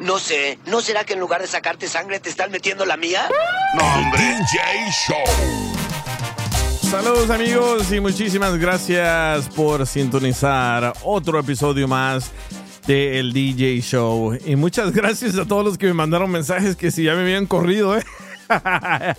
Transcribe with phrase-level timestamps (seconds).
[0.00, 3.28] No sé, ¿no será que en lugar de sacarte sangre te están metiendo la mía?
[3.74, 4.20] No, hombre.
[4.20, 4.60] DJ
[5.08, 5.24] Show.
[6.88, 12.30] Saludos amigos y muchísimas gracias por sintonizar otro episodio más
[12.86, 14.38] de El DJ Show.
[14.46, 17.46] Y muchas gracias a todos los que me mandaron mensajes que si ya me habían
[17.46, 18.04] corrido, ¿eh?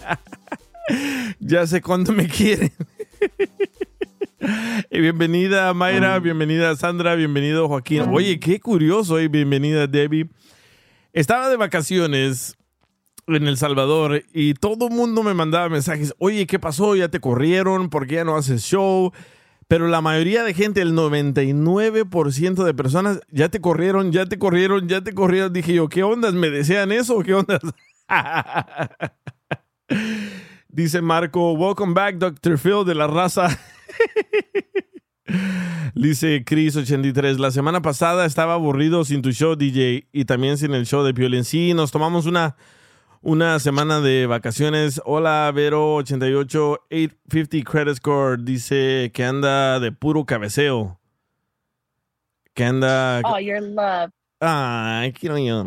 [1.39, 2.71] ya sé cuánto me quieren.
[4.89, 8.03] y bienvenida Mayra, bienvenida Sandra, bienvenido Joaquín.
[8.13, 10.29] Oye, qué curioso y bienvenida Debbie.
[11.11, 12.55] Estaba de vacaciones
[13.25, 16.13] en El Salvador y todo el mundo me mandaba mensajes.
[16.19, 16.95] Oye, ¿qué pasó?
[16.95, 17.89] ¿Ya te corrieron?
[17.89, 19.11] ¿Por qué ya no haces show?
[19.67, 24.87] Pero la mayoría de gente, el 99% de personas, ya te corrieron, ya te corrieron,
[24.87, 25.51] ya te corrieron.
[25.51, 26.33] Dije yo, ¿qué ondas?
[26.33, 27.59] ¿Me desean eso qué ondas?
[30.67, 32.59] Dice Marco, welcome back, Dr.
[32.59, 33.49] Phil de la raza.
[35.95, 40.85] Dice Chris83, la semana pasada estaba aburrido sin tu show, DJ, y también sin el
[40.85, 41.43] show de Piolín.
[41.43, 42.55] Sí, nos tomamos una,
[43.21, 45.01] una semana de vacaciones.
[45.05, 50.99] Hola, Vero88, 850 Credit Score, dice que anda de puro cabeceo.
[52.53, 53.21] Que anda...
[53.25, 54.11] Oh, your love.
[54.39, 55.63] Ay, quiero yo.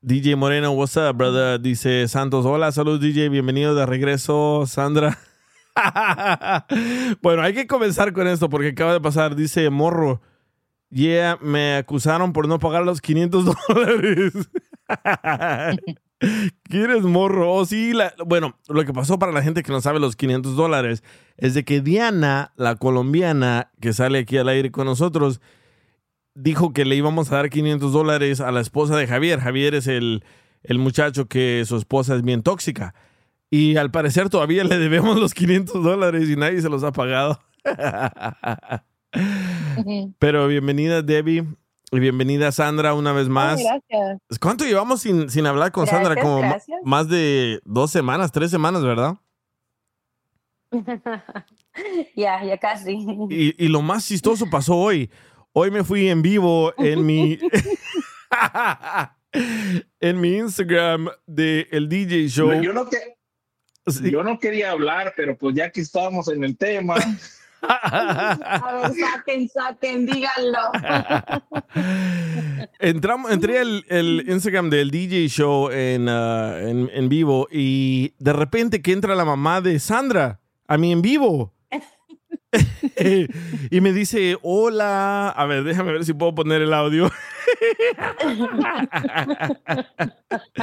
[0.00, 1.60] DJ Moreno, what's up, brother?
[1.60, 5.18] Dice Santos, hola, saludos, DJ, bienvenido de regreso, Sandra.
[7.22, 9.36] bueno, hay que comenzar con esto porque acaba de pasar.
[9.36, 10.20] Dice Morro,
[10.90, 14.32] yeah, me acusaron por no pagar los 500 dólares.
[16.64, 17.52] ¿Quieres morro?
[17.52, 17.92] Oh, sí,
[18.26, 21.02] bueno, lo que pasó para la gente que no sabe los 500 dólares
[21.36, 25.40] es de que Diana, la colombiana que sale aquí al aire con nosotros,
[26.34, 29.40] dijo que le íbamos a dar 500 dólares a la esposa de Javier.
[29.40, 30.24] Javier es el,
[30.62, 32.94] el muchacho que su esposa es bien tóxica.
[33.54, 37.38] Y al parecer todavía le debemos los 500 dólares y nadie se los ha pagado.
[40.18, 41.44] Pero bienvenida Debbie
[41.90, 43.60] y bienvenida Sandra una vez más.
[43.62, 44.38] gracias.
[44.40, 46.18] ¿Cuánto llevamos sin, sin hablar con Sandra?
[46.18, 46.40] Como
[46.82, 49.18] más de dos semanas, tres semanas, ¿verdad?
[52.16, 52.98] Ya, ya casi.
[53.30, 55.10] Y, y, lo más chistoso pasó hoy.
[55.52, 57.38] Hoy me fui en vivo en mi...
[60.00, 62.52] en mi Instagram de el DJ Show.
[62.62, 62.86] Yo no,
[64.02, 66.96] yo no quería hablar, pero pues ya que estábamos en el tema.
[67.62, 70.58] A ver, saquen, saquen, díganlo.
[72.80, 78.32] Entramos, entré al el Instagram del DJ Show en, uh, en, en, vivo y de
[78.32, 81.54] repente que entra la mamá de Sandra a mí en vivo.
[83.70, 85.28] Y me dice, hola.
[85.30, 87.10] A ver, déjame ver si puedo poner el audio.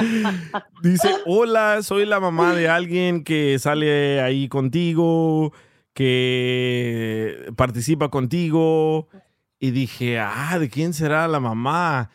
[0.82, 5.52] dice, hola, soy la mamá de alguien que sale ahí contigo,
[5.94, 9.08] que participa contigo.
[9.58, 12.10] Y dije, ah, ¿de quién será la mamá?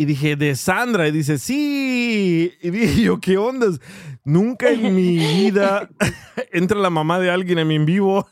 [0.00, 1.08] Y dije, de Sandra.
[1.08, 2.54] Y dice, sí.
[2.62, 3.80] Y dije yo, ¿qué ondas?
[4.24, 5.88] Nunca en mi vida
[6.52, 8.28] entra la mamá de alguien en mi en vivo.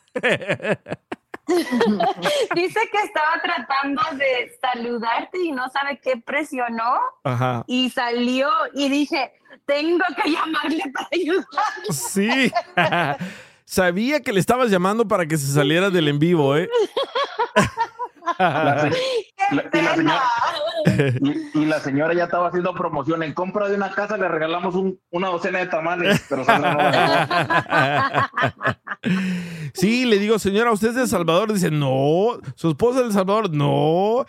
[2.54, 6.98] Dice que estaba tratando de saludarte y no sabe qué presionó.
[7.24, 7.64] Ajá.
[7.66, 9.32] Y salió y dije,
[9.66, 11.46] tengo que llamarle para ayudar.
[11.90, 12.52] Sí.
[13.64, 16.70] Sabía que le estabas llamando para que se saliera del en vivo, ¿eh?
[18.38, 18.90] La,
[19.50, 20.22] y, la señora,
[21.54, 23.22] y, la señora, ya estaba haciendo promoción.
[23.22, 24.74] En compra de una casa le regalamos
[25.10, 26.44] una docena de tamales, pero
[29.74, 31.52] Sí, le digo, señora, ¿usted es de El Salvador?
[31.52, 32.38] Dice, no.
[32.54, 33.50] ¿Su esposa es de El Salvador?
[33.50, 34.24] No.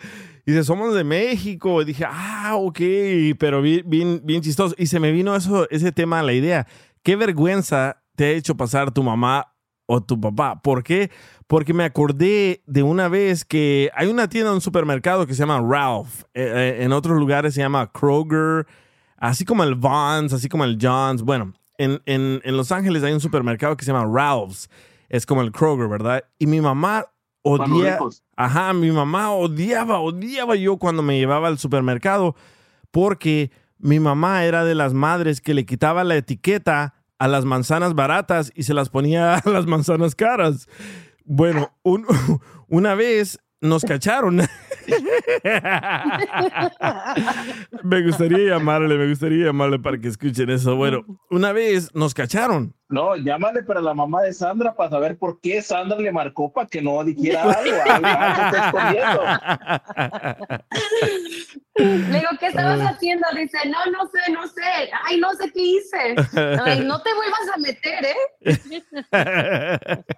[0.46, 1.82] Dice, somos de México.
[1.82, 2.80] Y dije, ah, ok,
[3.38, 4.74] pero bien, bien, bien chistoso.
[4.78, 6.66] Y se me vino eso, ese tema a la idea.
[7.02, 9.54] ¿Qué vergüenza te ha hecho pasar tu mamá
[9.90, 10.60] o tu papá?
[10.62, 11.10] ¿Por qué?
[11.50, 15.60] porque me acordé de una vez que hay una tienda, un supermercado que se llama
[15.60, 16.22] Ralph.
[16.32, 18.68] Eh, eh, en otros lugares se llama Kroger,
[19.16, 21.22] así como el Vons, así como el John's.
[21.22, 24.70] Bueno, en, en, en, Los Ángeles hay un supermercado que se llama Ralph's.
[25.08, 26.22] Es como el Kroger, ¿verdad?
[26.38, 27.06] Y mi mamá
[27.42, 28.10] odiaba.
[28.36, 32.36] Ajá, mi mamá odiaba, odiaba yo cuando me llevaba al supermercado
[32.92, 37.94] porque mi mamá era de las madres que le quitaba la etiqueta a las manzanas
[37.94, 40.66] baratas y se las ponía a las manzanas caras.
[41.24, 41.72] Bueno,
[42.68, 44.36] una vez nos cacharon.
[47.84, 50.74] Me gustaría llamarle, me gustaría llamarle para que escuchen eso.
[50.74, 52.74] Bueno, una vez nos cacharon.
[52.90, 56.66] No, llámale para la mamá de Sandra para saber por qué Sandra le marcó para
[56.66, 57.76] que no dijera algo.
[61.76, 63.28] Le digo, ¿qué estabas haciendo?
[63.36, 64.90] Dice, no, no sé, no sé.
[65.06, 66.16] Ay, no sé qué hice.
[66.64, 68.16] Ay, no te vuelvas a meter, ¿eh?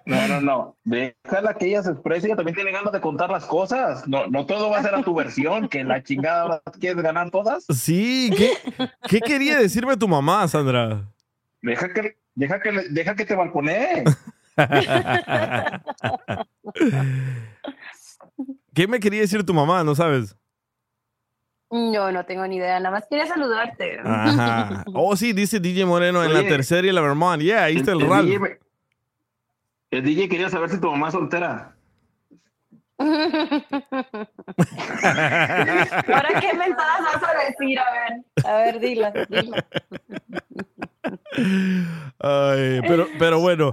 [0.07, 0.75] No, no, no.
[0.83, 2.25] Déjala que ella se exprese.
[2.25, 4.07] Ella también tiene ganas de contar las cosas.
[4.07, 7.29] No, no todo va a ser a tu versión, que la chingada ahora quieres ganar
[7.29, 7.65] todas.
[7.69, 8.57] Sí, ¿qué,
[9.07, 11.07] qué quería decirme tu mamá, Sandra?
[11.61, 14.03] Deja que, deja que, le- deja que te balconee.
[18.73, 19.83] ¿Qué me quería decir tu mamá?
[19.83, 20.35] ¿No sabes?
[21.69, 22.79] No, no tengo ni idea.
[22.79, 23.99] Nada más quería saludarte.
[24.03, 24.83] Ajá.
[24.93, 27.41] Oh, sí, dice DJ Moreno en la tercera y la Vermont.
[27.41, 28.25] Yeah, ahí está el Ralph.
[28.27, 28.59] DJ, me-
[29.91, 31.75] el DJ quería saber si tu mamá es soltera.
[32.99, 34.29] Ahora,
[36.39, 37.79] ¿qué mentadas vas a decir?
[37.79, 38.13] A ver,
[38.45, 39.65] a ver, dila, dila.
[42.19, 43.71] Pero, pero bueno,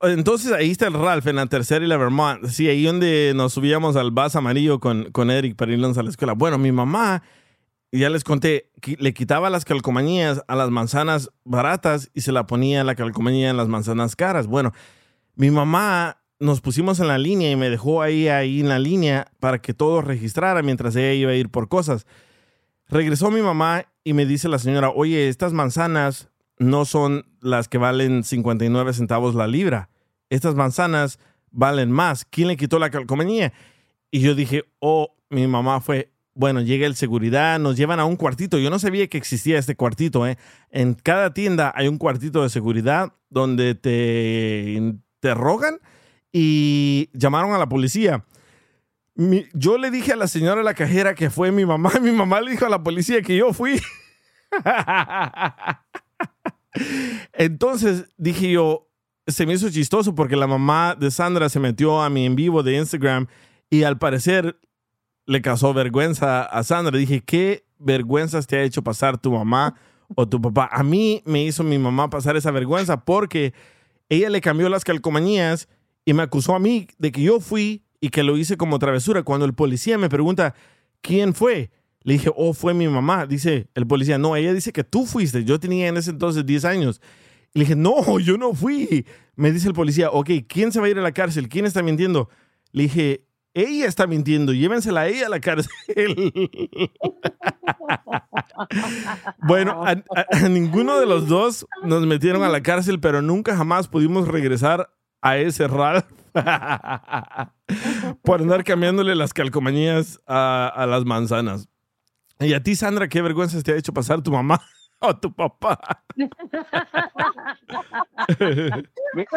[0.00, 2.46] entonces ahí está el Ralph en la tercera y la Vermont.
[2.46, 6.10] Sí, ahí donde nos subíamos al bus amarillo con, con Eric para irnos a la
[6.10, 6.34] escuela.
[6.34, 7.22] Bueno, mi mamá,
[7.92, 12.84] ya les conté, le quitaba las calcomanías a las manzanas baratas y se la ponía
[12.84, 14.46] la calcomanía en las manzanas caras.
[14.46, 14.72] Bueno,
[15.36, 19.28] mi mamá nos pusimos en la línea y me dejó ahí, ahí en la línea
[19.40, 22.06] para que todo registrara mientras ella iba a ir por cosas.
[22.88, 27.78] Regresó mi mamá y me dice la señora, oye, estas manzanas no son las que
[27.78, 29.90] valen 59 centavos la libra.
[30.30, 31.18] Estas manzanas
[31.50, 32.24] valen más.
[32.24, 33.52] ¿Quién le quitó la calcomanía?
[34.10, 38.16] Y yo dije, oh, mi mamá fue, bueno, llega el seguridad, nos llevan a un
[38.16, 38.58] cuartito.
[38.58, 40.38] Yo no sabía que existía este cuartito, ¿eh?
[40.70, 45.78] En cada tienda hay un cuartito de seguridad donde te interrogan
[46.32, 48.24] y llamaron a la policía.
[49.52, 51.92] Yo le dije a la señora la cajera que fue mi mamá.
[52.02, 53.80] Mi mamá le dijo a la policía que yo fui.
[57.32, 58.88] Entonces dije yo,
[59.26, 62.62] se me hizo chistoso porque la mamá de Sandra se metió a mi en vivo
[62.62, 63.26] de Instagram
[63.70, 64.58] y al parecer
[65.26, 66.98] le causó vergüenza a Sandra.
[66.98, 69.74] Dije, ¿qué vergüenzas te ha hecho pasar tu mamá
[70.14, 70.68] o tu papá?
[70.70, 73.54] A mí me hizo mi mamá pasar esa vergüenza porque
[74.08, 75.68] ella le cambió las calcomanías
[76.04, 79.22] y me acusó a mí de que yo fui y que lo hice como travesura.
[79.22, 80.54] Cuando el policía me pregunta,
[81.00, 81.70] ¿quién fue?
[82.04, 83.26] Le dije, oh, fue mi mamá.
[83.26, 85.42] Dice el policía, no, ella dice que tú fuiste.
[85.44, 87.00] Yo tenía en ese entonces 10 años.
[87.54, 89.06] Le dije, no, yo no fui.
[89.36, 91.48] Me dice el policía, ok, ¿quién se va a ir a la cárcel?
[91.48, 92.28] ¿Quién está mintiendo?
[92.72, 93.24] Le dije,
[93.54, 95.70] ella está mintiendo, llévensela a ella a la cárcel.
[99.38, 104.28] bueno, a, ninguno de los dos nos metieron a la cárcel, pero nunca jamás pudimos
[104.28, 104.90] regresar
[105.22, 106.04] a ese Ralph
[108.22, 111.68] por andar cambiándole las calcomanías a las manzanas.
[112.40, 114.60] Y a ti, Sandra, ¿qué vergüenza te ha hecho pasar tu mamá
[115.00, 115.78] o tu papá?
[116.16, 116.28] Mi-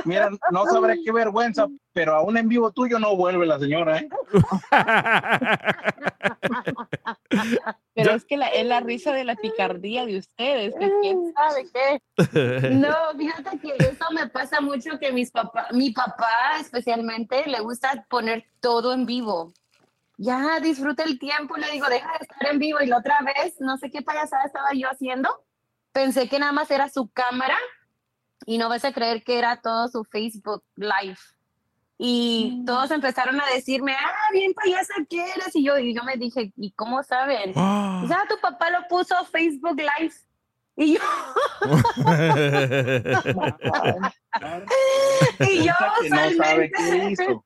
[0.06, 4.10] Mira, no sabré qué vergüenza, pero aún en vivo tuyo no vuelve la señora, ¿eh?
[7.94, 11.66] Pero es que la, es la risa de la picardía de ustedes, que quién sabe
[11.74, 12.02] qué.
[12.72, 16.28] No, fíjate que eso me pasa mucho que mis papá, mi papá
[16.60, 19.54] especialmente le gusta poner todo en vivo.
[20.18, 22.80] Ya disfruta el tiempo, le digo, deja de estar en vivo.
[22.82, 25.30] Y la otra vez, no sé qué payasada estaba yo haciendo,
[25.92, 27.58] pensé que nada más era su cámara
[28.46, 31.18] y no vas a creer que era todo su Facebook Live.
[32.00, 35.56] Y todos empezaron a decirme, ah, bien payasa que eres.
[35.56, 37.54] Y yo, y yo me dije, ¿y cómo saben?
[37.54, 40.14] Ya tu papá lo puso Facebook Live.
[40.80, 41.00] Y yo,
[45.40, 47.46] y yo Que no sabe qué usualmente- hizo.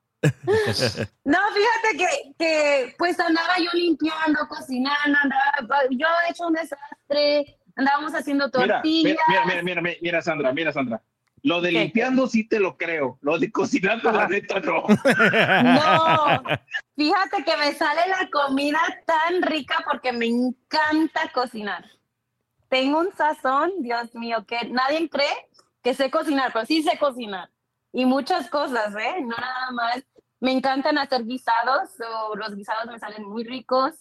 [1.25, 7.57] No, fíjate que, que pues andaba yo limpiando, cocinando, andaba, yo he hecho un desastre,
[7.75, 9.17] andábamos haciendo tortillas.
[9.27, 11.01] mira, mira, mira, mira, mira, Sandra, mira, Sandra.
[11.43, 13.17] Lo de limpiando sí te lo creo.
[13.21, 14.83] Lo de cocinando, la neta, no.
[15.63, 16.41] No,
[16.95, 21.83] fíjate que me sale la comida tan rica porque me encanta cocinar.
[22.69, 25.49] Tengo un sazón, Dios mío, que nadie cree
[25.83, 27.49] que sé cocinar, pero sí sé cocinar.
[27.91, 29.21] Y muchas cosas, ¿eh?
[29.21, 30.03] No nada más.
[30.41, 31.91] Me encantan hacer guisados,
[32.29, 33.93] o los guisados me salen muy ricos.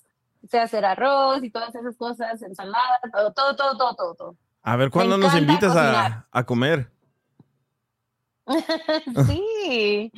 [0.49, 4.15] Sé hacer arroz y todas esas cosas, ensaladas, todo, todo, todo, todo, todo.
[4.15, 4.37] todo.
[4.63, 6.91] A ver, ¿cuándo nos invitas a, a comer?
[9.27, 10.11] sí,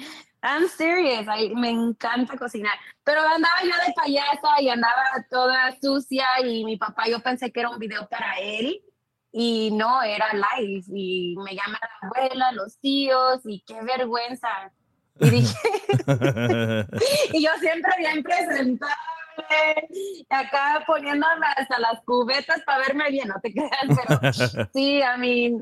[0.43, 1.27] I'm serious.
[1.29, 2.75] I- me encanta cocinar.
[3.05, 7.61] Pero andaba yo de payasa y andaba toda sucia y mi papá, yo pensé que
[7.61, 8.81] era un video para él
[9.33, 10.85] y no, era live.
[10.89, 14.49] Y me llama la abuela, los tíos y qué vergüenza.
[15.21, 15.55] Y dije,
[17.33, 18.95] y yo siempre bien presentable,
[20.31, 23.71] acá poniéndome hasta las cubetas para verme bien, no te creas,
[24.07, 25.53] pero sí, a mí.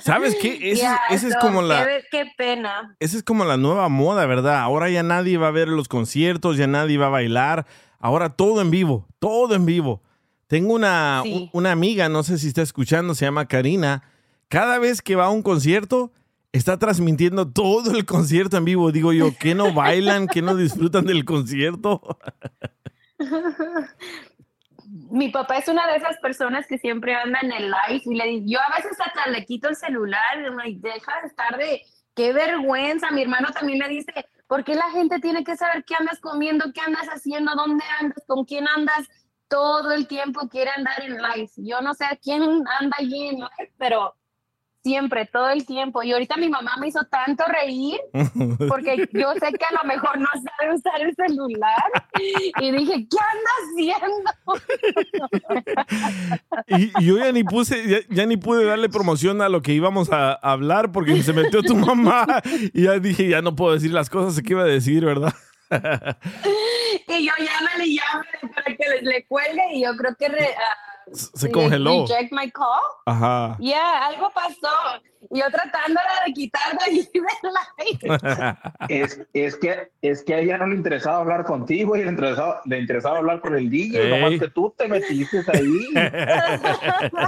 [0.00, 0.72] ¿Sabes qué?
[1.10, 1.84] Ese es como la.
[1.86, 2.94] Qué, qué pena.
[3.00, 4.60] Esa es como la nueva moda, ¿verdad?
[4.60, 7.66] Ahora ya nadie va a ver los conciertos, ya nadie va a bailar.
[7.98, 10.02] Ahora todo en vivo, todo en vivo.
[10.46, 11.48] Tengo una, Sí.
[11.52, 14.02] una amiga, no sé si está escuchando, se llama Karina.
[14.48, 16.12] Cada vez que va a un concierto,
[16.54, 18.92] está transmitiendo todo el concierto en vivo.
[18.92, 20.28] Digo yo, ¿qué no bailan?
[20.28, 22.00] ¿Qué no disfrutan del concierto?
[25.10, 28.24] Mi papá es una de esas personas que siempre anda en el live y le
[28.26, 31.82] digo, yo a veces hasta le quito el celular, y deja de estar de,
[32.14, 33.10] qué vergüenza.
[33.10, 34.12] Mi hermano también le dice,
[34.46, 38.22] ¿por qué la gente tiene que saber qué andas comiendo, qué andas haciendo, dónde andas,
[38.28, 39.08] con quién andas?
[39.48, 41.50] Todo el tiempo quiere andar en live.
[41.56, 42.42] Yo no sé a quién
[42.80, 44.14] anda allí en live, pero
[44.84, 46.02] siempre, todo el tiempo.
[46.02, 47.98] Y ahorita mi mamá me hizo tanto reír
[48.68, 51.82] porque yo sé que a lo mejor no sabe usar el celular.
[52.60, 54.30] Y dije, ¿qué anda haciendo?
[56.68, 59.72] Y, y yo ya ni puse, ya, ya ni pude darle promoción a lo que
[59.72, 62.42] íbamos a, a hablar porque se metió tu mamá.
[62.72, 65.34] Y ya dije, ya no puedo decir las cosas que iba a decir, ¿verdad?
[67.06, 70.54] Y yo llámale y llámale para que le, le cuelgue y yo creo que re-
[70.56, 72.06] ah, Se congeló.
[72.06, 72.80] Reject my call.
[73.06, 73.56] Ajá.
[73.60, 75.02] Ya, algo pasó.
[75.30, 80.38] Y yo tratándola de quitar de allí de la Es, es, que, es que a
[80.40, 84.02] ella no le interesaba hablar contigo y le interesaba, le interesaba hablar con el DJ,
[84.04, 84.10] Ey.
[84.10, 85.88] nomás que tú te metiste ahí.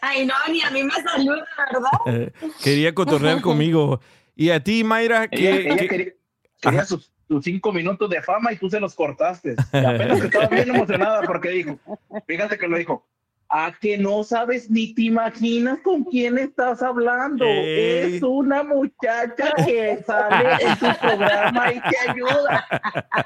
[0.00, 2.32] Ay, no, ni a mí me saluda, ¿verdad?
[2.62, 4.00] Quería cotorrear conmigo.
[4.36, 6.12] Y a ti, Mayra, Ella, ¿qué, ella qué- quería,
[6.60, 9.56] quería sus, sus cinco minutos de fama y tú se los cortaste.
[9.72, 11.78] Y apenas que estaba bien emocionada porque dijo,
[12.26, 13.04] fíjate que lo dijo,
[13.50, 17.44] a que no sabes ni te imaginas con quién estás hablando.
[17.44, 18.16] Ey.
[18.16, 22.66] Es una muchacha que sale en tu programa y te ayuda.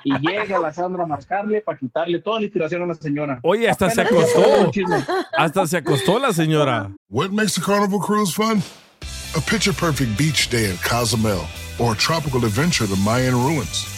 [0.04, 3.40] Y llega la Sandra a marcarle para quitarle toda la inspiración a la señora.
[3.42, 4.60] Oye, hasta se Apenas acostó.
[4.64, 5.04] un chisme.
[5.36, 6.90] Hasta se acostó la señora.
[7.08, 8.62] What makes a carnival cruise fun?
[9.36, 11.40] A picture perfect beach day in Cozumel
[11.78, 13.97] or a tropical adventure to Mayan ruins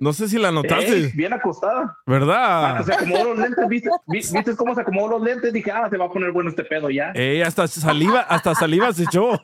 [0.00, 1.82] No sé si la Ey, notaste, bien acostada.
[1.82, 2.84] Ah, ¿verdad?
[2.84, 3.90] se acomodó los lentes, ¿viste?
[4.06, 5.52] Vi- ¿Viste cómo se acomodó los lentes?
[5.52, 7.10] Dije, ah, se va a poner bueno este pedo ya.
[7.14, 9.40] Ey, hasta saliva, hasta saliva se echó.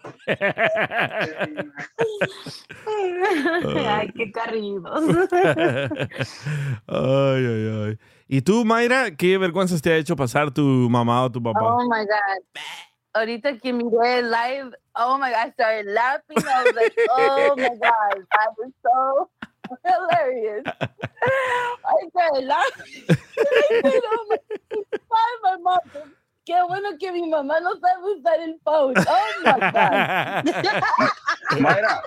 [2.87, 5.16] Ay, qué carridos.
[6.87, 7.99] Ay, ay, ay.
[8.28, 11.61] ¿Y tú, Mayra, qué vergüenzas te ha hecho pasar tu mamá o tu papá?
[11.62, 12.61] Oh my God.
[13.16, 16.38] Ahorita que miré el live, oh my God, I started laughing.
[16.38, 19.30] I was like, oh my God, that was so
[19.85, 20.64] hilarious.
[22.14, 22.42] Said,
[25.11, 25.78] oh my, mom.
[26.44, 28.94] Qué bueno que mi mamá no sabe usar el phone.
[28.99, 30.44] Oh my God.
[31.61, 32.02] Mayra,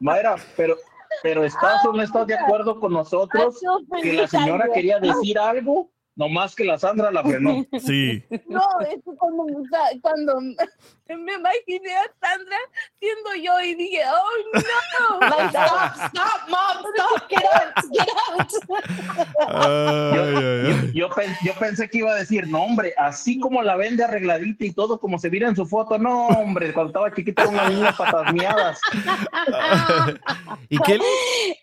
[0.00, 0.76] Mayra, pero,
[1.22, 3.60] pero ¿estás o no estás de acuerdo con nosotros
[4.02, 5.90] que la señora quería decir algo?
[6.14, 7.64] Nomás que la Sandra la frenó.
[7.80, 8.22] Sí.
[8.46, 9.46] No, es que cuando,
[10.02, 12.56] cuando me imaginé a Sandra
[12.98, 15.20] siendo yo y dije, oh no.
[15.32, 18.52] Like, stop, stop, mom, stop, get out, get out.
[20.94, 21.08] Yo,
[21.42, 25.00] yo, pensé que iba a decir, no, hombre, así como la vende arregladita y todo,
[25.00, 28.80] como se mira en su foto, no, hombre, cuando estaba chiquita era una niña patasmeadas.
[30.68, 30.98] ¿Y qué?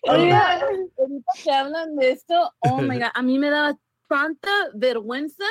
[0.03, 0.59] Oiga,
[0.97, 3.77] ahorita que hablan de esto, oh my God, a mí me daba
[4.09, 5.45] tanta vergüenza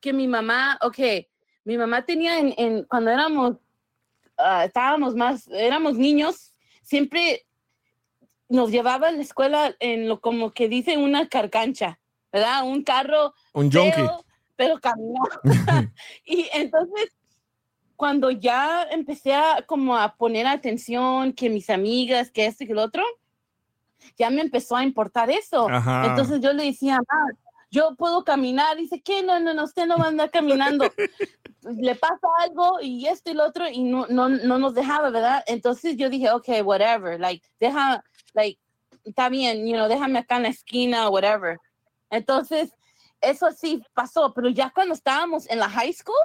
[0.00, 0.98] que mi mamá, ok,
[1.64, 3.56] mi mamá tenía en, en- cuando éramos,
[4.38, 7.46] ah, estábamos más, éramos niños, siempre
[8.48, 12.00] nos llevaba a la escuela en lo como que dice una carcancha,
[12.32, 12.64] ¿verdad?
[12.64, 14.08] Un carro Un junkie.
[14.56, 15.28] pero caminaba.
[16.24, 17.10] y entonces,
[17.94, 22.74] cuando ya empecé a como a poner atención, que mis amigas, que esto y que
[22.74, 23.04] lo otro,
[24.18, 25.68] ya me empezó a importar eso.
[25.68, 26.06] Ajá.
[26.06, 27.26] Entonces yo le decía, "Ma,
[27.70, 28.76] yo puedo caminar.
[28.76, 29.22] Dice, ¿qué?
[29.22, 30.90] No, no, no, usted no va a andar caminando.
[31.62, 35.44] Le pasa algo y esto y lo otro y no, no, no nos dejaba, ¿verdad?
[35.46, 38.58] Entonces yo dije, ok, whatever, like, deja, like,
[39.04, 41.58] está bien, you know, déjame acá en la esquina, whatever.
[42.08, 42.70] Entonces,
[43.20, 46.16] eso sí pasó, pero ya cuando estábamos en la high school,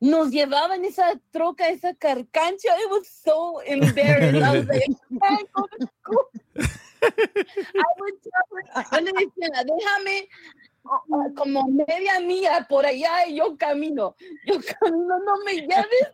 [0.00, 2.68] nos llevaban esa troca, esa carcancha.
[2.78, 4.42] It was so embarrassed.
[4.42, 6.24] I was like, I can't go to school.
[6.62, 10.28] I would tell her- déjame
[11.36, 14.16] como media milla por allá y yo camino.
[14.46, 16.08] Yo camino, no me lleves.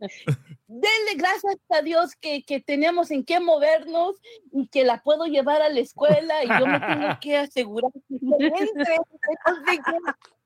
[0.66, 4.16] Denle gracias a Dios que, que tenemos en qué movernos
[4.52, 8.16] y que la puedo llevar a la escuela y yo me tengo que asegurar que
[8.16, 8.96] entre.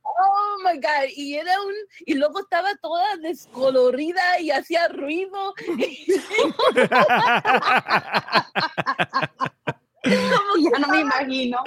[0.06, 1.72] Oh my God, y era un,
[2.04, 5.54] y luego estaba toda descolorida y hacía ruido.
[10.72, 11.58] Ya no me imagino.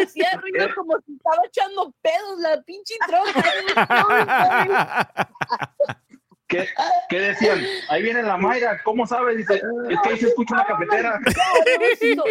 [0.00, 3.42] Hacía ruido como si estaba echando pedos la pinche troca.
[6.48, 6.68] ¿Qué,
[7.08, 7.60] qué decían?
[7.88, 9.36] Ahí viene la Mayra, ¿cómo sabes?
[9.36, 11.18] Dice, es que ahí se escucha una cafetera.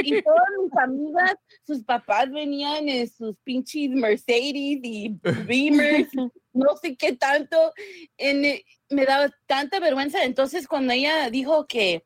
[0.03, 1.35] y todas mis amigas,
[1.65, 6.09] sus papás venían en sus pinches Mercedes y Beamers,
[6.53, 7.74] no sé qué tanto.
[8.17, 10.24] En, eh, me daba tanta vergüenza.
[10.24, 12.05] Entonces, cuando ella dijo que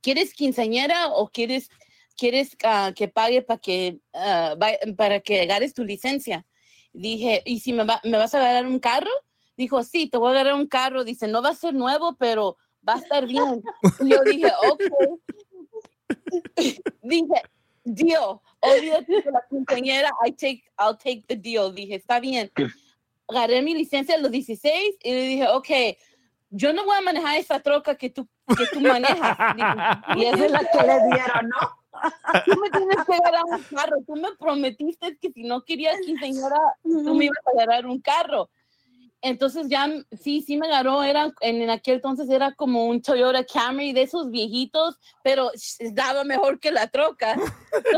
[0.00, 1.68] quieres quinceañera o quieres
[2.16, 6.44] quieres ah, que pague para que vaya- para que agarres tu licencia,
[6.92, 9.10] dije, ¿y si me, va- me vas a agarrar un carro?
[9.56, 11.04] Dijo, sí, te voy a agarrar un carro.
[11.04, 12.56] Dice, no va a ser nuevo, pero
[12.86, 13.62] va a estar bien.
[14.00, 14.82] Y yo dije, ok.
[17.02, 17.42] dije,
[17.84, 18.40] deal.
[18.60, 20.10] Olvídate de la quinceañera.
[20.26, 21.72] I take, I'll take the deal.
[21.74, 22.50] Dije, está bien.
[23.28, 25.68] Agarré mi licencia a los 16 y le dije, ok,
[26.50, 29.36] yo no voy a manejar esa troca que tú, que tú manejas.
[29.56, 31.83] Dije, y esa es la que le dieron, ¿no?
[32.44, 33.96] Tú me tienes que agarrar un carro.
[34.06, 38.50] Tú me prometiste que si no querías quinceañera, tú me ibas a agarrar un carro.
[39.24, 39.88] Entonces ya,
[40.20, 44.02] sí, sí me agarró, era, en, en aquel entonces era como un Toyota Camry de
[44.02, 45.50] esos viejitos, pero
[45.92, 47.34] daba mejor que la troca.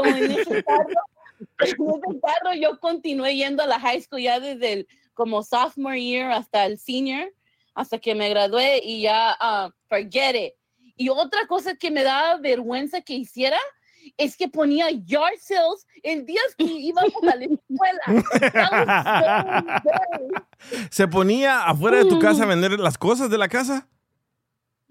[0.04, 0.88] En ese carro,
[1.59, 6.00] en ese carro yo continué yendo a la high school ya desde el como sophomore
[6.00, 7.32] year hasta el senior,
[7.74, 10.52] hasta que me gradué y ya, ah, forget it.
[10.96, 13.59] Y otra cosa que me daba vergüenza que hiciera
[14.16, 18.03] es que ponía yard sales en días que íbamos a la escuela.
[19.87, 20.87] So.
[20.90, 23.88] ¿Se ponía afuera de tu casa a vender las cosas de la casa?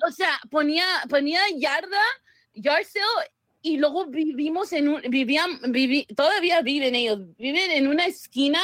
[0.08, 2.02] o sea, ponía, ponía yarda,
[2.54, 8.06] yard sale, y luego vivimos en un, vivían, vivi- todavía viven ellos, viven en una
[8.06, 8.60] esquina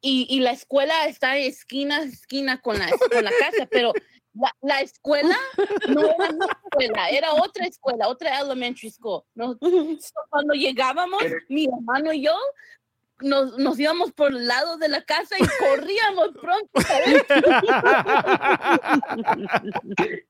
[0.00, 3.92] y, y la escuela está esquina a esquina con la, con la casa, pero
[4.40, 5.36] la, la escuela
[5.88, 9.22] no era una escuela, era otra escuela, otra elementary school.
[9.34, 9.52] ¿no?
[9.60, 12.34] So, cuando llegábamos, mi hermano y yo,
[13.20, 16.70] nos, nos íbamos por el lado de la casa y corríamos pronto.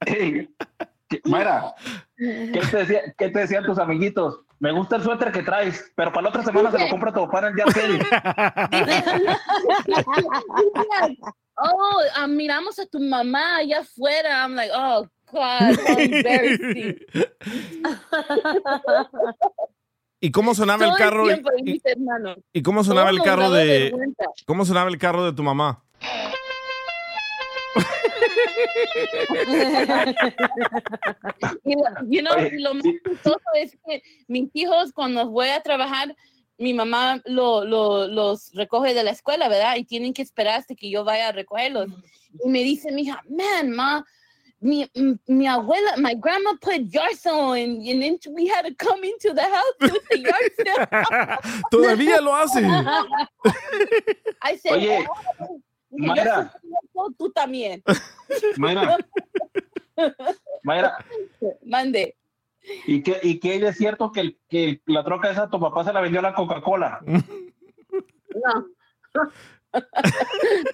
[0.07, 0.49] Ey,
[1.09, 1.75] ¿qué- Mayra,
[2.17, 4.41] ¿qué te, decía- qué te decían tus amiguitos?
[4.61, 7.25] Me gusta el suéter que traes, pero para la otra semana se lo compra tu
[7.27, 7.73] papá en el Yard.
[11.63, 14.43] oh, ah, miramos a tu mamá allá afuera.
[14.45, 16.99] I'm like, oh, God, how embarrassing.
[20.21, 21.25] ¿Y cómo sonaba el Todo carro?
[21.27, 22.39] tiempo, y y- mis hermanos.
[22.53, 24.25] ¿Y cómo sonaba Todo el carro daba de vergüenza.
[24.47, 25.85] cómo sonaba el carro de tu mamá?
[31.65, 31.75] Y
[32.09, 36.15] you know, lo más chistoso es que mis hijos, cuando voy a trabajar,
[36.59, 39.77] mi mamá lo, lo- los recoge de la escuela, ¿verdad?
[39.77, 41.89] Y tienen que esperar hasta que yo vaya a recogerlos.
[42.45, 44.05] Y me dice mi hija, man, ma,
[44.61, 44.91] mi,
[45.27, 49.33] mi abuela, my grandma put yard sale and, and then we had to come into
[49.33, 51.63] the house with the yard sale.
[51.71, 52.61] Todavía lo hace.
[54.43, 55.07] I said, Oye,
[55.41, 55.61] "Oh".
[55.91, 56.53] Dije, "Yo Mayra.
[57.17, 57.83] tú también.
[58.59, 58.99] Mayra,
[60.65, 61.05] Mayra,
[61.65, 62.15] Mande.
[62.87, 65.93] ¿Y qué, y qué es cierto que, el- que la troca esa tu papá se
[65.93, 67.01] la vendió a la Coca-Cola?
[67.07, 67.23] No.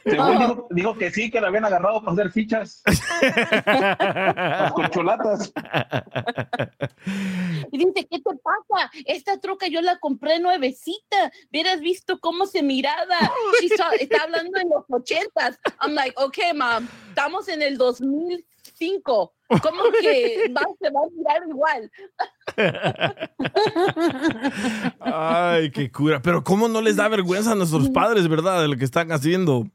[0.04, 2.80] Según dijo, dijo que sí, que la habían agarrado para hacer fichas.
[3.20, 5.52] Las corcholatas.
[7.72, 8.90] Y dice, ¿qué te pasa?
[9.06, 11.32] Esta troca yo la compré nuevecita.
[11.50, 13.18] Hubieras visto cómo se miraba.
[13.76, 15.58] Saw- está hablando en los ochentas.
[15.80, 19.32] I'm like, okay, mom, estamos en el 2005.
[19.62, 21.90] ¿Cómo que va, se va a mirar igual?
[25.00, 26.20] Ay, qué cura.
[26.22, 29.66] Pero ¿cómo no les da vergüenza a nuestros padres, verdad, de lo que están haciendo?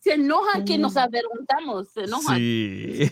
[0.00, 1.88] Se enojan que nos avergonzamos.
[1.88, 2.36] Se enojan.
[2.36, 3.10] Sí.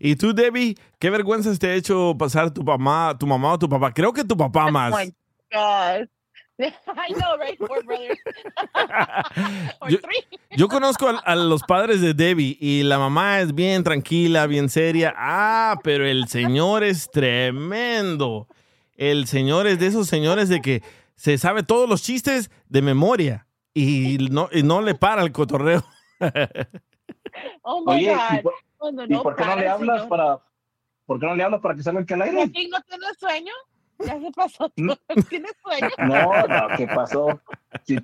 [0.00, 3.68] y tú, Debbie, ¿qué vergüenzas te ha hecho pasar tu mamá, tu mamá o tu
[3.68, 3.92] papá?
[3.92, 4.92] Creo que tu papá más.
[4.92, 5.14] Oh my
[5.52, 6.08] God.
[6.88, 7.56] I know, right?
[7.58, 8.18] Four brothers.
[9.80, 10.24] Or Yo- three.
[10.56, 14.68] Yo conozco a, a los padres de Debbie y la mamá es bien tranquila, bien
[14.68, 15.14] seria.
[15.16, 18.48] Ah, pero el señor es tremendo.
[18.96, 20.82] El señor es de esos señores de que
[21.14, 25.84] se sabe todos los chistes de memoria y no, y no le para el cotorreo.
[27.62, 28.42] Oh my Oye, ¿y God.
[28.42, 30.08] por, Cuando y por qué no le hablas señor.
[30.08, 30.38] para,
[31.06, 32.36] por qué no le hablas para que salga al aire?
[32.38, 33.52] ¿Joaquín no tiene sueño?
[33.98, 34.72] Ya se pasó.
[35.28, 35.90] ¿Tienes sueño?
[35.98, 37.40] No, no, ¿qué pasó?
[37.84, 37.96] Si,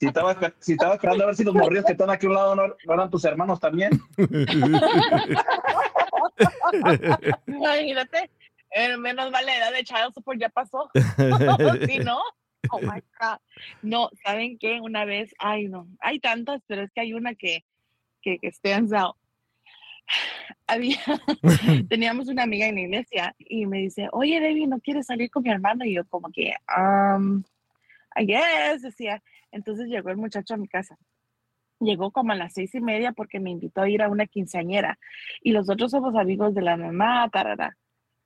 [0.00, 2.34] si estaba, si estaba esperando a ver si los morrillos que están aquí a un
[2.34, 3.90] lado no, no eran tus hermanos también.
[7.46, 8.30] Imagínate.
[8.70, 10.90] eh, menos mal la edad de child support ya pasó.
[11.86, 12.20] ¿Sí, no?
[12.70, 13.38] Oh my God.
[13.82, 14.80] No, ¿saben qué?
[14.80, 17.64] Una vez, ay, no, hay tantas, pero es que hay una que,
[18.22, 19.16] que, que stands out.
[20.66, 20.98] Había,
[21.88, 25.44] teníamos una amiga en la iglesia y me dice, oye, Debbie, ¿no quieres salir con
[25.44, 25.84] mi hermano?
[25.84, 27.42] Y yo como que, um,
[28.16, 29.22] I guess, decía.
[29.52, 30.98] Entonces llegó el muchacho a mi casa.
[31.78, 34.98] Llegó como a las seis y media porque me invitó a ir a una quinceañera.
[35.40, 37.76] Y los otros somos amigos de la mamá, tarara.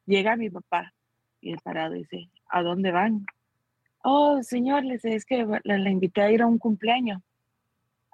[0.07, 0.95] Llega mi papá
[1.41, 3.27] y el parado dice, ¿a dónde van?
[4.03, 7.23] Oh, señor, le dice, es que la, la invité a ir a un cumpleaños.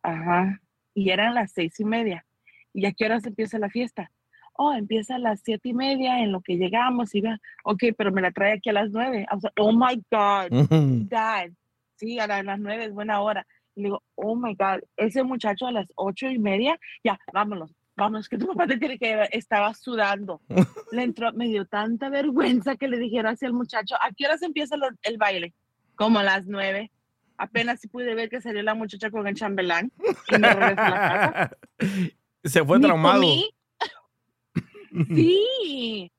[0.02, 0.60] Ajá.
[0.94, 2.25] Y eran las seis y media.
[2.76, 4.10] ¿Y a qué horas empieza la fiesta?
[4.52, 8.12] Oh, empieza a las siete y media en lo que llegamos y va, ok, pero
[8.12, 9.26] me la trae aquí a las nueve.
[9.30, 10.68] Like, oh my God,
[11.08, 11.48] Dad.
[11.96, 13.46] Sí, a la- a las nueve es buena hora.
[13.74, 17.74] Y le digo, oh my God, ese muchacho a las ocho y media, ya, vámonos,
[17.96, 19.26] vámonos, que tu papá te tiene que.
[19.32, 20.40] Estaba sudando.
[20.92, 24.42] Le entró, me dio tanta vergüenza que le dijera hacia el muchacho, ¿a qué horas
[24.42, 25.52] empieza lo- el baile?
[25.96, 26.90] Como a las nueve.
[27.38, 29.92] Apenas si pude ver que salió la muchacha con el chambelán
[30.30, 31.56] y me regresé a la casa.
[32.46, 33.20] Se fue Ni traumado.
[33.20, 33.50] comí.
[35.14, 36.10] Sí.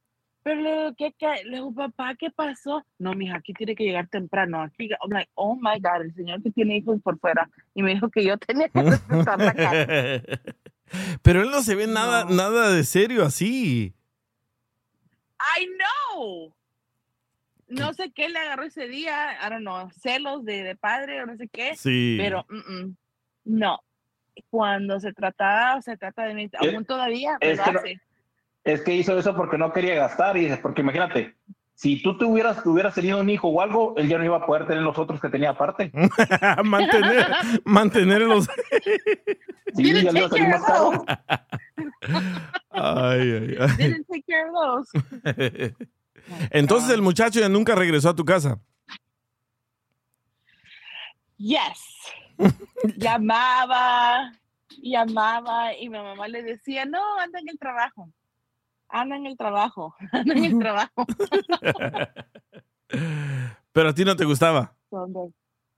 [0.43, 1.43] Pero le digo, ¿qué, qué?
[1.45, 2.85] Le digo, papá, ¿qué pasó?
[2.99, 4.61] No, mija, aquí tiene que llegar temprano.
[4.61, 7.49] Aquí, I'm like, oh my God, el señor que tiene hijos por fuera.
[7.73, 10.23] Y me dijo que yo tenía que respetar la casa.
[11.21, 13.93] Pero él no se ve nada, nada de serio así.
[15.59, 15.67] I
[16.15, 16.53] know.
[17.67, 21.25] No sé qué le agarró ese día, I don't know, celos de, de padre o
[21.25, 21.75] no sé qué.
[21.75, 22.15] Sí.
[22.17, 22.95] Pero mm, mm,
[23.43, 23.79] no.
[24.49, 27.81] Cuando se trata, se trata de mí, aún todavía es que no-.
[28.63, 30.35] Es que hizo eso porque no quería gastar.
[30.37, 31.35] Y porque imagínate,
[31.73, 34.45] si tú te hubieras, hubieras tenido un hijo o algo, él ya no iba a
[34.45, 35.91] poder tener los otros que tenía aparte.
[36.63, 37.27] mantener,
[37.65, 38.47] mantenerlos.
[39.75, 41.05] Sí, ya le iba a salir más caro.
[42.71, 43.77] Ay, ay, ay.
[43.77, 45.75] Didn't take care of those.
[46.49, 48.59] Entonces el muchacho ya nunca regresó a tu casa.
[51.37, 51.79] Yes.
[52.97, 54.31] Llamaba,
[54.81, 58.09] llamaba y mi mamá le decía, no, anda en el trabajo.
[58.89, 61.05] Anda en el trabajo, anda en el trabajo.
[63.73, 64.73] Pero a ti no te gustaba.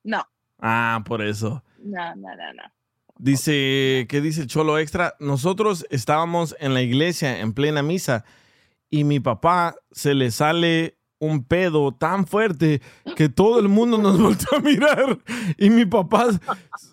[0.04, 0.26] No,
[0.62, 1.63] Ah, por eso.
[1.80, 2.63] no, no, no, no.
[3.17, 5.15] Dice, ¿qué dice el Cholo Extra?
[5.19, 8.24] Nosotros estábamos en la iglesia en plena misa
[8.89, 12.82] y mi papá se le sale un pedo tan fuerte
[13.16, 15.20] que todo el mundo nos volvió a mirar
[15.58, 16.28] y mi papá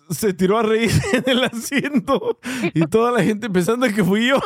[0.09, 2.39] se tiró a reír en el asiento
[2.73, 4.39] y toda la gente pensando que fui yo.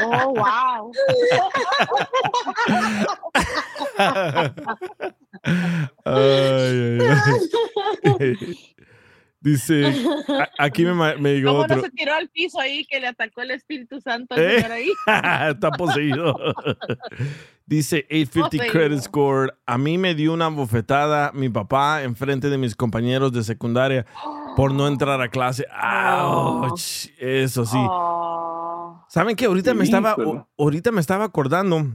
[0.00, 0.92] Oh, wow.
[6.04, 7.00] Ay, ay,
[8.20, 8.75] ay.
[9.40, 9.84] Dice,
[10.58, 11.76] aquí me, me llegó ¿Cómo otro.
[11.76, 14.56] no se tiró al piso ahí que le atacó el Espíritu Santo al ¿Eh?
[14.56, 14.90] señor ahí?
[15.50, 16.34] Está poseído.
[17.66, 18.72] Dice 850 Poseído.
[18.72, 19.54] Credit Score.
[19.66, 24.06] A mí me dio una bofetada mi papá en frente de mis compañeros de secundaria
[24.56, 25.66] por no entrar a clase.
[25.72, 27.08] ¡Auch!
[27.18, 27.76] Eso sí.
[27.78, 29.04] Oh.
[29.08, 29.46] ¿Saben qué?
[29.46, 31.86] Ahorita me Sí, estaba, pero- ahorita me estaba acordando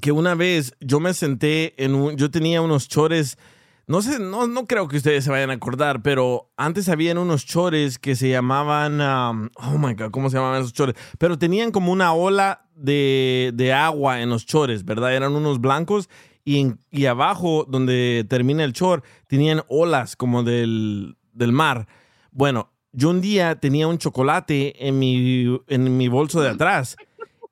[0.00, 3.38] que una vez yo me senté en un, yo tenía unos chores,
[3.86, 7.44] no sé, no, no creo que ustedes se vayan a acordar, pero antes habían unos
[7.44, 10.94] chores que se llamaban, oh my God, ¿cómo se llamaban esos chores?
[11.18, 15.14] Pero tenían como una ola de, de agua en los chores, ¿verdad?
[15.14, 16.08] Eran unos blancos
[16.44, 21.86] y, y abajo, donde termina el shore, tenían olas como del, del mar.
[22.30, 26.96] Bueno, yo un día tenía un chocolate en mi, en mi bolso de atrás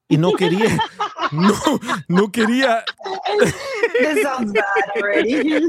[0.09, 0.79] y no quería,
[1.33, 1.55] no,
[2.09, 2.85] no quería,
[3.39, 5.67] This sounds bad already.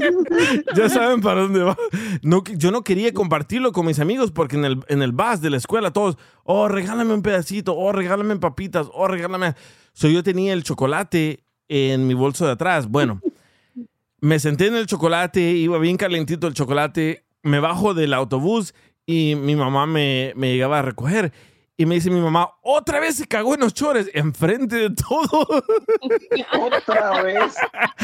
[0.76, 1.76] ya saben para dónde va.
[2.22, 5.50] No, yo no quería compartirlo con mis amigos porque en el, en el bus de
[5.50, 9.54] la escuela todos, oh, regálame un pedacito, oh, regálame papitas, oh, regálame.
[9.92, 12.88] So yo tenía el chocolate en mi bolso de atrás.
[12.88, 13.20] Bueno,
[14.20, 18.74] me senté en el chocolate, iba bien calentito el chocolate, me bajo del autobús
[19.06, 21.32] y mi mamá me, me llegaba a recoger.
[21.76, 25.44] Y me dice mi mamá, otra vez se cagó en los chores, enfrente de todo.
[26.60, 27.56] Otra vez.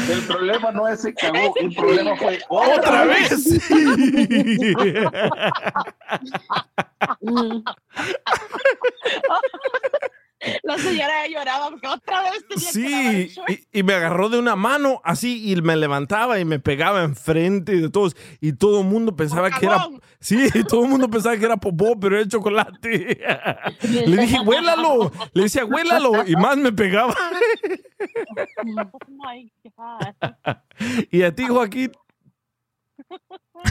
[0.09, 3.31] El problema no es se cagó, el problema fue ¡Otra vez!
[10.63, 15.01] La señora lloraba porque otra vez tenía Sí, y, y me agarró de una mano
[15.03, 19.51] así y me levantaba y me pegaba enfrente de todos y todo el mundo pensaba
[19.51, 19.87] que era
[20.19, 23.19] sí, todo el mundo pensaba que era popó, pero era chocolate.
[23.81, 27.15] Le dije, "Huélalo." Le decía, "Huélalo" y más me pegaba.
[28.57, 30.55] Oh my God.
[31.11, 31.91] Y a ti, Joaquín,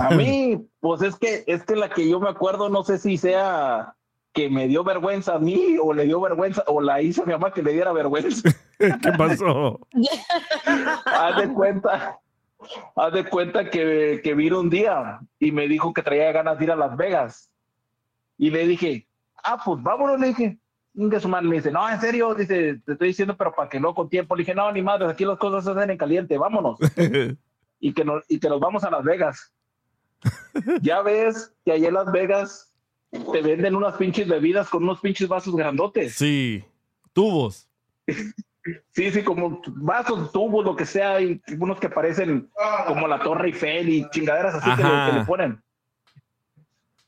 [0.01, 3.17] A mí, pues es que es que la que yo me acuerdo, no sé si
[3.17, 3.97] sea
[4.33, 7.33] que me dio vergüenza a mí o le dio vergüenza o la hizo a mi
[7.33, 8.49] mamá que le diera vergüenza.
[8.79, 9.81] ¿qué pasó?
[11.05, 12.19] haz de cuenta,
[12.97, 16.65] haz de cuenta que, que vino un día y me dijo que traía ganas de
[16.65, 17.51] ir a Las Vegas.
[18.39, 19.07] Y le dije,
[19.43, 20.59] ah, pues vámonos, le dije.
[20.93, 23.79] Un su madre me dice, no, en serio, dice, te estoy diciendo, pero para que
[23.79, 24.35] no con tiempo.
[24.35, 26.79] Le dije, no, ni madre, aquí las cosas se hacen en caliente, vámonos.
[27.81, 29.53] y que nos, y que nos vamos a Las Vegas.
[30.83, 32.70] ya ves que allá en Las Vegas
[33.11, 36.15] te venden unas pinches bebidas con unos pinches vasos grandotes.
[36.15, 36.65] Sí,
[37.13, 37.69] tubos.
[38.93, 42.51] Sí, sí, como vasos, tubos, lo que sea, y unos que parecen
[42.87, 45.63] como la Torre Eiffel y chingaderas así que le, que le ponen.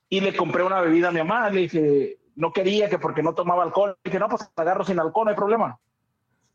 [0.08, 3.34] Y le compré una bebida a mi mamá, le dije, no quería que porque no
[3.34, 3.96] tomaba alcohol.
[4.02, 5.78] Le dije, no, pues la agarro sin alcohol, no hay problema.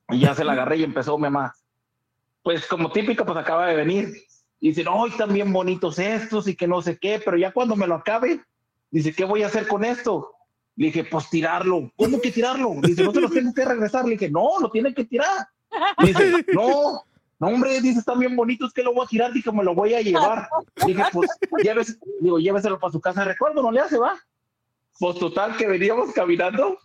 [0.10, 1.54] Y ya se la agarré y empezó mi mamá.
[2.44, 4.10] Pues como típico, pues acaba de venir.
[4.60, 7.76] Y dice, no, están bien bonitos estos y que no sé qué, pero ya cuando
[7.76, 8.42] me lo acabe,
[8.92, 10.34] dice, ¿qué voy a hacer con esto?
[10.76, 11.92] Le dije, pues tirarlo.
[11.96, 12.76] ¿Cómo que tirarlo?
[12.82, 14.06] Dice, no se los tengo que regresar.
[14.06, 15.48] Le dije, no, lo tienen que tirar.
[16.04, 17.04] Dice, no,
[17.40, 19.32] no, hombre, dice, están bien bonitos, que lo voy a tirar?
[19.32, 20.50] Dije, me lo voy a llevar.
[20.86, 21.30] Dije, pues,
[22.20, 23.24] digo, lléveselo para su casa.
[23.24, 24.16] Recuerdo, no le hace, va.
[25.00, 26.78] Pues total, que veníamos caminando.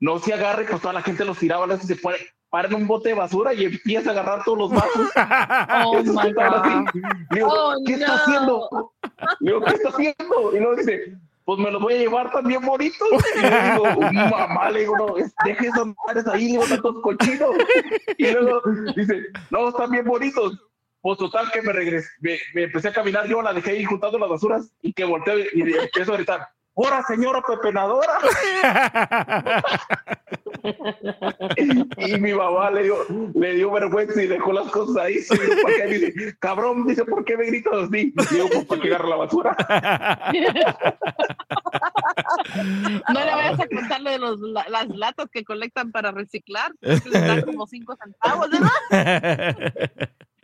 [0.00, 2.16] No se agarre, pues toda la gente los tiraba, luego se pone,
[2.50, 5.10] para en un bote de basura y empieza a agarrar todos los vasos.
[5.84, 6.32] Oh my.
[6.32, 6.86] God.
[7.30, 8.92] Le digo, Oh, ¿qué está haciendo?
[9.40, 10.54] Digo, ¿qué está haciendo?
[10.54, 13.08] Y luego dice, pues me los voy a llevar también bonitos.
[13.36, 17.50] Y le digo, mamá, le digo, no, deje esas madres ahí, le digo, tantos cochinos.
[18.18, 18.62] Y luego
[18.96, 20.58] dice, no, están bien bonitos.
[21.00, 24.18] Pues total que me regresé, me, me empecé a caminar, yo la dejé ahí juntando
[24.18, 28.18] las basuras y que volteo y, y empiezo a gritar, ¡Hora, señora pepenadora!
[31.98, 32.96] y mi mamá le dio,
[33.34, 35.16] le dio vergüenza y dejó las cosas ahí.
[35.28, 35.86] ¿por qué?
[35.86, 38.12] Dice, cabrón, dice, ¿por qué me gritas así?
[38.30, 39.56] Digo, pues para que agarre la basura.
[43.12, 46.72] No le vayas a contar lo de los, la- las latas que colectan para reciclar.
[46.80, 49.56] que les dan como cinco centavos, ¿verdad?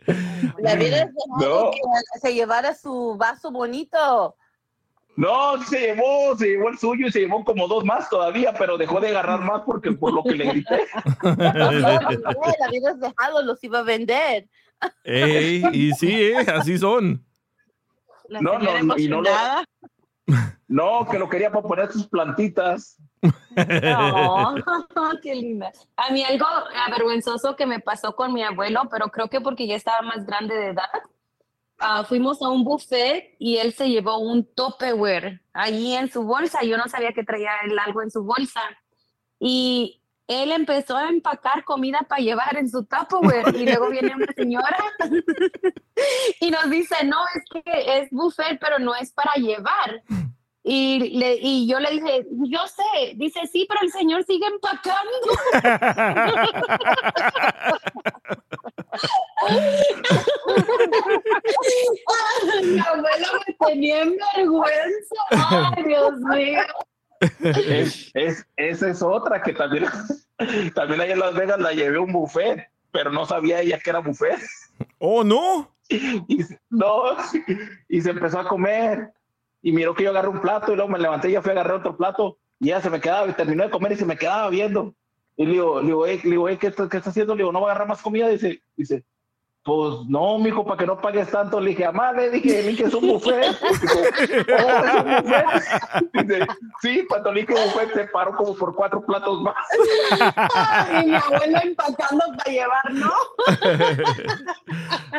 [0.07, 1.71] Le hubieras dejado No.
[1.71, 1.79] que
[2.21, 4.35] se llevara su vaso bonito.
[5.15, 8.77] No, se llevó, se llevó el suyo y se llevó como dos más todavía, pero
[8.77, 10.85] dejó de agarrar más porque por lo que le grité.
[11.23, 14.47] La hubieras dejado, los iba a vender.
[15.03, 17.23] Ey, y sí, eh, así son.
[18.29, 19.29] La No, señora no, y no lo-.
[20.67, 22.97] No, que lo quería para poner sus plantitas.
[23.21, 24.55] No,
[25.21, 25.71] qué linda.
[25.97, 26.45] A mí algo
[26.87, 30.55] avergonzoso que me pasó con mi abuelo, pero creo que porque ya estaba más grande
[30.55, 30.89] de edad.
[31.81, 36.63] Ah, fuimos a un buffet y él se llevó un Tupperware allí en su bolsa.
[36.63, 38.61] Yo no sabía que traía él algo en su bolsa.
[39.39, 43.55] Y él empezó a empacar comida para llevar en su Tupperware.
[43.55, 44.77] Y luego viene una señora
[46.39, 50.03] y nos dice, no, es que es buffet, pero no es para llevar.
[50.63, 55.11] Y, le, y yo le dije, yo sé, dice, sí, pero el señor sigue empacando.
[62.63, 65.15] Mi abuelo me tenía en vergüenza.
[65.75, 66.61] Ay, Dios mío.
[67.41, 69.85] Es, es- esa es otra que también,
[70.75, 73.89] también allá en Las Vegas la llevé a un buffet, pero no sabía ella que
[73.91, 74.39] era buffet.
[74.99, 75.73] Oh, no.
[75.89, 77.03] Y, no,
[77.89, 79.11] y se empezó a comer.
[79.61, 81.53] Y miró que yo agarré un plato y luego me levanté y ya fui a
[81.53, 82.37] agarrar otro plato.
[82.59, 84.95] Y ella se me quedaba, y terminó de comer y se me quedaba viendo.
[85.41, 87.33] Y le digo, le digo, "Ey", le digo, "Ey, ¿qué, está- ¿qué está haciendo?
[87.35, 88.27] Le digo, no va a agarrar más comida.
[88.29, 89.03] Dice, dice,
[89.63, 91.61] Pues no, mijo, para que no pagues tanto.
[91.61, 93.45] Le dije, mamá, le dije, le dije, es un buffet.
[93.61, 93.79] "Oh, es
[94.95, 95.45] un buffet.
[96.13, 96.47] Dice,
[96.81, 99.53] sí, cuando le dije buffet, se paró como por cuatro platos más.
[100.55, 103.11] Ay, mi abuela empacando para llevar, ¿no?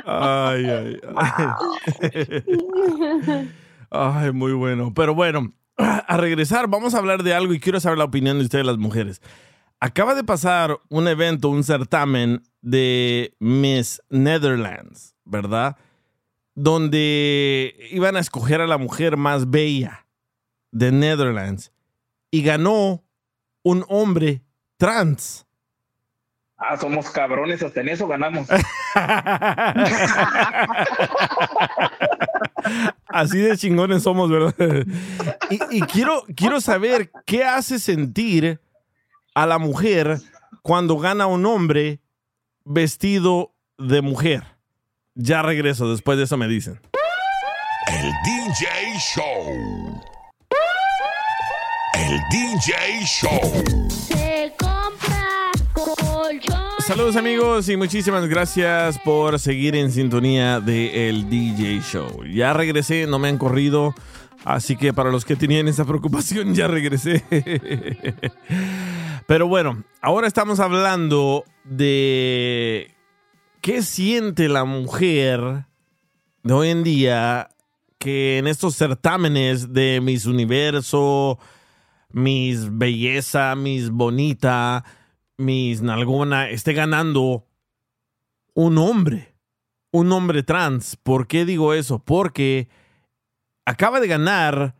[0.07, 2.43] Ay, ay, ay.
[3.91, 4.93] Ay, muy bueno.
[4.95, 8.45] Pero bueno, a regresar, vamos a hablar de algo y quiero saber la opinión de
[8.45, 9.21] ustedes, las mujeres.
[9.85, 15.77] Acaba de pasar un evento, un certamen de Miss Netherlands, ¿verdad?
[16.55, 20.07] Donde iban a escoger a la mujer más bella
[20.71, 21.73] de Netherlands
[22.31, 23.03] y ganó
[23.64, 24.45] un hombre
[24.77, 25.49] trans.
[26.57, 28.47] Ah, somos cabrones, hasta en eso ganamos.
[33.09, 34.55] Así de chingones somos, ¿verdad?
[35.51, 38.61] Y, y quiero, quiero saber qué hace sentir
[39.35, 40.21] a la mujer
[40.62, 42.01] cuando gana un hombre
[42.64, 44.45] vestido de mujer.
[45.14, 46.81] Ya regreso, después de eso me dicen.
[47.88, 50.01] El DJ Show.
[51.95, 53.90] El DJ Show.
[53.90, 56.62] Se compra colchón.
[56.87, 62.25] Saludos amigos y muchísimas gracias por seguir en sintonía de El DJ Show.
[62.25, 63.95] Ya regresé, no me han corrido,
[64.45, 67.25] así que para los que tenían esa preocupación ya regresé.
[69.27, 72.95] Pero bueno, ahora estamos hablando de
[73.61, 75.67] qué siente la mujer
[76.43, 77.49] de hoy en día
[77.99, 81.39] que en estos certámenes de Miss Universo,
[82.11, 84.85] Miss Belleza, Miss Bonita,
[85.39, 87.47] Miss Nalgona, esté ganando
[88.55, 89.37] un hombre,
[89.93, 90.97] un hombre trans.
[90.97, 92.01] ¿Por qué digo eso?
[92.01, 92.69] Porque
[93.65, 94.75] acaba de ganar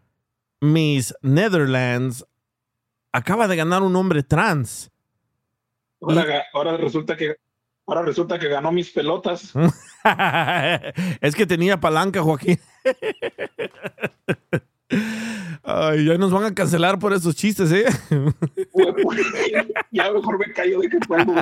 [0.61, 2.26] Miss Netherlands,
[3.12, 4.90] acaba de ganar un hombre trans.
[6.01, 7.37] Ahora, resulta que
[7.87, 9.53] ahora resulta que ganó mis pelotas.
[11.20, 12.59] es que tenía palanca, Joaquín.
[15.62, 17.85] Ay, ya nos van a cancelar por esos chistes, ¿eh?
[19.92, 21.35] ya mejor me callo de que puedo.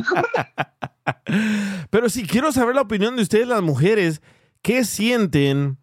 [1.89, 4.21] Pero sí, quiero saber la opinión de ustedes, las mujeres.
[4.61, 5.79] ¿Qué sienten?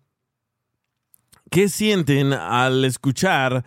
[1.50, 3.66] ¿Qué sienten al escuchar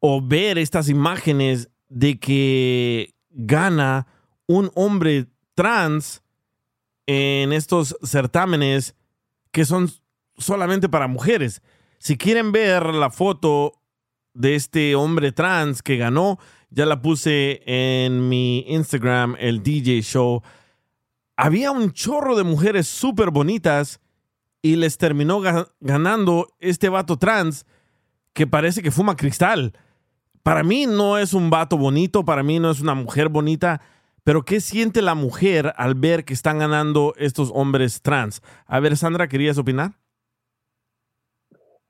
[0.00, 4.06] o ver estas imágenes de que gana
[4.46, 6.22] un hombre trans
[7.06, 8.94] en estos certámenes
[9.52, 9.90] que son
[10.36, 11.62] solamente para mujeres?
[11.98, 13.72] Si quieren ver la foto
[14.34, 16.38] de este hombre trans que ganó,
[16.70, 20.42] ya la puse en mi Instagram, el DJ Show.
[21.36, 24.00] Había un chorro de mujeres súper bonitas
[24.62, 27.64] y les terminó ga- ganando este vato trans
[28.32, 29.72] que parece que fuma cristal.
[30.46, 33.80] Para mí no es un vato bonito, para mí no es una mujer bonita,
[34.22, 38.42] pero ¿qué siente la mujer al ver que están ganando estos hombres trans?
[38.64, 39.94] A ver, Sandra, ¿querías opinar?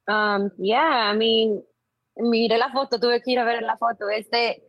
[0.08, 1.62] Um, yeah, I mean,
[2.16, 4.08] miré la foto, tuve que ir a ver la foto.
[4.08, 4.62] Este,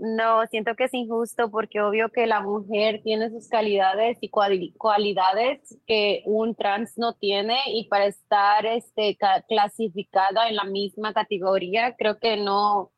[0.00, 4.74] no, siento que es injusto porque obvio que la mujer tiene sus calidades y cuali-
[4.78, 11.12] cualidades que un trans no tiene y para estar este, ca- clasificada en la misma
[11.12, 12.90] categoría, creo que no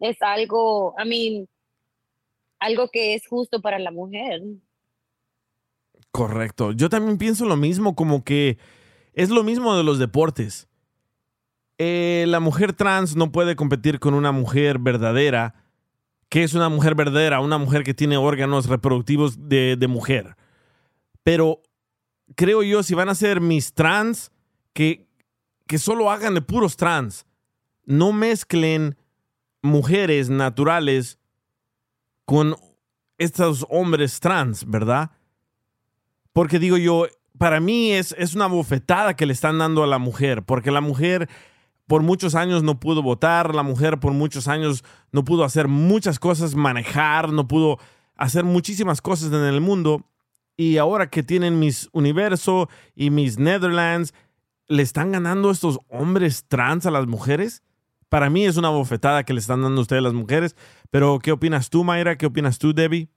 [0.00, 1.48] es algo, I mean,
[2.58, 4.40] algo que es justo para la mujer.
[6.10, 6.72] Correcto.
[6.72, 8.58] Yo también pienso lo mismo, como que
[9.12, 10.68] es lo mismo de los deportes.
[11.76, 15.54] Eh, la mujer trans no puede competir con una mujer verdadera.
[16.28, 17.40] ¿Qué es una mujer verdadera?
[17.40, 20.36] Una mujer que tiene órganos reproductivos de, de mujer.
[21.22, 21.62] Pero
[22.34, 24.30] creo yo, si van a ser mis trans,
[24.72, 25.08] que,
[25.66, 27.26] que solo hagan de puros trans.
[27.84, 28.96] No mezclen
[29.62, 31.18] mujeres naturales
[32.24, 32.56] con
[33.16, 35.10] estos hombres trans, ¿verdad?
[36.32, 37.06] Porque digo yo,
[37.38, 40.80] para mí es, es una bofetada que le están dando a la mujer, porque la
[40.80, 41.28] mujer
[41.88, 46.20] por muchos años no pudo votar, la mujer por muchos años no pudo hacer muchas
[46.20, 47.78] cosas, manejar, no pudo
[48.14, 50.04] hacer muchísimas cosas en el mundo.
[50.54, 54.12] Y ahora que tienen mis Universo y mis Netherlands,
[54.66, 57.62] ¿le están ganando estos hombres trans a las mujeres?
[58.10, 60.56] Para mí es una bofetada que le están dando a ustedes las mujeres.
[60.90, 62.18] Pero, ¿qué opinas tú, Mayra?
[62.18, 63.08] ¿Qué opinas tú, Debbie?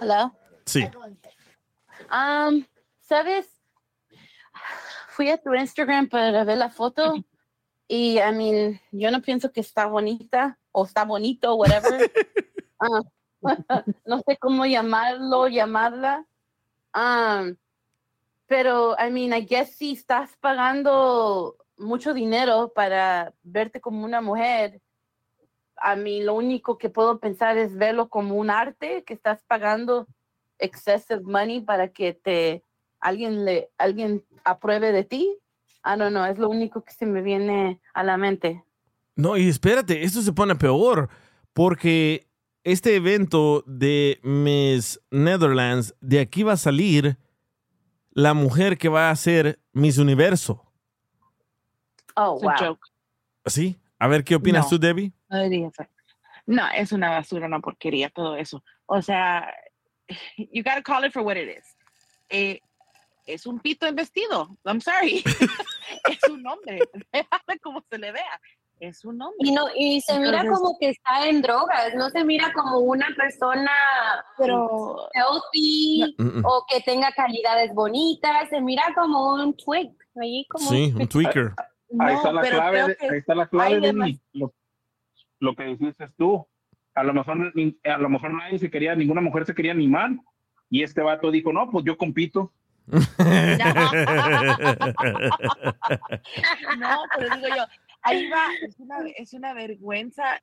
[0.00, 0.32] Hello.
[0.64, 0.86] Sí.
[2.10, 2.64] Um,
[3.00, 3.59] ¿sabes?
[5.10, 7.14] Fui a tu Instagram para ver la foto
[7.88, 12.10] y, I mean, yo no pienso que está bonita o está bonito, whatever.
[12.82, 13.02] Ah,
[14.06, 16.24] no sé cómo llamarlo, llamarla.
[16.94, 17.56] Um,
[18.46, 24.80] pero, I mean, I guess si estás pagando mucho dinero para verte como una mujer,
[25.76, 30.06] a mí lo único que puedo pensar es verlo como un arte que estás pagando
[30.58, 32.64] excessive money para que te
[33.00, 35.36] alguien le alguien apruebe de ti.
[35.82, 38.64] Ah, no, no, es lo único que se me viene a la mente.
[39.16, 41.08] No, y espérate, esto se pone peor,
[41.52, 42.28] porque
[42.64, 47.16] este evento de Miss Netherlands, de aquí va a salir
[48.12, 50.66] la mujer que va a ser Miss Universo.
[52.16, 52.78] Oh, wow.
[53.46, 53.78] ¿Sí?
[53.98, 54.70] A ver, ¿qué opinas No.
[54.70, 55.12] tú, Debbie?
[55.28, 55.86] No diría eso.
[56.46, 58.62] No, es una basura, una porquería, todo eso.
[58.86, 59.52] O sea,
[60.36, 61.76] you gotta call it for what it is.
[62.28, 62.60] Eh,
[63.34, 64.56] es un pito en vestido.
[64.64, 65.22] I'm sorry.
[66.10, 66.80] es un hombre.
[67.12, 68.40] Déjame como se le vea.
[68.80, 69.36] Es un hombre.
[69.40, 72.78] Y no, y se mira Entonces- como que está en drogas, no se mira como
[72.78, 73.70] una persona
[74.38, 76.44] Pero healthy mm.
[76.44, 81.52] o que tenga calidades bonitas, se mira como un twig, ahí como Sí, un tweaker.
[81.98, 84.54] Ahí No, está la clave, ahí está la clave, de demas- lo,
[85.40, 86.46] lo que dijiste tú.
[86.94, 87.52] A lo mejor
[87.84, 90.10] a lo mejor nadie se quería, ninguna mujer se quería animar.
[90.70, 92.52] Y este vato dijo, no, pues yo compito.
[96.78, 97.64] No, pero digo yo,
[98.02, 100.42] ahí va, es una, es una vergüenza.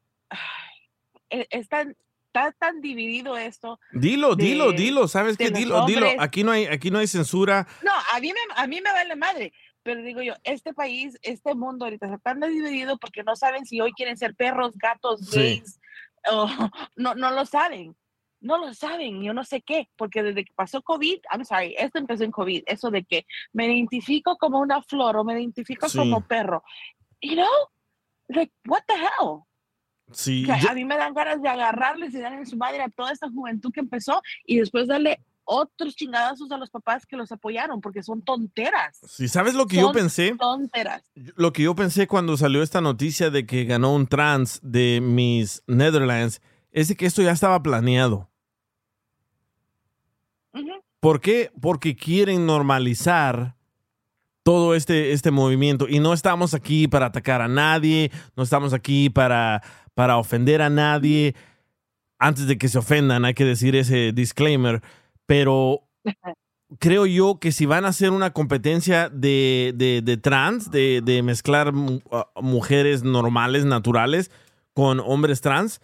[1.29, 1.95] E- es tan,
[2.27, 3.79] está tan dividido esto.
[3.91, 5.49] Dilo, de- dilo, dilo, ¿sabes qué?
[5.51, 6.07] Dilo, dilo.
[6.19, 7.67] Aquí no hay, aquí no hay censura.
[7.83, 11.53] No, a mí, me, a mí me vale madre, pero digo yo, este país, este
[11.55, 15.37] mundo ahorita está tan dividido porque no saben si hoy quieren ser perros, gatos, Sí.
[15.39, 15.79] gays,
[16.31, 16.47] o
[16.95, 17.95] no, no lo saben.
[18.39, 21.97] No lo saben, yo no sé qué, porque desde que pasó COVID, I'm sorry, esto
[21.97, 25.97] empezó en COVID, eso de que me identifico como una flor o me identifico Sí.
[25.97, 26.63] como perro.
[27.21, 27.47] You know,
[28.27, 29.39] like, what the hell?
[30.11, 32.81] Sí, Que yo- a mí me dan ganas de agarrarles y darle en su madre
[32.81, 37.15] a toda esta juventud que empezó y después darle otros chingadazos a los papás que
[37.17, 38.99] los apoyaron, porque son tonteras.
[39.07, 40.35] sí, ¿sabes lo que yo pensé?
[40.37, 41.03] Tonteras.
[41.15, 45.63] Lo que yo pensé cuando salió esta noticia de que ganó un trans de Miss
[45.67, 46.41] Netherlands
[46.79, 48.29] es de que esto ya estaba planeado.
[50.99, 51.51] ¿Por qué?
[51.61, 53.55] Porque quieren normalizar
[54.43, 55.87] todo este, este movimiento.
[55.87, 59.61] Y no estamos aquí para atacar a nadie, no estamos aquí para,
[59.93, 61.35] para ofender a nadie.
[62.19, 64.81] Antes de que se ofendan, hay que decir ese disclaimer.
[65.25, 65.81] Pero
[66.79, 71.21] creo yo que si van a hacer una competencia de, de- de trans, de, de
[71.23, 74.31] mezclar mu- a- mujeres normales, naturales,
[74.73, 75.81] con hombres trans,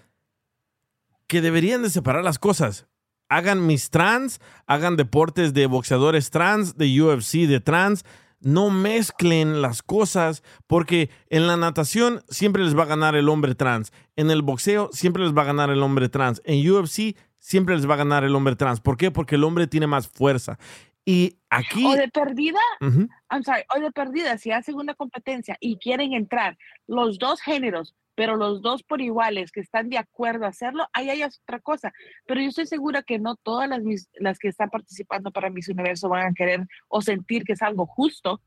[1.34, 2.86] que deberían de separar las cosas.
[3.28, 8.06] Hagan mis trans, hagan deportes de boxeadores trans, de UFC de trans.
[8.40, 13.56] No mezclen las cosas porque en la natación siempre les va a ganar el hombre
[13.56, 13.92] trans.
[14.16, 16.40] En el boxeo siempre les va a ganar el hombre trans.
[16.46, 18.80] En UFC siempre les va a ganar el hombre trans.
[18.80, 19.10] ¿Por qué?
[19.10, 20.60] Porque el hombre tiene más fuerza.
[21.04, 21.84] Y aquí...
[21.84, 22.60] O de perdida.
[22.80, 27.96] I'm sorry, o de perdida, si hacen una competencia y quieren entrar los dos géneros,
[28.16, 31.92] pero los dos por iguales, que están de acuerdo a hacerlo, ahí hay otra cosa.
[32.28, 35.70] Pero yo estoy segura que no todas las, mis- las que están participando para Miss
[35.70, 38.40] Universo van a querer o sentir que es algo justo.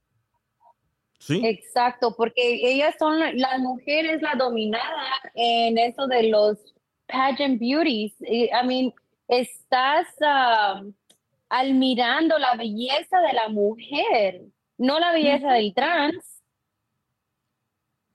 [1.19, 1.41] Sí.
[1.45, 5.03] Exacto, porque ellas son, la- la mujer es la dominada
[5.35, 6.75] en eso de los
[7.07, 8.15] pageant beauties.
[8.21, 8.93] I mean,
[9.27, 10.83] estás ah,
[11.49, 14.43] admirando la belleza de la mujer,
[14.79, 16.43] no la belleza del trans.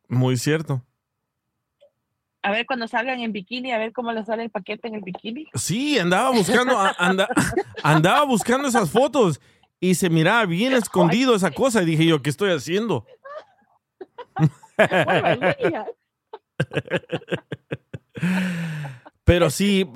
[0.07, 0.85] Muy cierto.
[2.43, 5.01] A ver cuando salgan en bikini, a ver cómo les sale el paquete en el
[5.01, 5.47] bikini.
[5.53, 7.27] Sí, andaba buscando, anda-
[7.83, 9.39] andaba buscando esas fotos
[9.79, 13.05] y se miraba bien escondido esa cosa y dije yo, ¿qué estoy haciendo?
[19.23, 19.87] Pero sí,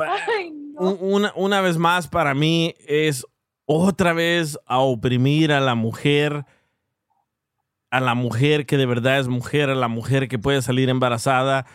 [0.77, 3.25] un- una, una vez más para mí es
[3.65, 6.45] otra vez a oprimir a la mujer,
[7.89, 11.65] a la mujer que de verdad es mujer, a la mujer que puede salir embarazada,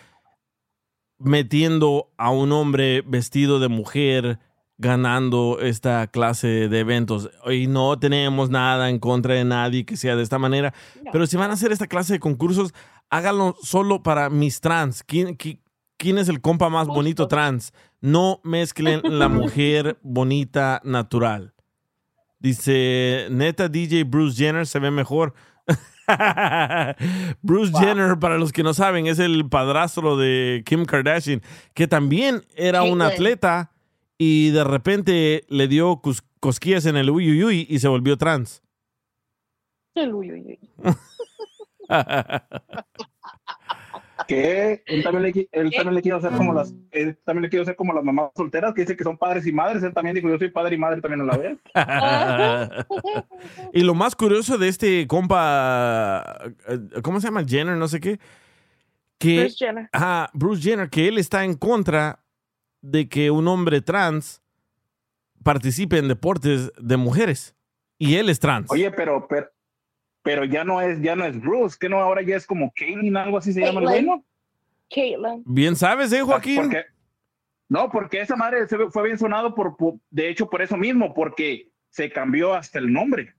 [1.21, 4.39] metiendo a un hombre vestido de mujer
[4.79, 7.31] ganando esta clase de eventos.
[7.51, 10.73] Y no tenemos nada en contra de nadie que sea de esta manera,
[11.13, 12.73] pero si van a hacer esta clase de concursos,
[13.11, 15.03] háganlo solo para mis trans.
[15.05, 15.61] ¿Quién, qui-
[15.99, 17.73] quién es el compa más bonito trans?
[18.01, 21.53] No mezclen la mujer bonita natural.
[22.39, 25.35] Dice, neta DJ Bruce Jenner se ve mejor.
[27.43, 31.43] Bruce Jenner, para los que no saben, es el padrastro de Kim Kardashian,
[31.75, 33.73] que también era un atleta
[34.19, 36.01] y de repente le dio
[36.41, 38.63] cosquillas en el uyuyuy y se volvió trans.
[39.95, 40.59] El uy,
[44.31, 47.63] que él también le, él también le quiere hacer como las él también le quiere
[47.63, 50.29] hacer como las mamás solteras que dicen que son padres y madres él también dijo
[50.29, 51.59] yo soy padre y madre también a la vez
[53.73, 56.39] y lo más curioso de este compa,
[57.03, 57.45] ¿cómo se llama?
[57.45, 58.21] Jenner, no sé qué,
[59.19, 59.89] que Bruce Jenner.
[59.91, 62.21] Ajá, Bruce Jenner, que él está en contra
[62.81, 64.43] de que un hombre trans
[65.43, 67.57] participe en deportes de mujeres.
[67.99, 68.71] Y él es trans.
[68.71, 69.51] Oye, pero, pero,
[70.23, 73.17] pero ya no es, ya no es Bruce, que no, ahora ya es como Kaylin,
[73.17, 74.07] algo así se llama el Caitlyn.
[74.07, 74.25] bueno.
[74.91, 75.43] Caitlyn.
[75.47, 76.73] Bien sabes, ¿eh, Joaquín?
[77.69, 81.71] No, porque esa madre fue bien sonado por, por- de hecho, por eso mismo, porque
[81.89, 83.35] se cambió hasta el nombre.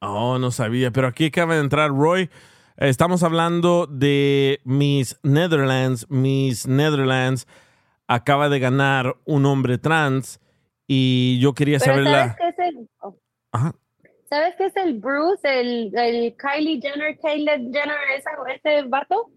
[0.00, 2.30] Oh, no sabía, pero aquí acaba de entrar Roy.
[2.76, 6.06] Estamos hablando de Miss Netherlands.
[6.10, 7.46] Miss Netherlands
[8.06, 10.40] acaba de ganar un hombre trans
[10.86, 12.36] y yo quería Pero saber ¿sabes la...
[12.36, 13.16] qué es el, oh,
[13.52, 13.74] Ajá.
[14.30, 19.30] ¿Sabes qué es el Bruce, el, el Kylie Jenner, Kylie Jenner, esa, ese vato?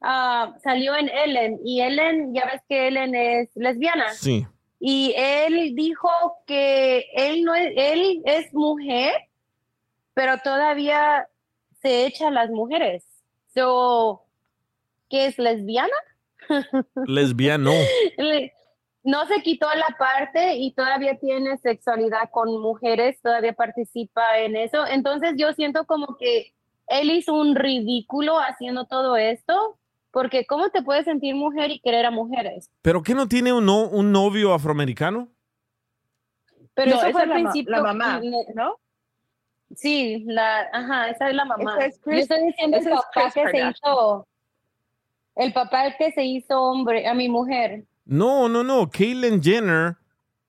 [0.00, 4.08] Ah, salió en Ellen y Ellen, ya ves que Ellen es lesbiana.
[4.14, 4.44] Sí.
[4.80, 6.08] Y él dijo
[6.46, 9.12] que él no es, él es mujer,
[10.14, 11.28] pero todavía
[11.82, 13.04] se echa a las mujeres.
[13.54, 14.24] So,
[15.10, 15.94] ¿qué es lesbiana?
[17.06, 17.72] Lesbiano.
[18.16, 18.52] Le-
[19.08, 24.86] No se quitó la parte y todavía tiene sexualidad con mujeres, todavía participa en eso.
[24.86, 26.52] Entonces yo siento como que
[26.88, 29.78] él hizo un ridículo haciendo todo esto,
[30.10, 32.70] porque ¿cómo te puedes sentir mujer y querer a mujeres?
[32.82, 35.28] ¿Pero qué no tiene un, no- un novio afroamericano?
[36.74, 37.76] Pero No, eso esa fue es al principio.
[37.76, 38.20] la mamá,
[38.54, 38.76] ¿no?
[39.74, 41.78] Sí, la, ajá, esa es la mamá.
[41.82, 44.28] Es Chris- Yo estoy diciendo el ese es papá Chris que se hizo,
[45.36, 47.84] el papá el que se hizo hombre, a mi mujer.
[48.08, 48.88] No, no, no.
[48.90, 49.96] Caitlyn Jenner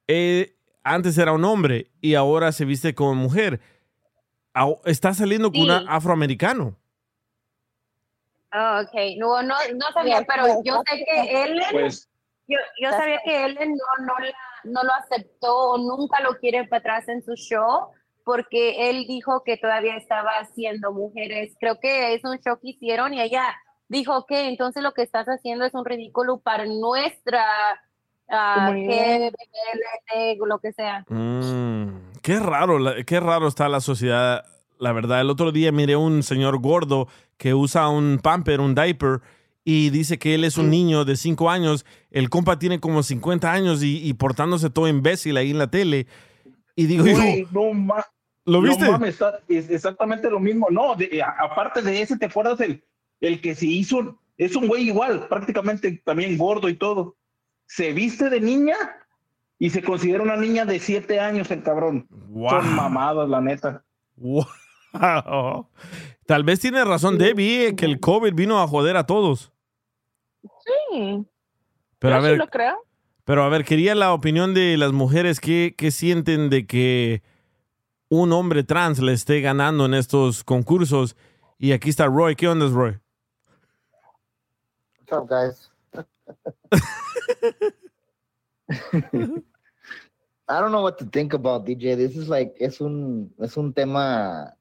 [0.07, 3.59] eh, antes era un hombre y ahora se viste como mujer.
[4.85, 5.69] Está saliendo con Sí.
[5.69, 6.75] un afroamericano.
[8.51, 9.17] Ah, ok.
[9.17, 12.09] No, no, no sabía, pero yo sé que Ellen, Pues,
[12.47, 14.33] yo, yo sabía que Ellen no, no, la-
[14.63, 17.89] no lo aceptó o nunca lo quiere para atrás en su show
[18.23, 21.55] porque él dijo que todavía estaba haciendo mujeres.
[21.59, 23.43] Creo que es un show que hicieron y ella
[23.89, 27.43] dijo que entonces lo que estás haciendo es un ridículo para nuestra.
[28.31, 31.05] LGBT, lo que sea.
[31.09, 34.45] Mm, qué raro, qué raro está la sociedad.
[34.77, 39.21] La verdad, el otro día miré un señor gordo que usa un pamper, un diaper,
[39.65, 41.85] y dice que él es un niño de 5 años.
[42.11, 46.07] El compa tiene como 50 años y, y portándose todo imbécil ahí en la tele.
[46.75, 47.03] Y digo,
[47.51, 48.05] no ma-
[48.45, 50.67] ¿Lo no mames, está- es exactamente lo mismo.
[50.71, 52.81] No, de- aparte de ese, ¿te acuerdas el,
[53.21, 54.19] el que se hizo?
[54.37, 57.17] Es un güey igual, prácticamente también gordo y todo.
[57.65, 58.75] Se viste de niña
[59.59, 62.07] y se considera una niña de siete años el cabrón.
[62.09, 62.49] Wow.
[62.49, 63.83] Son mamadas, la neta.
[64.15, 64.47] Wow.
[66.25, 69.51] Tal vez tiene razón Debbie, eh, que el COVID vino a joder a todos.
[70.41, 71.25] Sí,
[71.99, 72.85] Pero a yo sí ver, lo creo.
[73.25, 75.39] Pero a ver, quería la opinión de las mujeres.
[75.39, 77.21] ¿Qué, qué sienten de que
[78.09, 81.15] un hombre trans le esté ganando en estos concursos?
[81.59, 82.35] Y aquí está Roy.
[82.35, 82.97] ¿Qué onda, Roy?
[85.09, 85.69] What's up, guys?
[90.47, 91.95] I don't know what to think about DJ.
[91.97, 94.53] This is like es un es un tema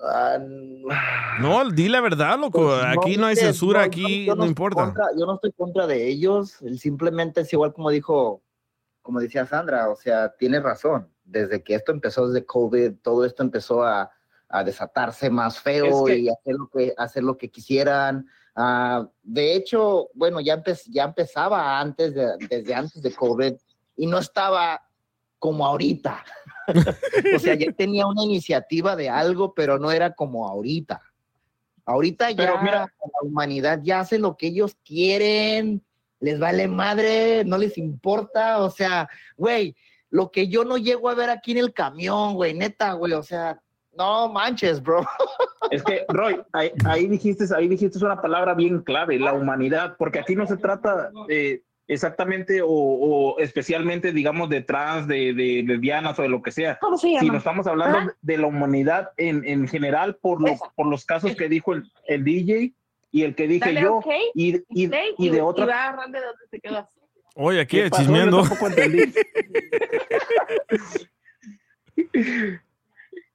[0.00, 0.38] ah,
[1.40, 2.62] No, di la verdad, loco.
[2.66, 4.84] pues, Aquí no hay censura, no- aquí no importa.
[4.86, 6.58] contra- yo no estoy contra de ellos.
[6.76, 8.42] Simplemente es igual como dijo,
[9.02, 11.08] como decía Sandra, o sea, tiene razón.
[11.24, 14.10] Desde que esto empezó desde COVID, todo esto empezó a,
[14.48, 18.26] a desatarse más feo Es que- y hacer lo que hacer lo que quisieran.
[18.56, 23.54] Ah, de hecho, bueno, ya, empe- ya empezaba antes de, desde antes de COVID
[23.96, 24.80] y no estaba
[25.38, 26.24] como ahorita.
[27.36, 31.02] o sea, ya tenía una iniciativa de algo, pero no era como ahorita.
[31.84, 35.82] Ahorita ya Pero mira- la humanidad ya hace lo que ellos quieren,
[36.20, 39.76] les vale madre, no les importa, o sea, güey,
[40.08, 43.22] lo que yo no llego a ver aquí en el camión, güey, neta, güey, o
[43.22, 43.60] sea,
[43.96, 45.06] no manches, bro.
[45.70, 50.18] Es que, Roy, ahí, ahí dijiste, ahí dijiste una palabra bien clave, la humanidad, porque
[50.20, 56.18] aquí no se trata eh, exactamente o, o especialmente, digamos, de trans, de, de lesbianas
[56.18, 57.20] o de lo que sea, ¿Cómo se llama?
[57.20, 58.14] sino estamos hablando ¿Ah?
[58.22, 62.24] de la humanidad en, en general por, lo- por los casos que dijo el, el
[62.24, 62.72] DJ
[63.10, 65.64] y el que dije Dale yo ok, y, y, ok, y de y otra...
[65.64, 66.84] agarrar de donde.
[67.36, 68.02] Oye, aquí ¿Qué pasó?
[68.02, 68.40] Yo chismeando.
[68.42, 69.12] tampoco entendí.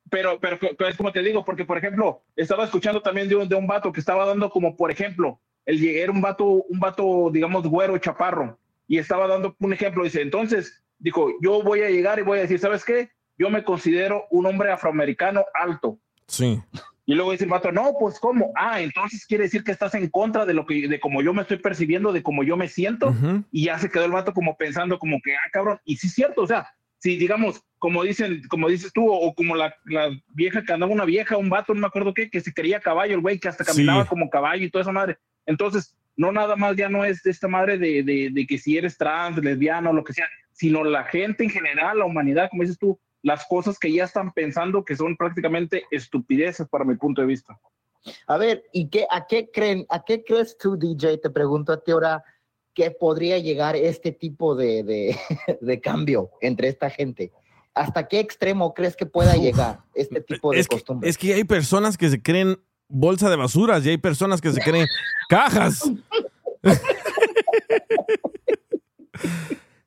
[0.09, 3.49] pero, pero pero es como te digo, porque por ejemplo, estaba escuchando también de un,
[3.49, 7.29] de un vato que estaba dando como, por ejemplo, el era un vato, un vato,
[7.31, 8.57] digamos, güero, chaparro,
[8.87, 12.41] y estaba dando un ejemplo, dice, entonces, dijo, yo voy a llegar y voy a
[12.41, 13.09] decir, ¿sabes qué?
[13.37, 15.97] Yo me considero un hombre afroamericano alto.
[16.27, 16.61] Sí.
[17.05, 18.51] Y luego dice el vato, no, pues ¿cómo?
[18.55, 21.41] Ah, entonces quiere decir que estás en contra de lo que, de cómo yo me
[21.41, 23.09] estoy percibiendo, de cómo yo me siento.
[23.09, 23.43] Ujú.
[23.51, 25.79] Y ya se quedó el vato como pensando como que, ah, cabrón.
[25.85, 26.67] Y sí es cierto, o sea,
[26.99, 30.91] si digamos, como dicen, como dices tú, o, o como la, la vieja que andaba
[30.91, 33.47] una vieja, un vato, no me acuerdo qué, que se quería caballo, el güey, que
[33.47, 33.71] hasta Sí.
[33.71, 35.17] caminaba como caballo y toda esa madre.
[35.45, 38.97] Entonces, no nada más ya no es esta madre de, de, de que si eres
[38.97, 42.99] trans, lesbiano, lo que sea, sino la gente en general, la humanidad, como dices tú,
[43.21, 47.57] las cosas que ya están pensando que son prácticamente estupideces para mi punto de vista.
[48.27, 51.17] A ver, ¿y qué, a qué creen, a qué crees tú, DJ?
[51.17, 52.23] Te pregunto a ti ahora,
[52.79, 55.17] ¿qué podría llegar este tipo de, de,
[55.61, 57.33] de cambio entre esta gente?
[57.73, 61.09] ¿Hasta qué extremo crees que pueda llegar este tipo de Es que, costumbre?
[61.09, 62.57] es que hay personas que se creen
[62.87, 64.87] bolsa de basuras y hay personas que se creen
[65.27, 65.83] cajas.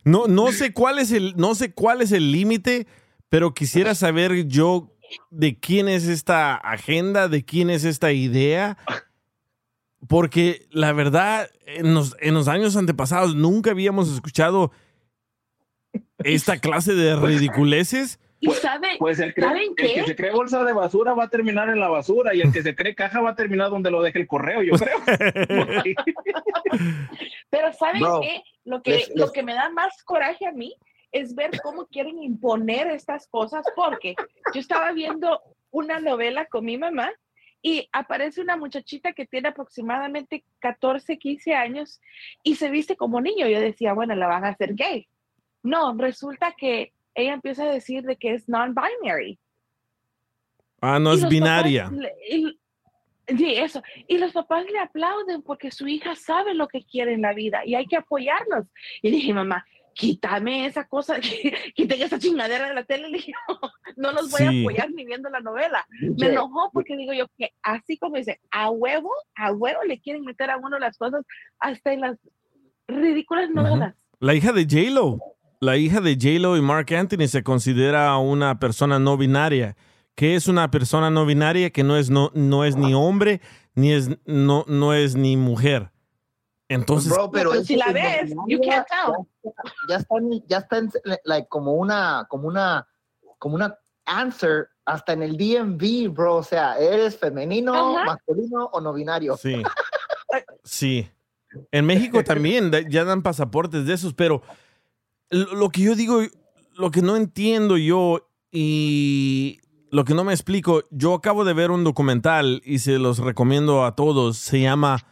[0.04, 2.88] No, no sé cuál es el, no sé cuál es el límite,
[3.28, 4.92] pero quisiera saber yo
[5.30, 8.76] de quién es esta agenda, de quién es esta idea.
[10.08, 14.72] Porque la verdad, en los, en los años antepasados nunca habíamos escuchado
[16.24, 18.18] esta clase de ridiculeces.
[18.40, 20.04] Y sabe, Pues el, que- ¿saben el que qué?
[20.04, 22.74] se cree bolsa de basura va a terminar en la basura y el que se
[22.74, 24.98] cree caja va a terminar donde lo deje el correo, yo creo.
[27.50, 28.42] Pero ¿saben qué?
[28.64, 30.74] Lo que, les- lo les- que me da más coraje a mí
[31.12, 34.14] es ver cómo quieren imponer estas cosas, porque
[34.54, 35.40] yo estaba viendo
[35.70, 37.10] una novela con mi mamá
[37.62, 42.00] y aparece una muchachita que tiene aproximadamente 14, 15 años
[42.42, 43.46] y se viste como niño.
[43.48, 45.06] Yo decía, bueno, la van a hacer gay.
[45.62, 49.38] No, resulta que ella empieza a decir de que es non-binary.
[50.80, 51.84] Ah, no Y es binaria.
[51.84, 52.58] papás le- y-
[53.36, 53.82] sí, eso.
[54.08, 57.64] Y los papás le aplauden porque su hija sabe lo que quiere en la vida
[57.64, 58.66] y hay que apoyarlos.
[59.02, 59.64] Y dije, mamá,
[59.94, 61.16] quítame esa cosa,
[61.74, 63.08] quiten esa chingadera de la tele.
[63.08, 63.32] Le dije,
[63.96, 64.44] no, los voy Sí.
[64.46, 65.86] a apoyar ni viendo la novela.
[66.18, 70.24] Me enojó porque digo yo que así como dice, a huevo, a huevo le quieren
[70.24, 71.24] meter a uno las cosas
[71.60, 72.18] hasta en las
[72.88, 73.94] ridículas novelas.
[74.20, 75.18] La hija de J-Lo.
[75.60, 79.76] La hija de J-Lo y Mark Anthony se considera una persona no binaria.
[80.16, 81.70] ¿Qué es una persona no binaria?
[81.70, 83.40] Que no es, no, no es ni hombre,
[83.76, 85.91] ni es, no, no es ni mujer.
[86.72, 89.52] Entonces, Bro, pero Pero si la ves, you can't tell.
[89.88, 90.14] ya está,
[90.46, 90.90] ya está en,
[91.24, 92.86] like, como una, como una,
[93.38, 96.36] como una answer hasta en el DMV, bro.
[96.36, 98.04] O sea, eres femenino, Ajá.
[98.06, 99.36] masculino o no binario.
[99.36, 99.62] Sí.
[100.64, 101.10] Sí.
[101.70, 104.42] En México también ya dan pasaportes de esos, pero
[105.30, 106.22] lo que yo digo,
[106.74, 109.60] lo que no entiendo yo y
[109.90, 113.84] lo que no me explico, yo acabo de ver un documental y se los recomiendo
[113.84, 114.38] a todos.
[114.38, 115.04] Se llama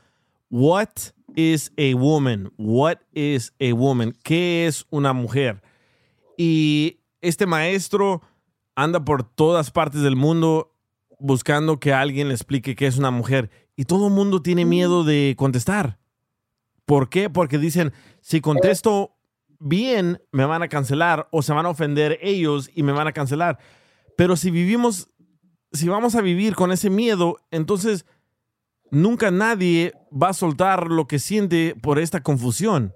[0.50, 0.88] What
[1.37, 2.53] is a Woman?
[2.57, 4.14] What is a Woman?
[4.22, 5.62] ¿Qué es una mujer?
[6.37, 8.22] Y este maestro
[8.74, 10.74] anda por todas partes del mundo
[11.18, 13.51] buscando que alguien le explique qué es una mujer.
[13.76, 15.99] Y todo el mundo tiene miedo de contestar.
[16.87, 17.31] ¿Por qué?
[17.31, 19.16] Porque dicen, si contesto
[19.59, 23.12] bien, me van a cancelar o se van a ofender ellos y me van a
[23.12, 23.59] cancelar.
[24.16, 25.09] Pero si vivimos,
[25.72, 28.07] si vamos a vivir con ese miedo, entonces
[28.91, 32.95] nunca nadie va a soltar lo que siente por esta confusión.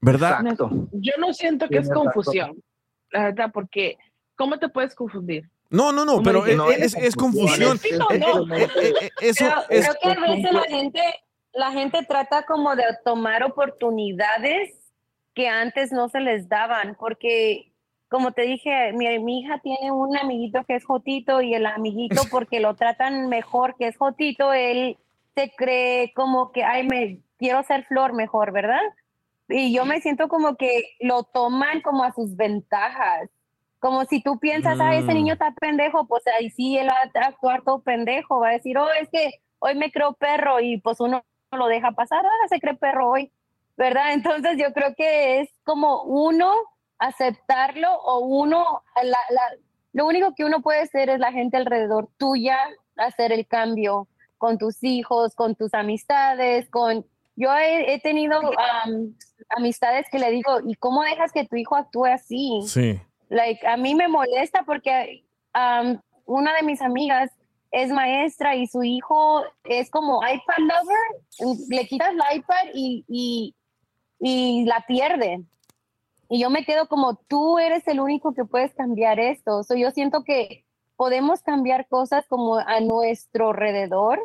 [0.00, 0.40] ¿Verdad?
[0.42, 2.62] No, Yo no siento que es confusión,
[3.10, 3.96] la verdad, porque
[4.36, 5.48] ¿cómo te puedes confundir?
[5.70, 7.80] No, no, no, ¿Cómo pero es, No, es- es confusión.
[7.98, 8.20] No, Eh,
[8.56, 11.00] eh, eh, eh, Eso creo que a veces la gente,
[11.52, 14.78] la gente trata como de tomar oportunidades
[15.34, 17.72] que antes no se les daban, porque
[18.08, 22.22] como te dije, mi, mi hija tiene un amiguito que es Jotito y el amiguito
[22.30, 24.96] porque lo tratan mejor que es Jotito, él
[25.34, 28.80] se cree como que, ay, me quiero ser flor mejor, ¿verdad?
[29.48, 33.28] Y yo me siento como que lo toman como a sus ventajas.
[33.78, 35.14] Como si tú piensas, ah, ese Mm.
[35.14, 38.78] niño está pendejo, pues ahí sí él va a actuar todo pendejo, va a decir,
[38.78, 42.58] oh, es que hoy me creo perro y pues uno lo deja pasar, ah, se
[42.60, 43.30] cree perro hoy,
[43.76, 44.14] ¿verdad?
[44.14, 46.52] Entonces yo creo que es como uno
[46.98, 49.56] aceptarlo o uno, la, la-
[49.92, 52.58] lo único que uno puede hacer es la gente alrededor tuya,
[52.96, 57.06] hacer el cambio con tus hijos, con tus amistades, con...
[57.38, 59.14] Yo he, he tenido am,
[59.50, 62.60] amistades que le digo, ¿y cómo dejas que tu hijo actúe así?
[62.66, 62.98] Sí.
[63.28, 65.24] Like, a mí me molesta porque
[65.54, 67.30] um, una de mis amigas
[67.70, 71.56] es maestra y su hijo es como iPad lover.
[71.68, 73.54] Le quitas la iPad y, y,
[74.18, 75.42] y la pierde.
[76.28, 79.62] Y yo me quedo como, tú eres el único que puedes cambiar esto.
[79.62, 80.64] So, yo siento que
[80.96, 84.20] podemos cambiar cosas como a nuestro alrededor,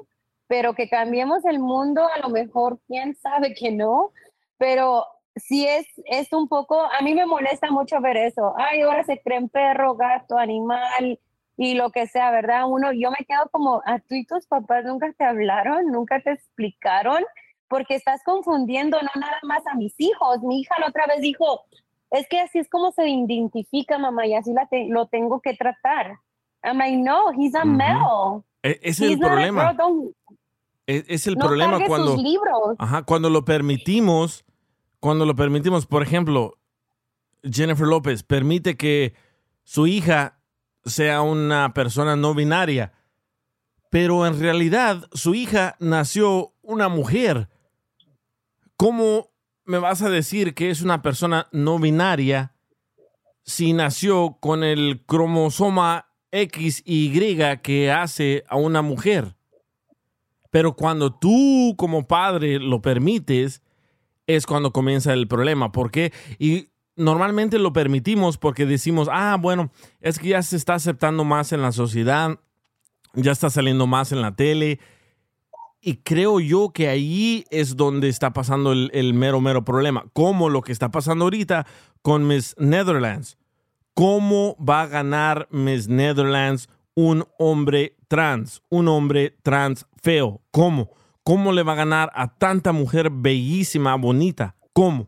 [0.48, 4.12] pero que cambiemos el mundo, a lo mejor, quién sabe que no,
[4.58, 8.54] pero sí es, es un poco, a mí me molesta mucho ver eso.
[8.58, 11.20] Ay, ahora se creen perro, gato, animal
[11.58, 12.64] y lo que sea, ¿verdad?
[12.68, 16.32] Uno, yo me quedo como, a tú y tus papás nunca te hablaron, nunca te
[16.32, 17.24] explicaron,
[17.68, 20.42] porque estás confundiendo no nada más a mis hijos.
[20.42, 21.66] Mi hija la otra vez dijo,
[22.12, 25.54] es que así es como se identifica, mamá, y así la te- lo tengo que
[25.56, 26.20] tratar.
[26.64, 28.44] I'm like, no, he's a male.
[28.64, 29.68] E- ese es He's el not a problema.
[29.74, 30.16] girl, don't-
[30.88, 32.14] Es, es el No problema cuando...
[32.14, 32.76] sus libros.
[32.78, 34.44] Ajá, cuando lo permitimos,
[35.00, 36.58] cuando lo permitimos, por ejemplo,
[37.44, 39.14] Jennifer López permite que
[39.64, 40.38] su hija
[40.86, 42.94] sea una persona no binaria,
[43.90, 47.50] pero en realidad su hija nació una mujer.
[48.78, 49.31] ¿Cómo
[49.66, 52.54] me vas a decir que es una persona no binaria
[53.44, 59.36] si nació con el cromosoma XY que hace a una mujer?
[60.50, 63.62] Pero cuando tú como padre lo permites,
[64.28, 65.72] es cuando comienza el problema.
[65.72, 66.12] ¿Por qué?
[66.38, 71.52] Y normalmente lo permitimos porque decimos, ah, bueno, es que ya se está aceptando más
[71.54, 72.40] en la sociedad,
[73.14, 74.80] ya está saliendo más en la tele.
[75.82, 80.06] Y creo yo que ahí es donde está pasando el, el mero, mero problema.
[80.14, 81.66] Como lo que está pasando ahorita
[82.02, 83.38] con Miss Netherlands.
[83.94, 88.62] ¿Cómo va a ganar Miss Netherlands un hombre trans?
[88.70, 90.42] Un hombre trans feo.
[90.52, 90.92] ¿Cómo?
[91.24, 94.56] ¿Cómo le va a ganar a tanta mujer bellísima, bonita?
[94.74, 95.08] ¿Cómo?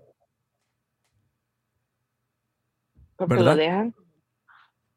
[3.15, 3.51] porque ¿Verdad?
[3.51, 3.95] lo dejan.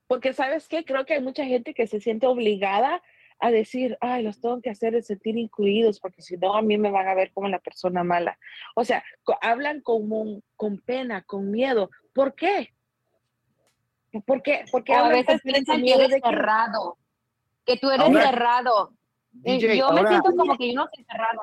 [0.07, 3.03] Porque sabes qué, creo que hay mucha gente que se siente obligada
[3.39, 6.91] a decir, ay, los tengo que hacer sentir incluidos, porque si no, a mí me
[6.91, 8.39] van a ver como la persona mala.
[8.75, 11.91] O sea, co- hablan como con pena, con miedo.
[12.15, 12.73] ¿Por qué?
[14.27, 14.65] ¿Por qué?
[14.73, 16.97] Porque a veces con piensan con que miedo eres que- cerrado,
[17.67, 18.93] que tú eres Ahora- cerrado.
[19.45, 21.39] Eh, DJ, yo me siento como que yo no soy cerrada.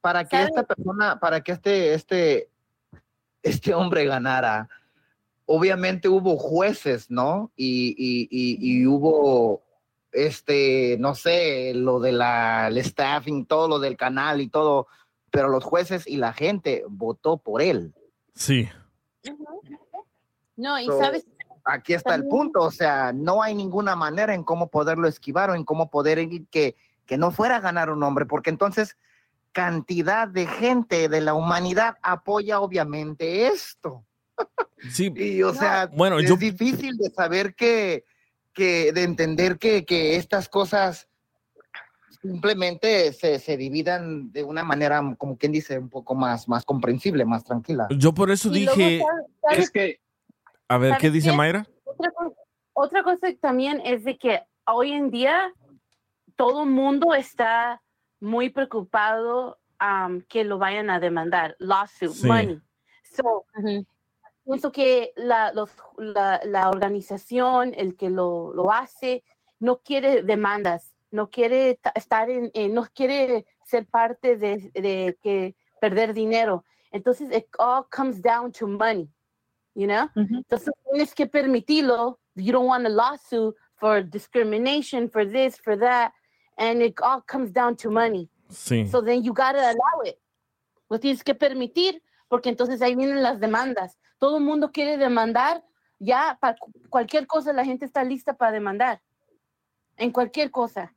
[0.00, 2.48] para que esta persona, para que este, este,
[3.42, 4.68] este hombre ganara,
[5.46, 7.52] obviamente hubo jueces, ¿no?
[7.56, 9.62] Y, y, y, y hubo,
[10.12, 14.86] este, no sé, lo de la, el staffing, todo lo del canal y todo,
[15.30, 17.94] pero los jueces y la gente votó por él.
[18.34, 18.68] Sí.
[20.56, 21.26] No, y So, sabes,
[21.64, 25.54] Aquí está el punto, o sea, no hay ninguna manera en cómo poderlo esquivar o
[25.54, 28.96] en cómo poder que, que no fuera a ganar un hombre, porque entonces
[29.52, 34.02] cantidad de gente de la humanidad apoya obviamente esto.
[34.90, 35.12] Sí.
[35.14, 38.04] Y o sea, Bueno, es yo- difícil de saber que,
[38.58, 41.08] que de entender que, que estas cosas
[42.20, 47.24] simplemente se, se dividan de una manera, como quien dice, un poco más, más comprensible,
[47.24, 47.86] más tranquila.
[47.90, 50.00] Yo por eso Y luego, dije, ¿sabes- sabes Es que
[50.68, 51.32] a ver, ¿qué ¿sabes dice?
[51.32, 51.64] Mayra?
[51.84, 52.34] otra, co-
[52.72, 55.52] otra cosa también es de que hoy en día
[56.34, 57.80] todo el mundo está
[58.20, 62.26] muy preocupado um, que lo vayan a demandar, lawsuit, Sí.
[62.26, 62.60] money.
[63.04, 63.46] So,
[64.48, 69.22] pienso que la, los- la, la organización, el que lo, lo hace,
[69.60, 75.18] no quiere demandas, no quiere ta- estar en, en- no quiere ser parte de, de
[75.22, 76.64] que perder dinero.
[76.90, 79.08] Entonces, it all comes down to money,
[79.74, 80.08] you know?
[80.16, 82.18] Entonces, tienes que permitirlo.
[82.34, 86.12] You don't want a lawsuit for discrimination, for this, for that.
[86.56, 88.30] And it all comes down to money.
[88.48, 88.86] Sí.
[88.90, 90.18] So then you gotta allow it.
[90.88, 93.98] Lo tienes que permitir, porque entonces ahí vienen las demandas.
[94.18, 95.62] Todo el mundo quiere demandar.
[95.98, 96.56] Ya, para
[96.90, 99.00] cualquier cosa, la gente está lista para demandar.
[99.96, 100.94] En cualquier cosa.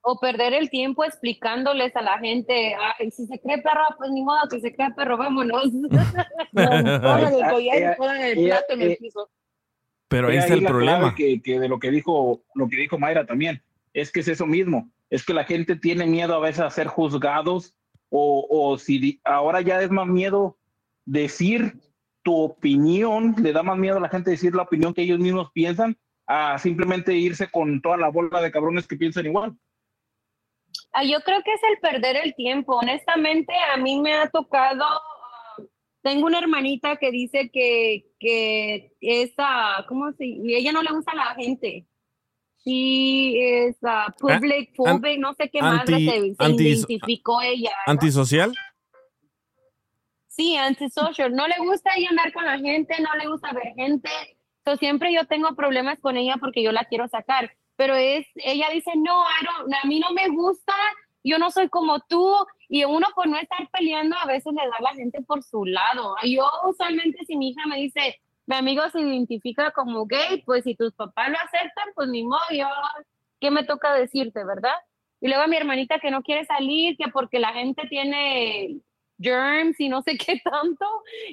[0.00, 4.22] O perder el tiempo explicándoles a la gente, "Ay, si se cree perro, pues ni
[4.22, 5.64] modo que se cree perro, vámonos.
[6.52, 9.30] Pongan el collar y Ella- pongan el ella- plato en el piso.
[10.08, 11.14] Pero ahí está el problema.
[11.14, 13.62] Que, que de lo que dijo lo que dijo Mayra también
[13.92, 16.86] es que es eso mismo es que la gente tiene miedo a veces a ser
[16.86, 17.74] juzgados
[18.10, 20.56] o, o si ahora ya es más miedo
[21.04, 21.78] decir
[22.28, 25.50] tu opinión le da más miedo a la gente decir la opinión que ellos mismos
[25.54, 29.56] piensan a simplemente irse con toda la bola de cabrones que piensan igual
[30.92, 32.76] Ah, yo creo que es el perder el tiempo.
[32.76, 34.84] Honestamente, a mí me ha tocado.
[34.84, 35.62] ah,
[36.02, 41.12] tengo una hermanita que dice que, que esa, ¿cómo se y ella no le gusta
[41.12, 41.86] a la gente.
[42.58, 46.68] Sí, es ah, public, Ah, an- phobic, no sé qué más anti- se, se anti-
[46.68, 47.70] identificó ella.
[47.86, 47.92] ¿no?
[50.38, 51.34] Sí, antisocial.
[51.34, 54.08] No le gusta ella andar con la gente, no le gusta ver gente.
[54.64, 57.50] So, siempre yo tengo problemas con ella porque yo la quiero sacar.
[57.74, 60.74] Pero es, ella dice, no, a mí no me gusta,
[61.24, 62.36] yo no soy como tú.
[62.68, 65.64] Y uno por no estar peleando a veces le da a la gente por su
[65.64, 66.14] lado.
[66.22, 70.76] Yo usualmente si mi hija me dice, mi amigo se identifica como gay, pues si
[70.76, 72.68] tus papás lo aceptan, pues ni modo, yo,
[73.40, 74.76] ¿qué me toca decirte, verdad?
[75.20, 78.82] Y luego mi hermanita que no quiere salir, que porque la gente tiene
[79.20, 80.84] germs y no sé qué tanto.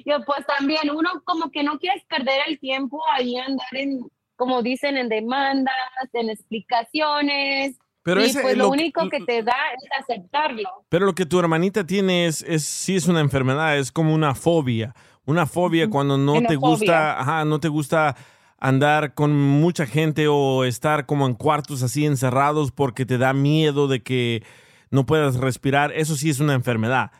[0.04, 4.00] Yo pues también uno como que no quieres perder el tiempo ahí andar en,
[4.36, 5.74] como dicen, en demandas,
[6.12, 7.78] en explicaciones.
[8.02, 10.68] Pero y ese pues es lo, único que te da es aceptarlo.
[10.88, 14.34] Pero lo que tu hermanita tiene es, es sí es una enfermedad, es como una
[14.34, 14.94] fobia.
[15.24, 18.16] Una fobia cuando no te gusta, ajá, no te gusta
[18.58, 23.88] andar con mucha gente o estar como en cuartos así encerrados porque te da miedo
[23.88, 24.44] de que
[24.90, 27.10] no puedas respirar, eso sí es una enfermedad.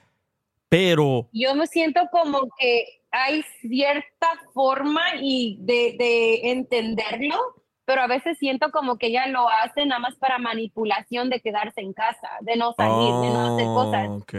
[0.68, 7.36] Pero Yo me siento como que hay cierta forma y de, de entenderlo,
[7.84, 11.80] pero a veces siento como que ella lo hace nada más para manipulación de quedarse
[11.80, 14.08] en casa, de no salir, de no hacer cosas.
[14.08, 14.34] Oh, ok.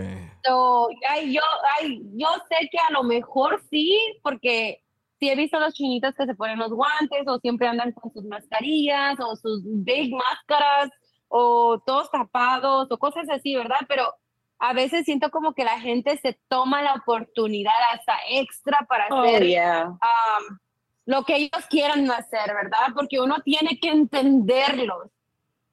[0.45, 1.41] So, ay, yo,
[1.79, 4.83] ay, yo sé que a lo mejor sí, porque
[5.19, 8.11] sí he visto a los chinitos que se ponen los guantes o siempre andan con
[8.11, 10.89] sus mascarillas o sus big máscaras
[11.29, 13.79] o todos tapados o cosas así, ¿verdad?
[13.87, 14.13] Pero
[14.59, 19.21] a veces siento como que la gente se toma la oportunidad hasta extra para Oh,
[19.21, 19.85] hacer yeah.
[19.87, 20.57] um,
[21.05, 22.87] lo que ellos quieran hacer, ¿verdad?
[22.95, 25.09] Porque uno tiene que entenderlos.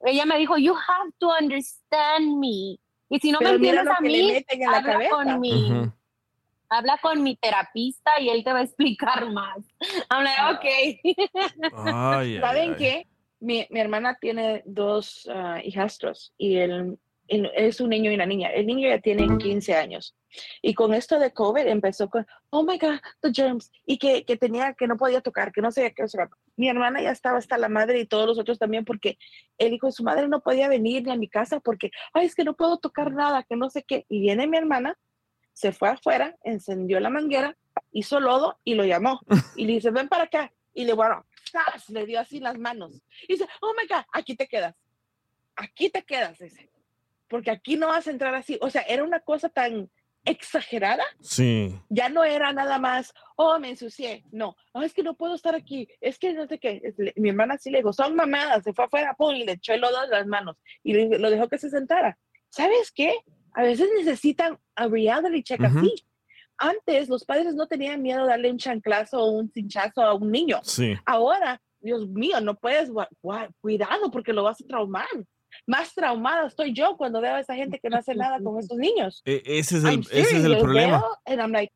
[0.01, 2.79] Ella me dijo, you have to understand me.
[3.09, 5.11] Y si no Pero me entiendes a mí, habla cabeza.
[5.11, 5.93] con mi, Ujú.
[6.69, 9.59] habla con mi terapista y él te va a explicar más.
[10.11, 11.01] I'm like, okay.
[11.05, 11.13] Ay,
[11.87, 12.77] ay, ¿Saben ay.
[12.77, 13.07] qué?
[13.41, 16.99] Mi, mi hermana tiene dos ah, hijastros y él
[17.29, 18.51] es un niño y una niña.
[18.51, 20.15] El niño ya tiene 15 años.
[20.63, 23.71] Y con esto de COVID empezó con, oh my God, the germs.
[23.87, 26.29] Y que, que tenía, que no podía tocar, que no sabía qué hacer.
[26.57, 29.19] Mi hermana ya estaba hasta la madre y todos los otros también porque
[29.59, 32.45] él dijo, su madre no podía venir ni a mi casa porque, ay, es que
[32.45, 34.05] no puedo tocar nada, que no sé qué.
[34.09, 34.99] Y viene mi hermana,
[35.53, 37.57] se fue afuera, encendió la manguera,
[37.93, 39.21] hizo lodo y lo llamó.
[39.57, 40.53] Y le dice, ven para acá.
[40.75, 41.89] Y le, bueno, ¡zas!
[41.89, 43.01] le dio así las manos.
[43.29, 44.75] Y dice, oh my God, aquí te quedas.
[45.57, 46.74] Aquí te quedas, dice.
[47.35, 48.57] Porque aquí no vas a entrar así.
[48.61, 49.91] O sea, era una cosa tan
[50.25, 51.03] exagerada.
[51.21, 51.77] Sí.
[51.89, 54.23] Ya no era nada más, oh, me ensucié.
[54.31, 55.89] No, "Ah, es que no puedo estar aquí.
[56.01, 56.95] Es que no sé qué.
[57.17, 58.63] Mi hermana sí le dijo, son mamadas.
[58.63, 60.57] Se fue afuera, pum, y le echó el lodo en las manos.
[60.85, 62.17] Y lo dejó que se sentara.
[62.51, 63.17] ¿Sabes qué?
[63.53, 65.79] A veces necesitan a reality check Ujú.
[65.81, 65.95] así.
[66.57, 70.31] Antes los padres no tenían miedo de darle un chanclazo o un cinchazo a un
[70.31, 70.61] niño.
[70.63, 70.95] Sí.
[71.05, 72.91] Ahora, Dios mío, no puedes,
[73.61, 75.09] cuidado porque lo vas a traumar.
[75.67, 78.77] Más traumada estoy yo cuando veo a esa gente que no hace nada con estos
[78.79, 79.23] niños.
[79.25, 80.99] E- ese es el, ese es el problema.
[80.99, 81.73] veo and I'm like,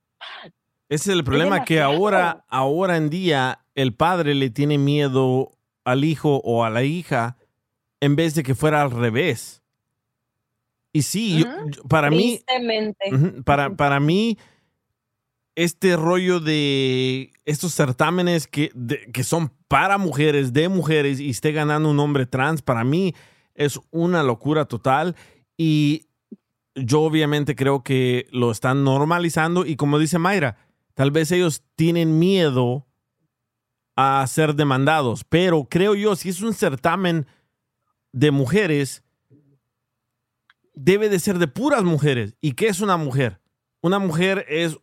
[0.88, 5.50] Ese es el problema que ahora, ahora en día el padre le tiene miedo
[5.84, 7.36] al hijo o a la hija
[8.00, 9.62] en vez de que fuera al revés.
[10.92, 12.40] Y sí, yo- yo- para mí,
[13.44, 14.38] Para, para mí,
[15.54, 21.52] este rollo de estos certámenes que, de- que son para mujeres, de mujeres, y esté
[21.52, 23.14] ganando un hombre trans, para mí
[23.58, 25.14] es una locura total.
[25.58, 26.06] Y
[26.74, 29.66] yo obviamente creo que lo están normalizando.
[29.66, 30.56] Y como dice Mayra,
[30.94, 32.86] tal vez ellos tienen miedo
[33.96, 35.24] a ser demandados.
[35.24, 37.26] Pero creo yo, si es un certamen
[38.12, 39.02] de mujeres,
[40.74, 42.36] debe de ser de puras mujeres.
[42.40, 43.40] ¿Y qué es una mujer?
[43.80, 44.78] Una mujer es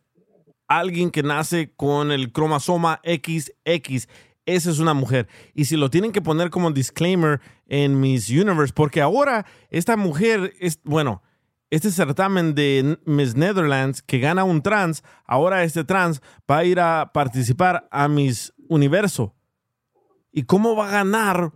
[0.68, 4.06] alguien que nace con el cromosoma XX.
[4.46, 5.28] Esa es una mujer.
[5.54, 10.54] Y si lo tienen que poner como disclaimer en Miss Universe, porque ahora esta mujer
[10.60, 11.22] es, bueno,
[11.68, 16.78] este certamen de Miss Netherlands que gana un trans, ahora este trans va a ir
[16.78, 19.34] a participar a Miss Universo.
[20.30, 21.52] ¿Y cómo va a ganar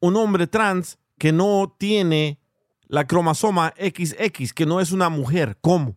[0.00, 2.40] un hombre trans que no tiene
[2.88, 5.58] la cromosoma XX, que no es una mujer?
[5.60, 5.96] ¿Cómo?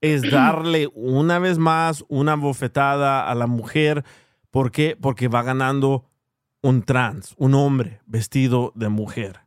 [0.00, 4.04] Es darle una vez más una bofetada a la mujer.
[4.54, 4.96] ¿Por qué?
[4.98, 6.04] Porque va ganando
[6.62, 9.40] un trans, un hombre vestido de mujer,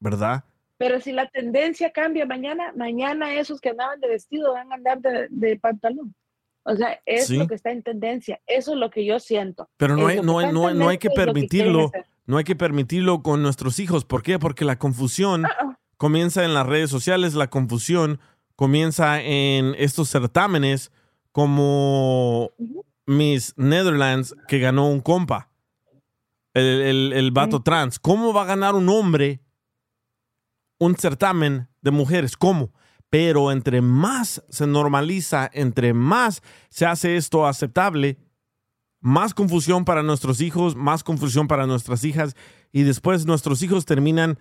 [0.00, 0.42] ¿verdad?
[0.76, 4.98] pero si la tendencia cambia mañana, mañana esos que andaban de vestido van a andar
[5.00, 6.14] de, de pantalón.
[6.62, 7.36] O sea, es Sí.
[7.36, 8.40] lo que está en tendencia.
[8.46, 9.68] Eso es lo que yo siento.
[9.76, 11.92] Pero no hay, no, hay- no, no hay que permitirlo,
[12.24, 14.06] no hay que permitirlo con nuestros hijos.
[14.06, 14.38] ¿Por qué?
[14.38, 18.18] Porque la confusión Ah, comienza en las redes sociales, la confusión
[18.56, 20.90] comienza en estos certámenes
[21.30, 22.52] como
[23.10, 25.50] Miss Netherlands que ganó un compa,
[26.54, 27.98] el, el, el vato trans.
[27.98, 29.40] ¿Cómo va a ganar un hombre
[30.78, 32.36] un certamen de mujeres?
[32.36, 32.72] ¿Cómo?
[33.10, 38.16] Pero entre más se normaliza, entre más se hace esto aceptable,
[39.00, 42.36] más confusión para nuestros hijos, más confusión para nuestras hijas
[42.70, 44.38] y después nuestros hijos terminan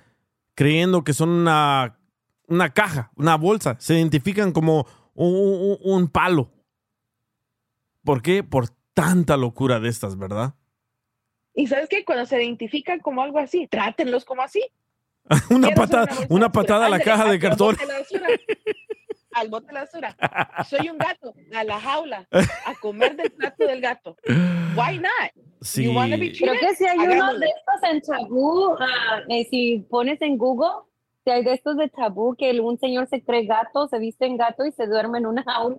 [0.54, 1.98] creyendo que son una,
[2.48, 6.52] una caja, una bolsa, se identifican como un, un- un palo.
[8.10, 8.42] ¿Por qué?
[8.44, 10.56] Por tanta locura de estas, ¿verdad?
[11.54, 14.64] Y sabes que cuando se identifican como algo así, trátenlos como así.
[15.52, 17.78] una patada, una una patada a la Ándale, caja de cartón.
[19.34, 20.18] Al bote de la basura.
[20.68, 24.18] Soy un gato, a la jaula, a comer del plato del gato.
[24.26, 25.46] Why not?
[25.62, 25.84] Sí.
[25.84, 29.86] You wanna be Creo que si hay uno de estos en tabú, ah, eh, si
[29.88, 30.89] pones en Google,
[31.32, 34.66] hay de estos de tabú que un señor se cree gato, se viste en gato
[34.66, 35.78] y se duerme en una jaula.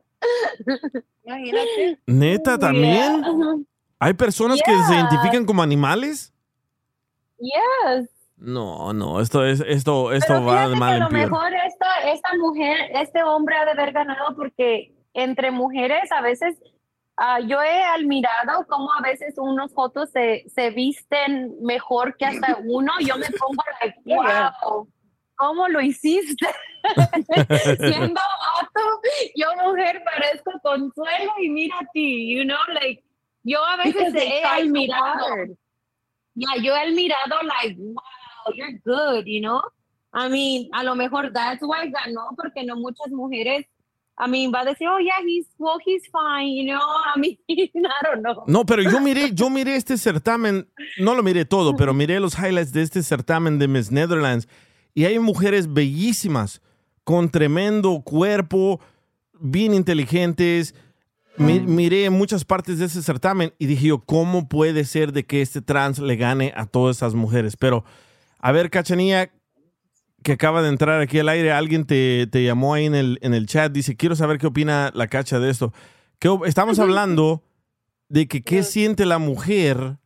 [1.24, 1.98] Imagínate.
[2.06, 3.22] Neta, también.
[3.22, 3.54] Yeah.
[3.98, 5.00] Hay personas que se Yeah.
[5.08, 6.32] identifican como animales.
[7.38, 8.08] Yes.
[8.36, 11.20] No, no, esto es, esto, esto Pero va de que mal a en lo peor.
[11.30, 16.56] mejor esta, esta mujer, este hombre ha de haber ganado porque entre mujeres a veces
[17.18, 22.58] ah, yo he admirado cómo a veces unos fotos se, se visten mejor que hasta
[22.64, 22.92] uno.
[23.00, 24.88] Yo me pongo like, wow,
[25.40, 26.46] ¿cómo lo hiciste?
[27.78, 28.84] Siendo vato,
[29.34, 33.02] yo mujer parezco consuelo y mira a ti, you know, like,
[33.42, 35.56] yo a veces he admirado.
[36.34, 39.62] Yeah, yo he admirado like, wow, you're good, you know?
[40.12, 43.66] I mean, a lo mejor that's why ganó, porque no muchas mujeres,
[44.18, 46.80] I mean, va a decir, oh, yeah, he's, well, he's fine, you know?
[46.80, 48.44] I mean, I don't know.
[48.46, 50.68] No, pero yo miré, yo miré este certamen,
[50.98, 54.46] no lo miré todo, pero miré los highlights de este certamen de Miss Netherlands
[54.94, 56.60] y hay mujeres bellísimas
[57.04, 58.80] con tremendo cuerpo,
[59.40, 60.74] bien inteligentes.
[61.36, 65.40] Mi- miré muchas partes de ese certamen y dije yo, ¿cómo puede ser de que
[65.42, 67.56] este trans le gane a todas esas mujeres?
[67.56, 67.84] Pero,
[68.38, 69.30] a ver, Cachanilla,
[70.22, 73.32] que acaba de entrar aquí al aire, alguien te, te llamó ahí en el, en
[73.32, 75.72] el chat, dice, quiero saber qué opina la Cacha de esto.
[76.18, 77.42] Que estamos hablando
[78.10, 79.96] de que qué siente la mujer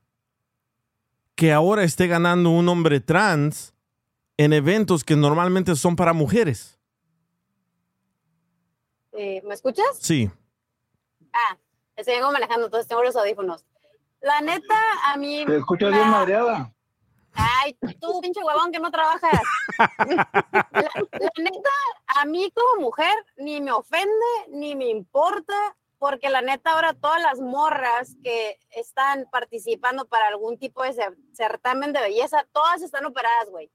[1.35, 3.74] que ahora esté ganando un hombre trans
[4.37, 6.79] en eventos que normalmente son para mujeres.
[9.13, 9.87] Eh, ¿Me escuchas?
[10.01, 10.31] Sí.
[11.33, 11.57] Ah,
[11.97, 13.65] estoy vengo manejando, entonces tengo los audífonos.
[14.21, 15.45] La neta, a mí.
[15.47, 16.73] Te escuchas me- bien madreada.
[17.37, 19.41] Ay, tú, pinche huevón, que no trabajas.
[19.79, 20.29] La,
[20.73, 21.71] la neta,
[22.07, 24.09] a mí como mujer ni me ofende
[24.51, 25.55] ni me importa,
[25.99, 31.17] porque la neta ahora todas las morras que están participando para algún tipo de cer-
[31.33, 33.71] certamen de belleza, todas están operadas, güey.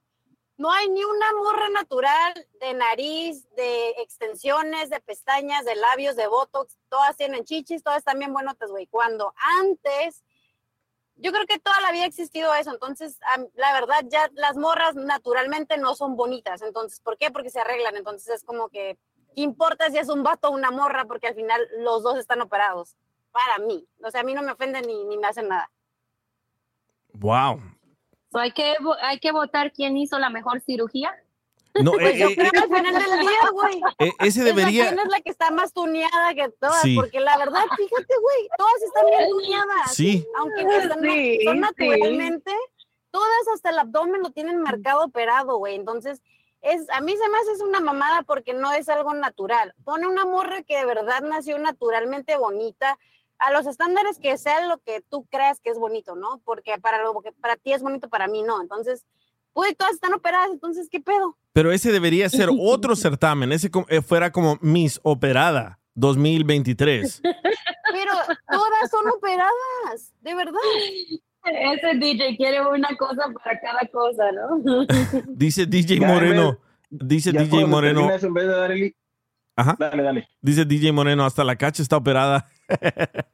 [0.60, 6.28] No hay ni una morra natural de nariz, de extensiones, de pestañas, de labios, de
[6.28, 6.78] botox.
[6.89, 8.86] Todas tienen chichis, todas están bien buenotas, güey.
[8.88, 10.22] Cuando antes
[11.16, 13.20] yo creo que toda la existido eso, entonces
[13.55, 17.32] la verdad ya las morras naturalmente no son bonitas, entonces ¿por qué?
[17.32, 18.97] Porque se arreglan, entonces es como que
[19.36, 21.05] ¿qué importa si es un vato o una morra?
[21.05, 22.95] Porque al final los dos están operados,
[23.32, 25.70] para mí, o sea, a mí no me ofenden ni, ni me hacen nada.
[27.14, 27.62] Wow.
[28.32, 31.13] So, hay, que, hay que votar quién hizo la mejor cirugía.
[31.84, 33.82] No, Pues eh, yo eh, creo eh, que al final del día, güey.
[33.99, 36.95] Eh, ese es debería- es la que está más tuneada que todas, Sí.
[36.95, 39.93] porque la verdad, fíjate, güey, todas están bien tuneadas.
[39.93, 40.27] Sí.
[40.38, 41.59] Aunque no están, Sí, son sí.
[41.59, 42.51] naturalmente,
[43.11, 45.75] todas hasta el abdomen lo tienen marcado operado, güey.
[45.75, 46.21] Entonces,
[46.61, 49.73] es, a mí se me hace es una mamada porque no es algo natural.
[49.86, 52.97] Pone una morra que de verdad nació naturalmente bonita,
[53.39, 56.41] a los estándares que sea lo que tú creas que es bonito, ¿no?
[56.43, 58.61] Porque para lo que para ti es bonito, para mí no.
[58.61, 59.05] Entonces,
[59.53, 61.37] güey, todas están operadas, entonces, ¿qué pedo?
[61.53, 63.51] Pero ese debería ser otro certamen.
[63.51, 67.21] Ese eh, fuera como Miss Operada 2023.
[67.23, 68.13] Pero
[68.49, 70.59] todas son operadas, de verdad.
[71.45, 74.85] Ese DJ quiere una cosa para cada cosa, ¿no?
[75.27, 76.59] Dice DJ Moreno.
[76.89, 78.11] Dice Ya DJ Moreno.
[78.11, 78.95] en vez de dar el...
[79.60, 79.76] Ajá.
[79.78, 80.30] Dale, dale.
[80.41, 82.47] Dice DJ Moreno, hasta la cacha está operada.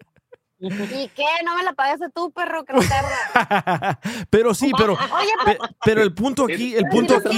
[0.58, 0.70] ¿Y
[1.10, 1.26] qué?
[1.46, 2.74] ¿No me la pagaste tú, perro, que?
[4.32, 7.38] Pero sí, pero, Oye, pe- pero el punto aquí, el punto aquí,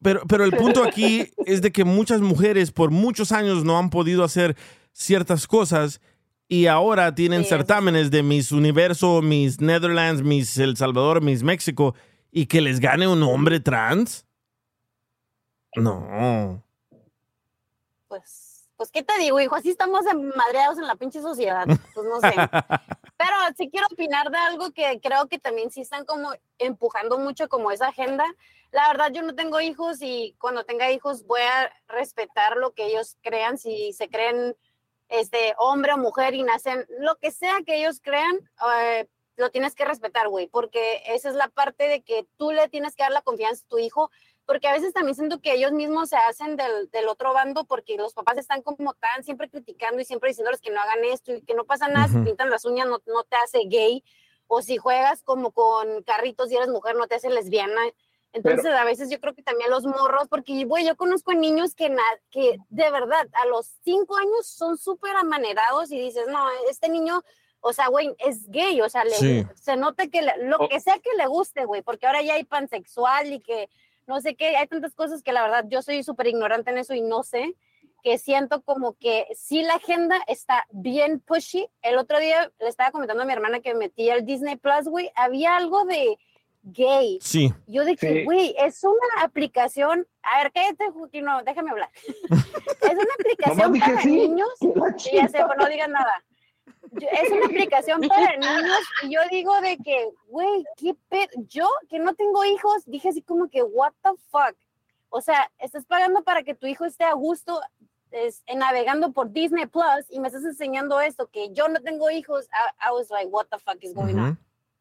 [0.00, 3.90] pero, pero el punto aquí es de que muchas mujeres por muchos años no han
[3.90, 4.56] podido hacer
[4.92, 6.00] ciertas cosas
[6.48, 11.94] y ahora tienen certámenes de Miss Universo, Miss Netherlands, Miss El Salvador, Miss México
[12.32, 14.26] y que les gane un hombre trans.
[15.76, 16.62] No.
[18.12, 19.54] Pues, pues, ¿qué te digo, hijo?
[19.54, 20.04] Así estamos
[20.36, 21.64] madreados en la pinche sociedad.
[21.94, 22.34] Pues no sé.
[23.16, 27.48] Pero sí quiero opinar de algo que creo que también sí están como empujando mucho
[27.48, 28.26] como esa agenda.
[28.70, 32.84] La verdad, yo no tengo hijos y cuando tenga hijos voy a respetar lo que
[32.84, 33.56] ellos crean.
[33.56, 34.54] Si se creen
[35.08, 38.36] este hombre o mujer y nacen, lo que sea que ellos crean,
[38.78, 42.68] eh, lo tienes que respetar, güey, porque esa es la parte de que tú le
[42.68, 44.10] tienes que dar la confianza a tu hijo,
[44.46, 47.96] porque a veces también siento que ellos mismos se hacen del, del otro bando porque
[47.96, 51.42] los papás están como tan siempre criticando y siempre diciéndoles que no hagan esto y
[51.42, 52.24] que no pasa nada, si Ujú.
[52.24, 54.02] pintan las uñas no, no te hace gay,
[54.48, 57.80] o si juegas como con carritos y eres mujer no te hace lesbiana.
[58.34, 61.74] Entonces Pero- a veces yo creo que también los morros, porque güey, yo conozco niños
[61.74, 66.46] que, na- que de verdad a los cinco años son súper amanerados y dices, no,
[66.70, 67.22] este niño,
[67.60, 69.46] o sea, güey, es gay, o sea, le- Sí.
[69.54, 70.68] se nota que le- lo Oh.
[70.68, 73.68] que sea que le guste, güey, porque ahora ya hay pansexual y que
[74.06, 76.94] no sé qué, hay tantas cosas que la verdad yo soy súper ignorante en eso
[76.94, 77.54] y no sé,
[78.02, 81.68] que siento como que sí la agenda está bien pushy.
[81.82, 85.10] El otro día le estaba comentando a mi hermana que metí al Disney Plus, güey,
[85.14, 86.18] había algo de
[86.64, 87.18] gay.
[87.20, 87.52] Sí.
[87.66, 88.24] Yo dije, Sí.
[88.24, 90.06] güey, es una aplicación.
[90.22, 91.90] A ver, cállate, Joaquín, no, déjame hablar.
[92.30, 94.48] es una aplicación para sí, niños.
[95.12, 96.24] Y ya sé, pues no digas nada.
[96.92, 101.28] Yo- es una aplicación para niños y yo digo de que, güey, qué pe...
[101.48, 104.56] Yo que no tengo hijos, dije así como que, what the fuck.
[105.10, 107.60] O sea, estás pagando para que tu hijo esté a gusto
[108.10, 112.10] es, en navegando por Disney Plus y me estás enseñando esto, que yo no tengo
[112.10, 112.44] hijos.
[112.46, 114.38] I, I was like, what the fuck is going on?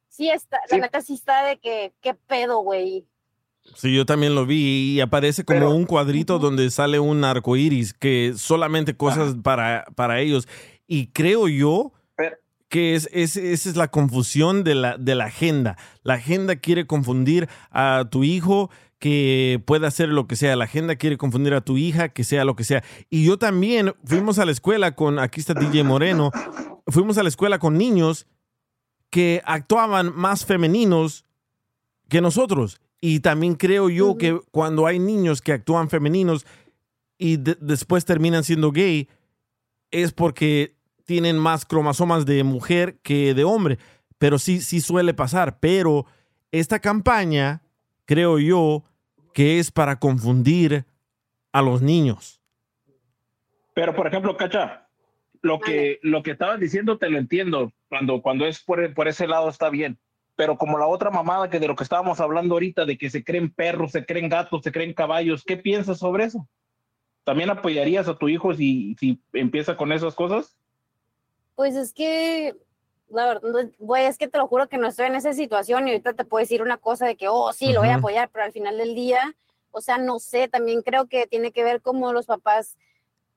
[0.10, 3.06] Sí está, la neta sí está de que, qué pedo, güey.
[3.76, 7.94] Sí, yo también lo vi y aparece como un cuadrito donde sale un arco iris,
[7.94, 10.48] que solamente cosas para, para ellos.
[10.88, 11.94] Y creo yo
[12.72, 15.78] que es, es- esa es la confusión de la, de la agenda.
[16.04, 20.56] La agenda quiere confundir a tu hijo que pueda hacer lo que sea.
[20.56, 22.82] La agenda quiere confundir a tu hija que sea lo que sea.
[23.10, 26.32] Y yo también fuimos a la escuela con, aquí está DJ Moreno,
[26.88, 28.26] fuimos a la escuela con niños
[29.10, 31.26] que actuaban más femeninos
[32.08, 32.80] que nosotros.
[33.02, 36.46] Y también creo yo que cuando hay niños que actúan femeninos
[37.18, 39.10] y de- después terminan siendo gay,
[39.92, 40.78] es porque
[41.12, 43.80] tienen más cromosomas de mujer que de hombre.
[44.18, 45.60] Pero sí, sí suele pasar.
[45.60, 46.06] Pero
[46.54, 47.64] esta campaña,
[48.06, 48.86] creo yo,
[49.34, 50.86] que es para confundir
[51.52, 52.40] a los niños.
[53.74, 54.88] Pero, por ejemplo, Cacha,
[55.42, 57.74] lo que, lo que estabas diciendo te lo entiendo.
[57.90, 60.00] Cuando, cuando es por, por ese lado está bien.
[60.38, 63.26] Pero como la otra mamada que de lo que estábamos hablando ahorita, de que se
[63.26, 66.48] creen perros, se creen gatos, se creen caballos, ¿qué piensas sobre eso?
[67.26, 70.58] ¿También apoyarías a tu hijo si, si empieza con esas cosas?
[71.62, 72.56] Pues es que,
[73.08, 75.92] la verdad, güey, es que te lo juro que no estoy en esa situación y
[75.92, 78.46] ahorita te puedo decir una cosa de que, oh, sí, lo voy a apoyar, pero
[78.46, 79.36] al final del día,
[79.70, 82.80] o sea, no sé, también creo que tiene que ver cómo los papás,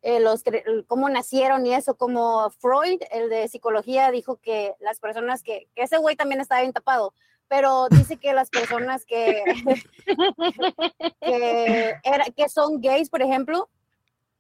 [0.01, 0.43] eh, los,
[0.87, 5.83] cómo nacieron y eso, como Freud, el de psicología, dijo que las personas que, que
[5.83, 7.13] ese güey también estaba bien tapado,
[7.47, 9.43] pero dice que las personas que,
[11.21, 13.69] que, era, que son gays, por ejemplo,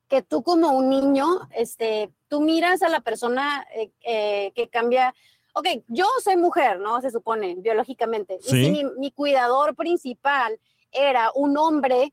[0.09, 5.15] que tú como un niño, este, tú miras a la persona eh, eh, que cambia.
[5.55, 7.01] Ok, yo soy mujer, ¿no?
[7.01, 8.39] Se supone, biológicamente.
[8.41, 8.65] Y Sí.
[8.65, 10.59] si mi, mi cuidador principal
[10.91, 12.13] era un hombre,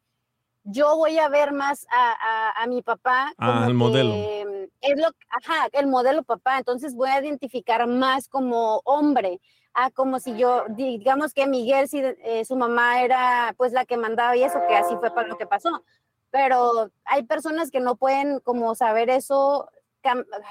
[0.64, 4.12] yo voy a ver más a, a- a mi papá Ah, como el modelo.
[4.14, 6.60] que, es lo, ajá, el modelo papá.
[6.60, 9.40] Entonces voy a identificar más como hombre.
[9.74, 13.98] Ah, como si yo, digamos que Miguel, si eh, su mamá era pues la que
[13.98, 15.84] mandaba y eso, que así fue para lo que pasó
[16.32, 19.70] pero hay personas que no pueden como saber eso,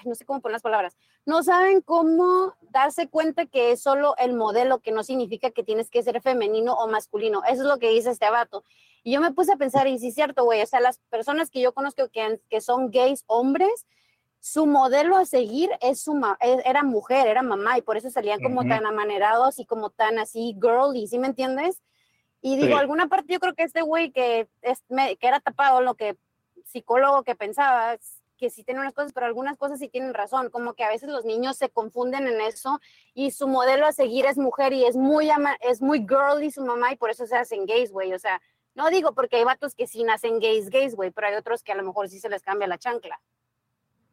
[0.04, 4.34] no sé cómo poner las palabras, no saben cómo darse cuenta que es solo el
[4.34, 7.42] modelo, que no significa que tienes que ser femenino o masculino.
[7.44, 8.64] Eso es lo que dice este vato.
[9.02, 11.50] Y yo me puse a pensar, y sí es cierto, güey, o sea, las personas
[11.50, 13.86] que yo conozco que, que son gays hombres,
[14.38, 18.10] su modelo a seguir es su ma- e- era mujer, era mamá, y por eso
[18.10, 18.68] salían como Ujú.
[18.70, 21.82] tan amanerados y como tan así girly, ¿sí me entiendes?
[22.42, 22.72] Y digo, Sí.
[22.74, 26.16] alguna parte yo creo que este güey que, es, me- que era tapado, lo que
[26.64, 27.96] psicólogo que pensaba,
[28.38, 31.10] que sí tiene unas cosas, pero algunas cosas sí tienen razón, como que a veces
[31.10, 32.80] los niños se confunden en eso
[33.12, 36.64] y su modelo a seguir es mujer y es muy, ama- es muy girly su
[36.64, 38.40] mamá y por eso se hacen gays, güey, o sea,
[38.74, 41.72] no digo porque hay vatos que sí nacen gays, gays, güey, pero hay otros que
[41.72, 43.20] a lo mejor sí se les cambia la chancla.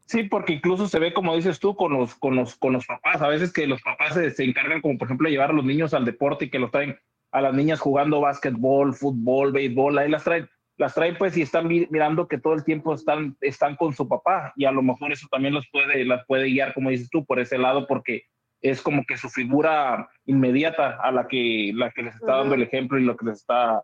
[0.07, 3.21] Sí, porque incluso se ve, como dices tú, con los, con los, con los papás.
[3.21, 5.65] A veces que los papás se, se encargan, como por ejemplo, de llevar a los
[5.65, 6.97] niños al deporte y que los traen
[7.31, 9.97] a las niñas jugando básquetbol, fútbol, béisbol.
[9.97, 13.35] Ahí las traen, las traen pues y están mi- mirando que todo el tiempo están,
[13.41, 14.53] están con su papá.
[14.55, 17.39] Y a lo mejor eso también los puede, las puede guiar, como dices tú, por
[17.39, 18.23] ese lado, porque
[18.61, 22.63] es como que su figura inmediata a la que, la que les está dando el
[22.63, 23.83] ejemplo y lo que les está,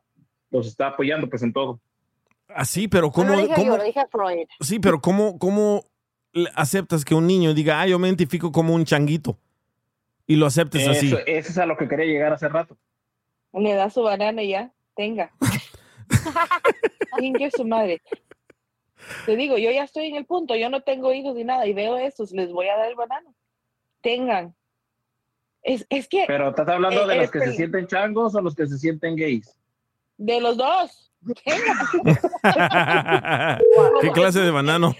[0.49, 1.79] los está apoyando pues en todo.
[2.47, 3.29] Así, pero No ¿cómo?
[3.35, 4.47] lo dije cómo- yo, lo dije Freud.
[4.59, 5.83] Sí, pero ¿cómo, cómo
[6.55, 9.37] aceptas que un niño diga, ah, yo me identifico como un changuito?
[10.25, 11.07] Y lo aceptes así.
[11.07, 12.77] Eso, eso es a lo que quería llegar hace rato.
[13.53, 15.31] Le da su banana y ya, tenga.
[17.19, 18.01] Chingue su madre.
[19.25, 21.73] Te digo, yo ya estoy en el punto, yo no tengo hijos ni nada y
[21.73, 23.33] veo estos, les voy a dar el banano.
[24.01, 24.55] Tengan.
[25.61, 28.55] Es, es que Pero estás hablando Eh, de los que se sienten changos o los
[28.55, 29.57] que se sienten gays.
[30.17, 31.11] de los dos.
[34.01, 34.93] ¿Qué clase de banano?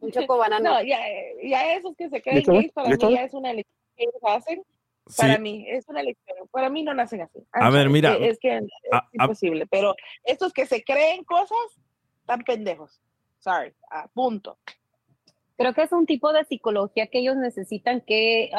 [0.00, 0.74] Un choco banano.
[0.74, 0.98] No, ya,
[1.42, 4.62] ya esos que se creen gays, para mí ya es una elección que ellos hacen.
[5.08, 5.22] Sí.
[5.22, 6.36] Para mí, es una elección.
[6.50, 7.38] Para mí no nacen así.
[7.52, 8.14] A I'm ver, mira.
[8.16, 9.66] Es que, es, que es A- a- imposible.
[9.70, 11.56] Pero estos que se creen cosas,
[12.20, 13.00] están pendejos.
[13.38, 13.72] Sorry.
[13.90, 14.58] A punto.
[15.56, 18.50] Creo que es un tipo de psicología que ellos necesitan que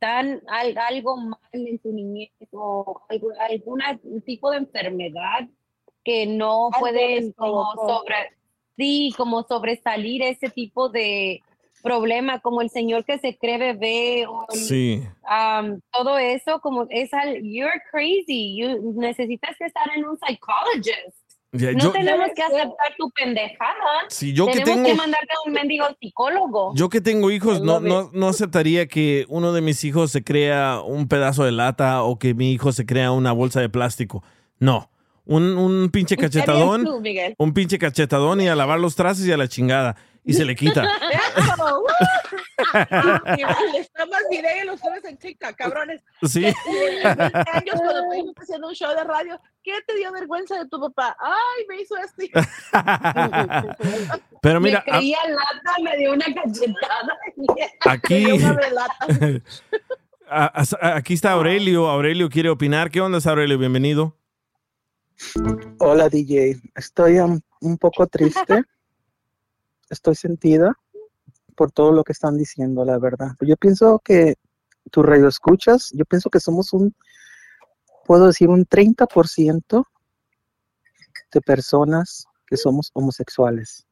[0.00, 5.48] al- algo mal en su niñez o algún alguna tipo de enfermedad
[6.04, 8.14] que no pueden como sobre
[8.76, 11.42] sí como sobresalir ese tipo de
[11.82, 15.02] problema como el señor que se cree bebé o el- Sí.
[15.24, 21.16] am, todo eso como es al you're crazy you necesitas que estar en un psychologist
[21.52, 24.04] Ya, No yo, tenemos que aceptar tu pendejada.
[24.10, 26.74] Sí, yo que tengo- que mandarte a un mendigo psicólogo.
[26.74, 30.22] yo que tengo hijos, I no, no, no aceptaría que uno de mis hijos se
[30.22, 34.22] crea un pedazo de lata o que mi hijo se crea una bolsa de plástico.
[34.58, 34.90] No.
[35.24, 36.84] Un, un pinche ¿Qué harías cachetadón.
[36.84, 37.34] tú, Miguel?
[37.38, 39.96] Un pinche cachetadón y a lavar los trastes y a la chingada.
[40.28, 40.82] Y se le quita.
[43.78, 46.02] Está más video y los subes en TikTok, cabrones.
[46.22, 46.42] Sí.
[46.42, 50.78] 20 años, cuando está haciendo un show de radio, ¿qué te dio vergüenza de tu
[50.78, 51.16] papá?
[51.18, 52.22] ¡Ay, me hizo esto!
[54.42, 57.18] Pero mira, me creía lata, me dio una cachetada.
[57.86, 58.26] Aquí-
[60.30, 61.88] a- a- aquí está Aurelio.
[61.88, 62.90] Aurelio quiere opinar.
[62.90, 63.56] ¿Qué onda, Aurelio?
[63.56, 64.14] Bienvenido.
[65.78, 68.62] Hola DJ, estoy un poco triste,
[69.90, 70.76] estoy sentida
[71.56, 73.32] por todo lo que están diciendo, la verdad.
[73.40, 74.36] Yo pienso que
[74.90, 76.94] tu radio escuchas, yo pienso que somos un,
[78.06, 79.84] puedo decir un 30%
[81.32, 83.84] de personas que somos homosexuales.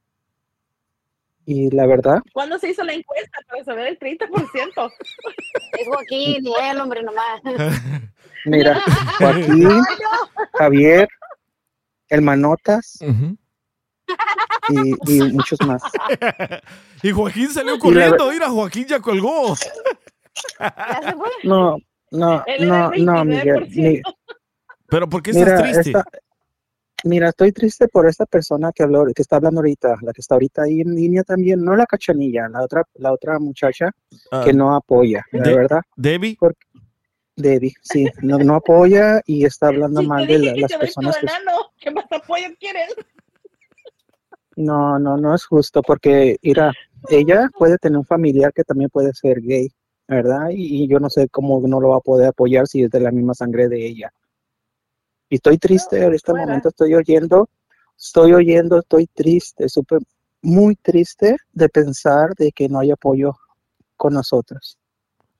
[1.44, 4.93] Y la verdad, ¿Cuándo se hizo la encuesta para saber el 30%?
[5.78, 7.40] Es Joaquín y él, hombre, nomás.
[8.44, 8.81] mira,
[9.18, 9.81] Joaquín,
[10.55, 11.09] Javier,
[12.09, 12.98] el Manotas
[14.69, 15.83] y, y muchos más.
[17.03, 18.31] Y Joaquín salió corriendo.
[18.31, 19.55] Mira, Joaquín ya colgó.
[21.45, 21.77] No,
[22.11, 23.69] no, no, no, Miguel.
[23.69, 23.69] 29%.
[23.77, 24.03] mi-
[24.89, 25.91] Pero ¿por qué estás Mira, triste?
[25.91, 26.05] esta-
[27.05, 30.35] mira, estoy triste por esta persona que habló, que está hablando ahorita, la que está
[30.35, 33.91] ahorita ahí en línea también, no la cachanilla, la otra, la otra muchacha
[34.31, 35.81] Ah, que no apoya, la De- verdad.
[35.97, 36.37] Debbie.
[37.37, 41.27] Debbie, sí, no, no apoya y está hablando mal de la- las personas que
[41.78, 42.89] ¿qué más apoyo quieren?
[44.57, 46.73] No, no, no es justo porque, mira,
[47.09, 49.69] ella puede tener un familiar que también puede ser gay,
[50.09, 50.49] ¿verdad?
[50.51, 53.01] Y, y yo no sé cómo no lo va a poder apoyar si es de
[53.01, 54.12] la misma sangre de ella.
[55.28, 57.49] Y estoy triste, en este momento estoy oyendo,
[57.99, 60.01] estoy oyendo, estoy triste, súper,
[60.43, 63.37] muy triste de pensar de que no hay apoyo
[63.97, 64.78] con nosotros.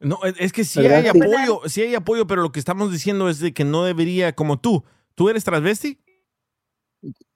[0.01, 0.99] No, es- es que sí ¿Verdad?
[0.99, 1.21] hay Sí.
[1.21, 4.59] apoyo, sí hay apoyo, pero lo que estamos diciendo es de que no debería, como
[4.61, 4.85] tú.
[5.15, 5.99] ¿Tú eres transvesti?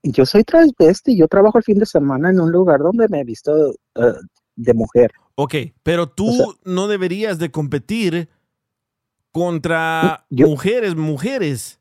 [0.03, 3.25] Yo soy transvesti, yo trabajo el fin de semana en un lugar donde me he
[3.25, 4.15] visto eh,
[4.57, 5.13] de mujer.
[5.35, 8.29] Ok, pero tú no deberías de competir
[9.33, 11.81] contra mujeres, mujeres.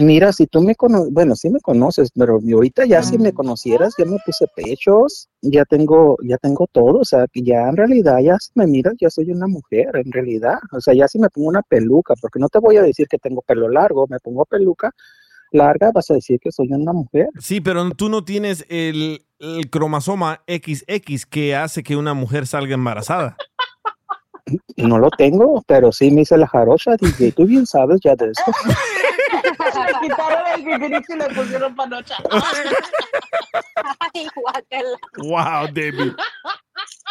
[0.00, 3.94] Mira, si tú me conoces, bueno, sí me conoces, pero ahorita ya si me conocieras,
[3.98, 8.18] ya me puse pechos, ya tengo, ya tengo todo, o sea, que ya en realidad
[8.22, 11.28] ya si me miras, ya soy una mujer, en realidad, o sea, ya si me
[11.30, 14.44] pongo una peluca, porque no te voy a decir que tengo pelo largo, me pongo
[14.44, 14.92] peluca
[15.50, 17.28] larga, vas a decir que soy una mujer.
[17.38, 22.74] Sí, pero tú no tienes el, el cromosoma XX que hace que una mujer salga
[22.74, 23.36] embarazada.
[24.76, 28.30] No lo tengo, pero sí me hice la jarocha, DJ, tú bien sabes ya de
[28.30, 28.42] eso.
[28.64, 32.16] Le quitaron el y le pusieron panocha.
[32.30, 34.26] Ay.
[35.18, 36.14] Wow, Debbie.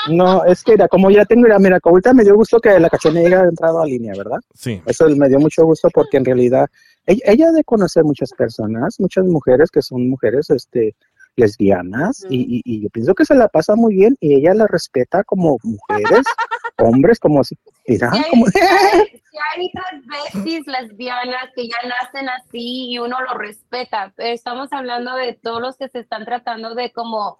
[0.09, 2.89] No, es que mira, como ya tengo, mira, mira, ahorita me dio gusto que la
[2.89, 4.39] cachanilla haya entrado a línea, ¿verdad?
[4.53, 4.81] Sí.
[4.85, 6.69] Eso me dio mucho gusto porque en realidad
[7.07, 10.95] ella, de conocer muchas personas, muchas mujeres que son mujeres este,
[11.37, 14.67] lesbianas y, y- y yo pienso que se la pasa muy bien y ella la
[14.67, 16.25] respeta como mujeres,
[16.79, 17.55] hombres, como si,
[17.87, 23.37] mira, como, si hay- si hay transvestis lesbianas que ya nacen así y uno lo
[23.37, 27.39] respeta, pero estamos hablando de todos los que se están tratando de como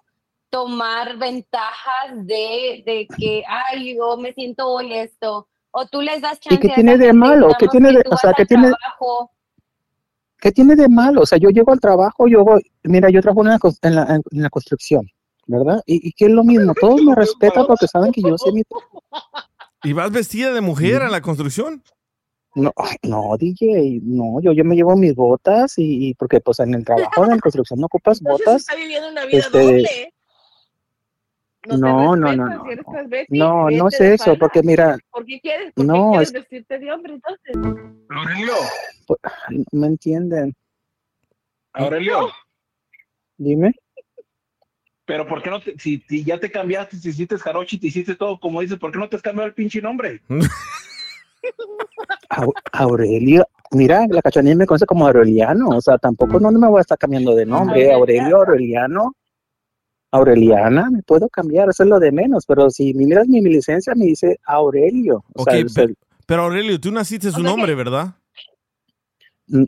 [0.50, 6.40] tomar ventajas de, de que, ay, yo me siento hoy esto, o tú les das
[6.40, 7.48] chance ¿Y qué tiene de malo?
[7.58, 9.30] ¿Qué tiene de- o sea, qué tiene- trabajo,
[10.40, 11.22] ¿qué tiene de malo?
[11.22, 14.14] O sea, yo llego al trabajo, yo voy, mira, yo trabajo en la, en la,
[14.30, 15.06] en la construcción,
[15.46, 15.82] ¿verdad?
[15.86, 18.62] Y, y que es lo mismo, todos me respetan porque saben que yo sé mi
[19.84, 21.82] ¿Y vas vestida de mujer a la construcción?
[22.54, 22.72] No,
[23.04, 26.84] no, DJ, no, yo, yo me llevo mis botas y, y porque pues en el
[26.84, 28.60] trabajo en la construcción no ocupas Entonces botas.
[28.62, 30.12] está viviendo una vida este, doble.
[31.68, 32.64] No, no, no, no,
[33.28, 37.14] no, no es eso, porque mira, ¿Por qué quieres, no, quieres es- vestirte de hombre
[37.14, 37.54] entonces?
[38.08, 38.54] Aurelio,
[39.08, 39.18] pues,
[39.72, 40.54] ¿me entienden?
[41.72, 42.28] Aurelio,
[43.36, 43.72] Dime.
[45.04, 48.14] pero ¿por qué no te, si, si ya te cambiaste, si hiciste jarochi, te hiciste
[48.14, 50.20] todo como dices, ¿por qué no te has cambiado el pinche nombre?
[52.30, 56.68] Au- Aurelio, mira, la cachanilla me conoce como Aureliano, o sea, tampoco no, no me
[56.68, 59.12] voy a estar cambiando de nombre, Aurelio, Aureliano,
[60.10, 63.94] Aureliana, me puedo cambiar, eso es lo de menos, pero si miras mi, mi licencia
[63.94, 65.94] me dice Aurelio, o Ok, sea, o sea, pe-
[66.26, 68.14] pero Aurelio, tú naciste su nombre, ¿verdad?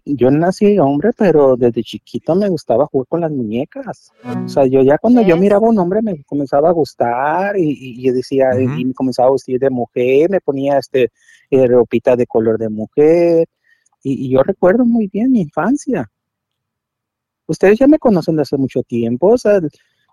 [0.04, 4.12] Yo nací hombre, pero desde chiquito me gustaba jugar con las muñecas.
[4.44, 8.00] O sea, yo ya cuando yo miraba un hombre me comenzaba a gustar y, y-
[8.00, 11.10] y yo decía, y me comenzaba a vestir de mujer, me ponía este
[11.50, 13.48] eh, ropita de color de mujer.
[14.02, 16.10] Y, y yo recuerdo muy bien mi infancia.
[17.46, 19.60] ustedes ya me conocen desde hace mucho tiempo, o sea,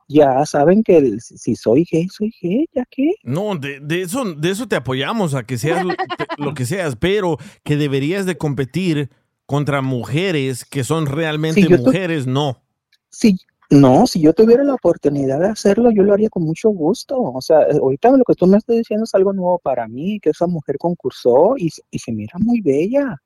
[0.07, 3.11] ya saben que el- si soy gay, soy gay, ¿ya qué?
[3.23, 6.65] No, de, de eso, de eso te apoyamos, a que seas lo, te- lo que
[6.65, 9.10] seas, pero que deberías de competir
[9.48, 12.61] contra mujeres que son realmente mujeres, no.
[13.10, 13.38] Sí,
[13.69, 17.19] no, si yo tuviera la oportunidad de hacerlo, yo lo haría con mucho gusto.
[17.19, 20.30] O sea, ahorita lo que tú me estás diciendo es algo nuevo para mí, que
[20.30, 23.22] esa mujer concursó y, y se mira muy bella.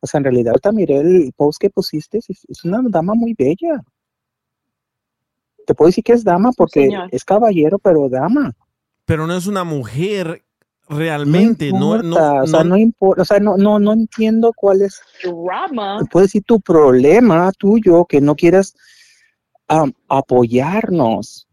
[0.00, 3.34] O sea, en realidad ahorita miré el post que pusiste, es, es una dama muy
[3.34, 3.82] bella.
[5.66, 7.08] Te puedo decir que es dama porque señor.
[7.12, 8.54] es caballero, pero dama.
[9.04, 10.42] Pero no es una mujer
[10.90, 14.52] realmente, no, no, importa, o sea, no- no importa, o sea, no, no, no entiendo
[14.54, 16.00] cuál es, Drama.
[16.10, 18.74] puedo decir tu problema tuyo, que no quieras
[20.08, 21.46] apoyarnos.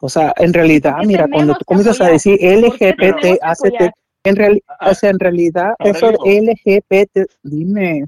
[0.00, 3.90] O sea, en realidad, mira, cuando tú comienzas a decir ¿Por qué LGBT, ACT,
[4.24, 8.06] en, real, o sea, en realidad, eso LGBT, dime,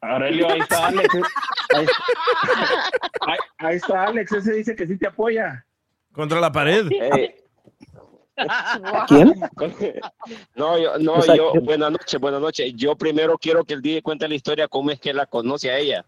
[0.00, 1.14] Aurelio, ahí está Alex.
[1.74, 1.86] Ahí,
[3.26, 5.64] ahí- ahí está Alex, ese dice que sí te apoya.
[6.12, 6.86] Contra la pared.
[9.08, 9.34] ¿Quién?
[10.56, 12.72] No, yo, no, O sea, yo, yo- buenas noches, buenas noches.
[12.76, 15.78] Yo primero quiero que el DJ cuente la historia, cómo es que la conoce a
[15.78, 16.04] ella.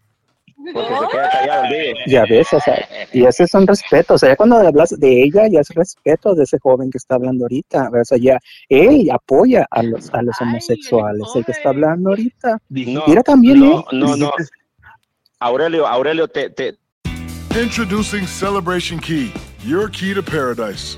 [0.71, 1.93] Porque se queda callado el DJ.
[2.07, 5.23] ya ves, o sea, y ese es un respeto, o sea, ya cuando hablas de
[5.23, 8.39] ella, ya es respeto de ese joven que está hablando ahorita, o sea, ya
[8.69, 12.59] él apoya a los, a los homosexuales, el que está hablando ahorita.
[12.69, 13.83] No, Mira también, no, ¿eh?
[13.93, 14.31] no, no.
[15.39, 16.75] Aurelio, Aurelio, te, te,
[17.59, 19.33] Introducing Celebration Key,
[19.65, 20.97] your key to paradise.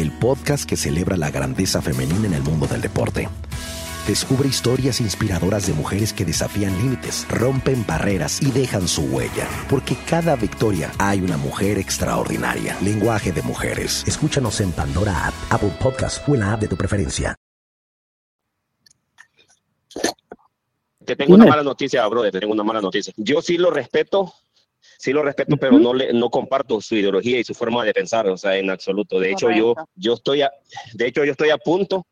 [0.00, 3.28] el podcast que celebra la grandeza femenina en el mundo del deporte.
[4.06, 9.96] Descubre historias inspiradoras de mujeres que desafían límites, rompen barreras y dejan su huella, porque
[10.08, 12.76] cada victoria hay una mujer extraordinaria.
[12.82, 14.04] Lenguaje de Mujeres.
[14.06, 17.34] Escúchanos en Pandora App, Apple Podcast o en la app de tu preferencia.
[21.06, 23.14] te tengo una mala noticia, brother, te tengo una mala noticia.
[23.16, 24.34] Yo sí lo respeto,
[24.98, 28.26] sí lo respeto, pero no le, no comparto su ideología y su forma de pensar,
[28.28, 29.18] o sea, en absoluto.
[29.20, 29.90] De hecho, yo, Correcto.
[29.96, 30.50] yo estoy a,
[30.94, 32.06] de hecho, yo estoy a punto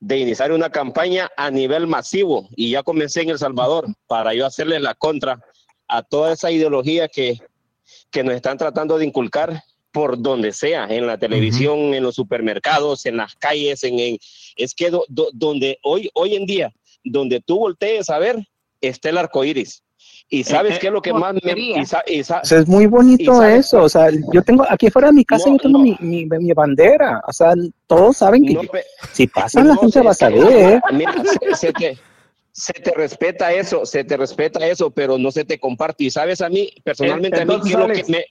[0.00, 4.44] de iniciar una campaña a nivel masivo y ya comencé en El Salvador para yo
[4.46, 5.40] hacerle la contra
[5.88, 7.38] a toda esa ideología que,
[8.10, 13.06] que nos están tratando de inculcar por donde sea, en la televisión, en los supermercados,
[13.06, 14.18] en las calles, en, en-
[14.56, 16.70] es que do- do- donde hoy, hoy en día,
[17.02, 18.46] donde tú voltees a ver,
[18.82, 19.82] está el arco iris.
[20.28, 21.40] Y sabes eh, qué es lo que más me...
[21.56, 24.90] y sa- y sa- O sea, es muy bonito eso, o sea, yo tengo, aquí
[24.90, 27.54] fuera de mi casa yo tengo mi, mi, mi bandera, o sea,
[27.86, 30.82] todos saben que No, yo- pe- si pasan la gente se- va a saber.
[30.92, 31.98] Mira, se, se te,
[32.50, 36.04] se te respeta eso, se te respeta eso, pero no se te comparte.
[36.04, 38.24] Y sabes a mí, personalmente a mí, Entonces, ¿qué es lo que Alex, me...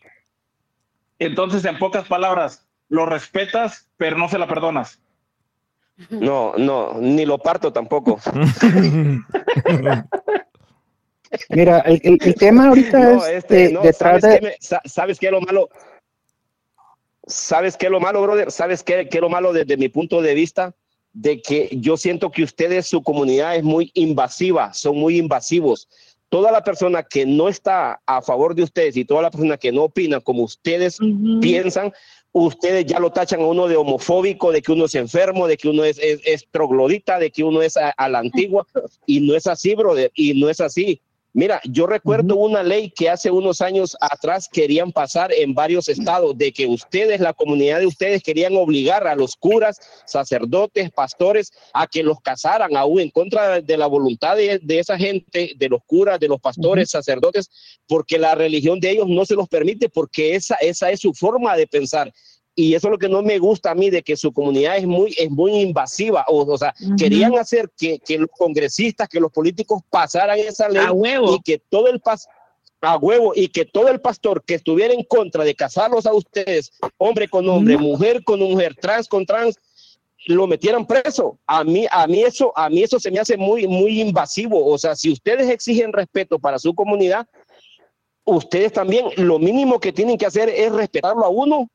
[1.19, 4.99] Entonces, en pocas palabras, lo respetas, pero no se la perdonas.
[6.09, 8.19] No, no, ni lo parto tampoco.
[11.49, 14.39] Mira, el, el- el tema ahorita No, es este, de- no, detrás ¿sabes de...
[14.39, 15.69] qué me- sa- ¿Sabes qué es lo malo?
[17.27, 18.51] ¿Sabes qué es lo malo, brother?
[18.51, 20.75] ¿Sabes qué, qué es lo malo desde mi punto de vista?
[21.13, 25.87] De que yo siento que ustedes, su comunidad es muy invasiva, son muy invasivos.
[26.29, 29.71] Toda la persona que no está a favor de ustedes y toda la persona que
[29.71, 30.97] no opina como ustedes
[31.39, 31.93] piensan,
[32.31, 35.69] ustedes ya lo tachan a uno de homofóbico, de que uno es enfermo, de que
[35.69, 38.67] uno es, es, es troglodita, de que uno es a, a la antigua,
[39.05, 41.01] y no es así, brother, y no es así.
[41.35, 46.37] Mira, yo recuerdo una ley que hace unos años atrás querían pasar en varios estados,
[46.37, 51.87] de que ustedes, la comunidad de ustedes, querían obligar a los curas, sacerdotes, pastores, a
[51.87, 55.81] que los casaran, aún en contra de la voluntad de, de esa gente, de los
[55.85, 57.51] curas, de los pastores, sacerdotes,
[57.85, 61.57] porque la religión de ellos no se los permite, porque esa, esa es su forma
[61.57, 62.13] de pensar.
[62.55, 64.87] Y eso es lo que no me gusta a mí, de que su comunidad es
[64.87, 66.23] muy, es muy invasiva.
[66.29, 66.95] O, o sea, Ujú.
[66.95, 71.35] querían hacer que, que los congresistas, que los políticos pasaran esa ley A huevo.
[71.35, 72.27] y que todo el pas
[72.81, 76.71] a huevo y que todo el pastor que estuviera en contra de casarlos a ustedes,
[76.97, 79.55] hombre con hombre, mujer con mujer, trans con trans,
[80.27, 81.39] lo metieran preso.
[81.47, 84.65] A mí, a mí eso, a mí eso se me hace muy, muy invasivo.
[84.65, 87.27] O sea, si ustedes exigen respeto para su comunidad,
[88.23, 91.69] ustedes también lo mínimo que tienen que hacer es respetarlo a uno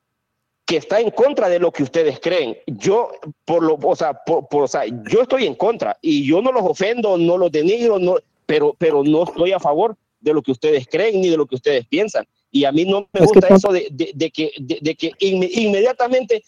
[0.71, 2.57] que está en contra de lo que ustedes creen.
[2.65, 3.11] Yo,
[3.43, 6.53] por lo, o sea, por, por- o sea, yo estoy en contra y yo no
[6.53, 8.15] los ofendo, no los denigro, no,
[8.45, 11.55] pero, pero no estoy a favor de lo que ustedes creen ni de lo que
[11.55, 12.25] ustedes piensan.
[12.51, 14.77] Y a mí no me Es que gusta son- eso de, de- de que, de,
[14.81, 16.41] de que inme- inmediatamente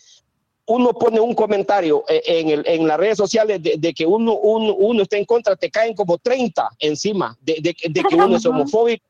[0.68, 4.36] uno pone un comentario eh, en, el- en las redes sociales de, de que uno,
[4.38, 8.16] uno, uno está en contra, te caen como 30 encima, de, de que- de que
[8.16, 9.04] uno es homofóbico,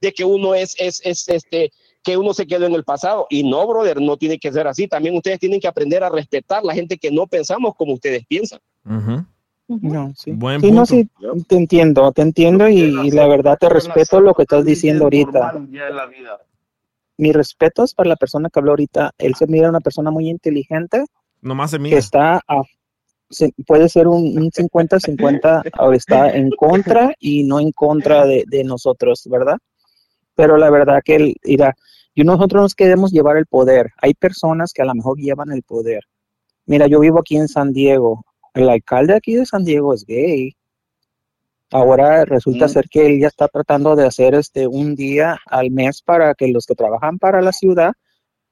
[0.00, 1.72] de que uno es, es, es, este,
[2.06, 3.26] que uno se quedó en el pasado.
[3.28, 4.86] Y no, brother, no tiene que ser así.
[4.86, 8.60] También ustedes tienen que aprender a respetar la gente que no pensamos como ustedes piensan.
[9.68, 10.30] No, sí.
[10.30, 10.86] Buen Sí, no, punto.
[10.86, 11.08] sí,
[11.48, 15.60] te entiendo, te entiendo y, y la verdad te respeto lo que estás diciendo ahorita.
[15.70, 16.38] Ya en la vida.
[17.18, 19.10] Mi respeto es para la persona que habló ahorita.
[19.18, 21.04] Él se mira una persona muy inteligente
[21.42, 21.98] Nomás se que mira.
[21.98, 22.62] está a,
[23.28, 28.44] se- puede ser un, un 50-50 o está en contra y no en contra de,
[28.46, 29.56] de nosotros, ¿verdad?
[30.36, 31.74] Pero la verdad que él, mira,
[32.16, 33.92] y nosotros nos queremos llevar el poder.
[34.02, 36.02] Hay personas que a lo mejor llevan el poder.
[36.64, 38.24] Mira, yo vivo aquí en San Diego.
[38.54, 40.56] El alcalde aquí de San Diego es gay.
[41.70, 42.68] Ahora resulta Mm.
[42.70, 46.48] ser que él ya está tratando de hacer este un día al mes para que
[46.48, 47.92] los que trabajan para la ciudad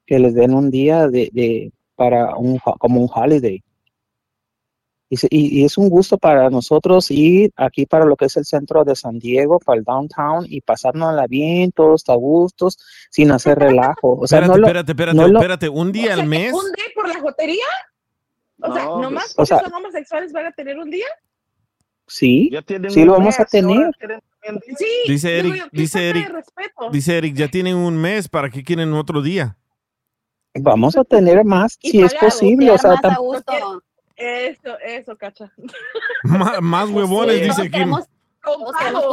[0.06, 3.62] que les den un día de, de- para un como un holiday.
[5.14, 8.36] Y, se- y- y es un gusto para nosotros ir aquí para lo que es
[8.36, 12.78] el centro de San Diego, para el downtown y pasárnosla bien, todos a gustos,
[13.10, 14.18] sin hacer relajo.
[14.20, 15.68] O sea, espérate, no lo- espérate, espérate, no lo- espérate.
[15.68, 16.52] Un día al mes.
[16.52, 17.64] ¿Un día por la jotería?
[18.60, 21.06] O sea, No, nomás o porque sea- son homosexuales van a tener un día.
[22.08, 22.50] Sí,
[22.88, 23.90] sí lo vamos a mes, tener.
[24.76, 26.34] Sí, Dice Eric, dice Eric,
[26.90, 29.56] dice Eric, ya tienen un mes, ¿para qué quieren otro día?
[30.54, 32.70] Vamos a tener más Y si es posible.
[32.72, 33.82] O sea, más a tam- gusto.
[34.16, 35.52] Eso, eso, cacha.
[36.24, 38.04] Má- más huevones, Sí, dice todos queremos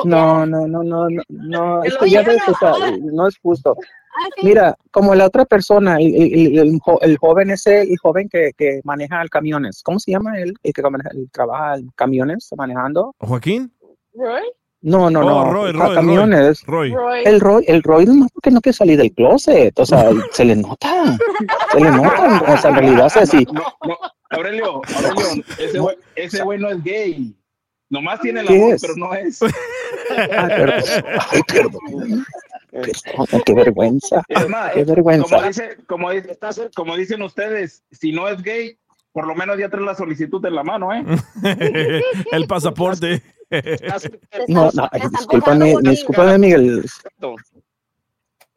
[0.04, 2.92] no, no, no, no, no, no, es que ya ves, o sea, ahora.
[3.02, 3.76] no es justo.
[3.80, 4.28] Ah.
[4.44, 8.82] Mira, como la otra persona, el, el- el el joven ese, el joven que, que
[8.84, 10.54] maneja el camiones, ¿cómo se llama él?
[10.64, 13.16] El que maneja- el trabaja en camiones, manejando.
[13.20, 13.72] ¿Joaquín?
[14.14, 14.42] Roy.
[14.82, 16.64] No, no, Oh, no, Roy, ca- Roy, camiones.
[16.66, 16.92] Roy.
[16.94, 17.22] Roy.
[17.24, 20.58] El Roy, el Roy nomás porque no quiere salir del closet, o sea, se le
[20.58, 21.18] nota,
[21.72, 23.48] se le nota, o sea, en realidad es así.
[23.54, 23.96] No, no,
[24.32, 27.36] Aurelio, Aurelio, ese güey, ese güey no es gay.
[27.90, 28.82] Nomás tiene la ¿Qué voz, es?
[28.82, 29.40] pero no es.
[30.12, 30.84] Ay, perdón,
[31.32, 32.26] ay, perdón.
[32.72, 35.28] Perdón, qué vergüenza, Es más, qué vergüenza.
[35.36, 38.78] como, dice, como, dice- como dicen ustedes, si no es gay,
[39.12, 41.04] por lo menos ya trae la solicitud en la mano, ¿eh?
[42.32, 43.22] el pasaporte.
[44.48, 46.86] No, no, discúlpame, discúlpame, Miguel.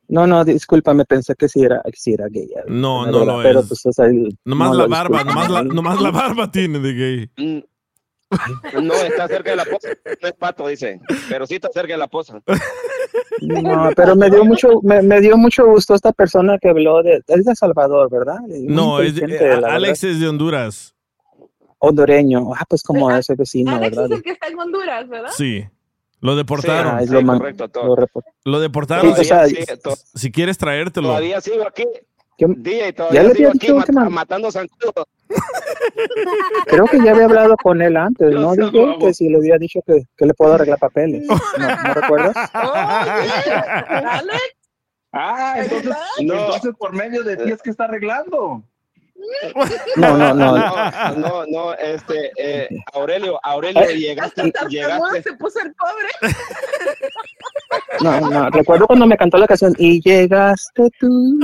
[0.09, 2.49] No, no, discúlpame, pensé que sí era, que sí era gay.
[2.69, 3.69] No, Pero- no lo pero, es.
[3.69, 4.07] pues, o sea,
[4.45, 7.65] Nomás no, la barba, nomás la, nomás la barba tiene de gay.
[8.83, 9.89] No, está cerca de la poza.
[10.23, 11.01] No es pato, dice.
[11.29, 12.41] Pero sí está cerca de la poza.
[13.41, 17.23] No, pero me dio mucho, me, me dio mucho gusto esta persona que habló de,
[17.27, 18.41] es de Salvador, ¿verdad?
[18.41, 19.29] Muy No, es de-
[19.61, 20.17] la Alex verdad.
[20.17, 20.95] es de Honduras.
[21.79, 24.13] hondureño, ah, pues como ese vecino, Alex ¿verdad?
[24.13, 25.31] es el que está en Honduras, ¿verdad?
[25.37, 25.65] Sí.
[26.25, 26.97] Lo deportaron.
[26.97, 29.15] Ah, es lo man- lo report- Lo deportaron.
[29.15, 29.57] Sí, o sea, si,
[30.15, 31.09] si quieres traértelo.
[31.09, 31.85] Todavía sigo aquí.
[32.39, 32.47] ¿Qué?
[32.49, 35.05] Día y Ya todavía le sigo aquí mat- que ma- matando zancudos.
[36.67, 38.53] Creo que ya había hablado con él antes, ¿no?
[38.57, 38.99] Dije vamos.
[39.05, 41.27] que si le había dicho que, que le puedo arreglar papeles.
[41.29, 42.35] ¿No, ¿no recuerdas?
[42.55, 44.43] Alex.
[45.13, 45.91] Ah, entonces,
[46.23, 46.35] No.
[46.35, 48.63] entonces por medio de ti es que está arreglando.
[49.97, 50.57] No, no, no.
[50.57, 53.99] No, no, no, este, eh, Aurelio, Aurelio, Ay.
[53.99, 55.23] llegaste, llegaste.
[55.23, 56.35] se puso el pobre.
[58.03, 61.39] No, no, recuerdo cuando me cantó la canción y llegaste tú.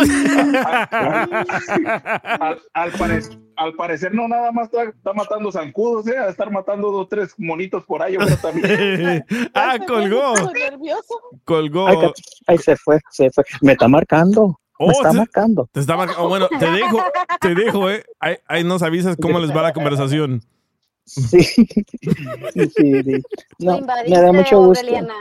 [2.40, 3.20] Al, al, pare-
[3.56, 6.18] al parecer no nada más está, está matando zancudos, ¿eh?
[6.18, 9.24] A estar matando dos, tres monitos por ahí, creo también.
[9.54, 10.34] ah, colgó.
[11.44, 11.86] Colgó.
[11.86, 11.96] Ay,
[12.46, 13.44] ay, se fue, se fue.
[13.60, 14.58] Me está marcando.
[14.82, 15.68] Oh, está te- marcando.
[15.72, 16.28] Te está marcando.
[16.28, 16.98] bueno, te dejo,
[17.40, 18.04] te dejo, eh.
[18.18, 20.42] Ahí, ahí nos avisas cómo les va la conversación.
[21.04, 21.64] Sí, sí,
[22.54, 23.22] sí, sí.
[23.58, 24.80] No, me da mucho gusto.
[24.80, 25.14] Aureliana.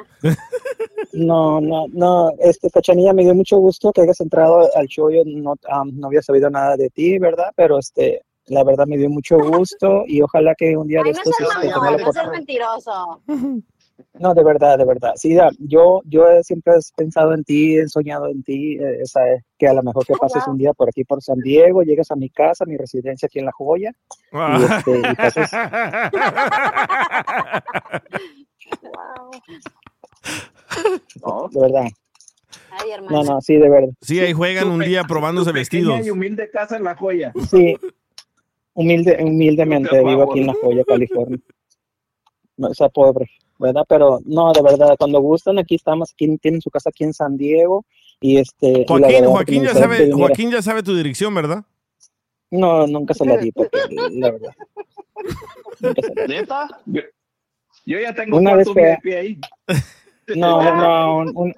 [1.13, 5.09] No, no, no, este, Cachanilla, me dio mucho gusto que hayas entrado al show.
[5.09, 5.55] Yo no,
[5.93, 7.51] no había sabido nada de ti, ¿verdad?
[7.55, 11.13] Pero este, la verdad me dio mucho gusto y ojalá que un día de Ay,
[11.13, 12.31] no estos seas este, no seas oportunidad.
[12.31, 13.21] mentiroso.
[14.19, 15.13] No, de verdad, de verdad.
[15.15, 18.99] Sí, ya, yo, yo he siempre he pensado en ti, he soñado en ti, eh,
[19.01, 19.21] esa,
[19.57, 22.15] que a lo mejor que pases un día por aquí por San Diego, llegas a
[22.15, 23.93] mi casa, mi residencia aquí en La Joya,
[24.31, 25.51] y, este, y pases,
[31.51, 31.85] de verdad.
[32.71, 33.23] Ay, hermano.
[33.23, 33.89] No, no, sí, de verdad.
[34.01, 36.05] Sí, ahí juegan un día probándose vestidos.
[36.05, 37.33] Y humilde casa en la joya.
[37.49, 37.75] Sí,
[38.73, 41.39] humilde, humildemente vivo aquí en La Joya, California.
[42.57, 43.29] No, esa pobre,
[43.59, 43.83] ¿verdad?
[43.87, 47.37] Pero no, de verdad, cuando gustan, aquí estamos, aquí tienen su casa aquí en San
[47.37, 47.85] Diego,
[48.21, 48.85] y este...
[48.87, 51.63] Joaquín, verdad, Joaquín ya sabe, Joaquín ya sabe tu dirección, ¿verdad?
[52.51, 53.77] No, nunca se la di, porque
[54.11, 54.53] la verdad.
[56.27, 56.67] ¿Neta?
[56.85, 57.01] Yo,
[57.85, 59.39] yo ya tengo Una vez que- VIP ahí.
[60.35, 61.53] No, no, un- un-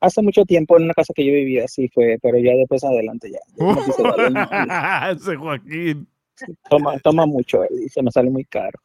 [0.00, 3.30] hace mucho tiempo en una casa que yo vivía, sí fue, pero ya después adelante
[3.30, 3.38] ya.
[3.56, 5.10] ya no quise darle, no, no.
[5.20, 6.08] Ese Joaquín.
[6.68, 8.78] Toma, toma mucho él y se me sale muy caro.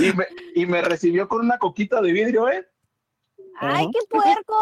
[0.00, 2.66] Y me, y me recibió con una coquita de vidrio, ¿eh?
[3.60, 4.54] ¡Ay, qué puerco!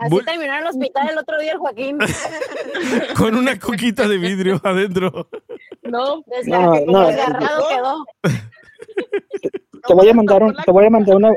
[0.00, 1.98] Así Voy- terminó en el hospital el otro día el Joaquín.
[3.16, 5.28] Con una coquita de vidrio adentro.
[5.82, 7.06] No, Desgar- No, no.
[7.08, 8.04] desgarrado quedó.
[9.86, 11.30] Te voy a mandar un, te voy a mandar una,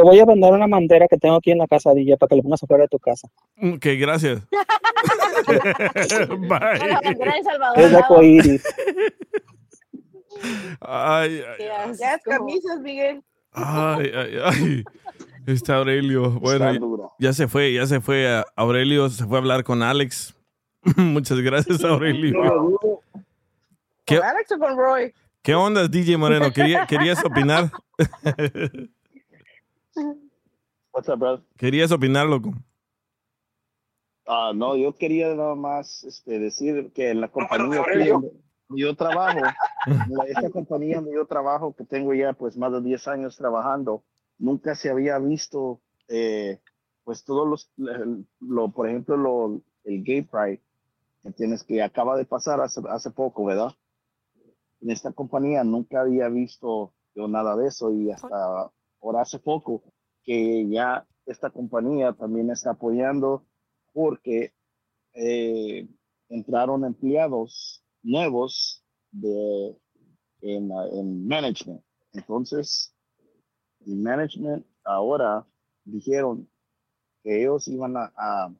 [0.00, 2.36] te voy a mandar una bandera que tengo aquí en la casa, DJ, para que
[2.36, 3.28] le pongas afuera de tu casa.
[3.62, 4.40] Ok, gracias.
[4.50, 6.48] La Bye.
[7.02, 8.24] bandera de Salvador.
[8.24, 8.64] Es.
[10.80, 11.92] Ay, ay.
[11.98, 13.22] Ya es camisas, Miguel.
[13.52, 14.84] ay, ay, ay.
[15.46, 16.30] Está Aurelio.
[16.30, 18.42] Bueno, Está ya- se fue, ya se fue.
[18.56, 20.34] Aurelio se fue a hablar con Alex.
[20.96, 22.32] Muchas gracias, Aurelio.
[24.06, 25.12] ¿Qué, ¿Con Alex o con Roy?
[25.42, 26.50] qué onda, DJ Moreno?
[26.52, 27.70] ¿Quería- ¿Querías opinar?
[30.92, 31.44] What's up, brother?
[31.56, 32.52] ¿Querías opinar, loco?
[34.26, 38.14] Ah, no, yo quería nada más este, decir que en la compañía Aurelio.
[38.14, 38.42] donde
[38.76, 39.40] yo trabajo,
[40.28, 44.04] esta compañía donde yo trabajo, que tengo ya pues más de 10 años trabajando,
[44.38, 46.60] nunca se había visto eh,
[47.04, 47.72] pues todos los,
[48.38, 50.62] lo, por ejemplo, lo, el Gay Pride,
[51.24, 51.64] ¿entiendes?
[51.64, 53.72] Que acaba de pasar hace, hace poco, ¿verdad?
[54.80, 58.70] En esta compañía nunca había visto yo nada de eso y hasta
[59.00, 59.82] ahora hace poco
[60.22, 63.46] que ya esta compañía también está apoyando
[63.92, 64.52] porque
[65.14, 65.88] eh,
[66.28, 69.76] entraron empleados nuevos de,
[70.42, 71.82] en, en management.
[72.12, 72.94] Entonces,
[73.86, 75.46] el management ahora
[75.84, 76.48] dijeron
[77.22, 78.54] que ellos iban a, a,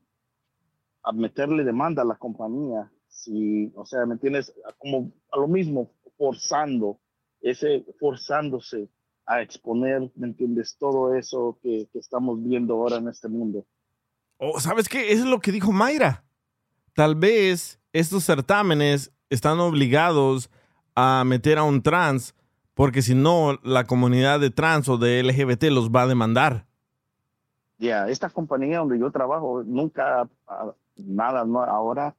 [1.03, 2.93] a meterle demanda a la compañía.
[3.09, 4.55] Si, o sea, ¿me entiendes?
[4.79, 7.01] Como a lo mismo, forzando,
[7.41, 8.89] ese, forzándose
[9.31, 10.77] a exponer, ¿me entiendes?
[10.77, 13.65] Todo eso que, que estamos viendo ahora en este mundo.
[14.39, 15.13] Oh, ¿Sabes qué?
[15.13, 16.25] Eso es lo que dijo Mayra.
[16.95, 20.51] Tal vez estos certámenes están obligados
[20.97, 22.35] a meter a un trans,
[22.75, 26.67] porque si no, la comunidad de trans o de LGBT los va a demandar.
[27.79, 32.17] Ya, esta compañía donde yo trabajo nunca ah, nada, no, ahora,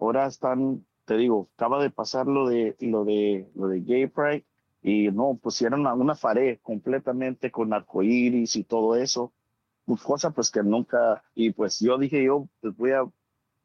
[0.00, 4.44] ahora están, te digo, acaba de pasar lo de lo de lo de Gay Pride
[4.88, 9.32] y no pusieron una, una pared completamente con arcoíris y todo eso,
[9.84, 13.04] pues, cosa pues que nunca y pues yo dije yo pues voy a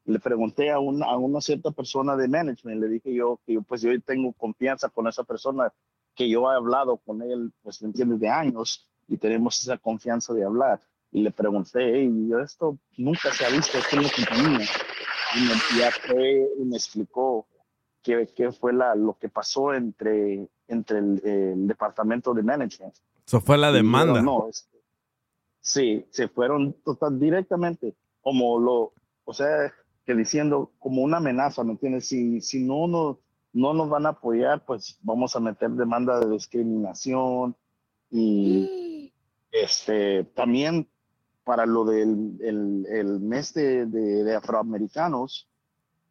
[0.06, 3.62] le pregunté a una, a una cierta persona de management, le dije yo que yo,
[3.62, 5.72] pues yo tengo confianza con esa persona
[6.14, 10.34] que yo he hablado con él, pues me entiendes, de años y tenemos esa confianza
[10.34, 10.80] de hablar.
[11.10, 14.66] Y le pregunté, y esto nunca se ha visto aquí en la compañía.
[15.36, 17.46] Y me, y me explicó
[18.04, 22.94] qué, qué fue la, lo que pasó entre, entre el, el departamento de management.
[23.26, 24.20] Eso fue la demanda.
[24.20, 24.68] dijeron, no, es-
[25.60, 28.92] sí, se fueron total, directamente, como lo,
[29.24, 29.72] o sea,
[30.04, 32.06] que diciendo como una amenaza, ¿me entiendes?
[32.06, 33.18] Si, si no, no,
[33.54, 37.56] no nos van a apoyar, pues vamos a meter demanda de discriminación
[38.10, 39.12] y
[39.52, 40.86] este también
[41.44, 45.48] para lo del el, el mes de, de- de afroamericanos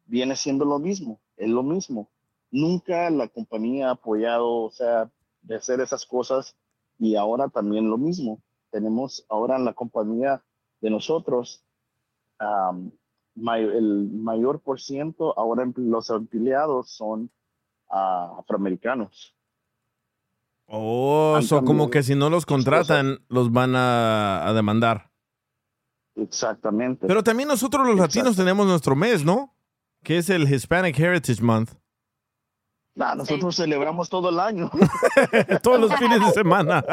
[0.06, 2.08] viene siendo lo mismo, es lo mismo.
[2.50, 5.10] Nunca la compañía ha apoyado, o sea,
[5.42, 6.56] de hacer esas cosas
[6.98, 8.40] y ahora también lo mismo.
[8.70, 10.42] Tenemos ahora en la compañía
[10.80, 11.64] de nosotros
[13.34, 17.30] may- el mayor por ciento ahora em- los empleados son
[17.90, 19.34] ah, afroamericanos.
[20.66, 25.10] Oh, so como que si no los contratan, los van a, a demandar.
[26.16, 27.06] Exactamente.
[27.06, 29.53] Pero también nosotros los latinos tenemos nuestro mes, ¿no?
[30.04, 31.72] Que es el Hispanic Heritage Month.
[32.94, 34.70] Nah, nosotros celebramos todo el año.
[35.62, 36.84] Todos los fines de semana.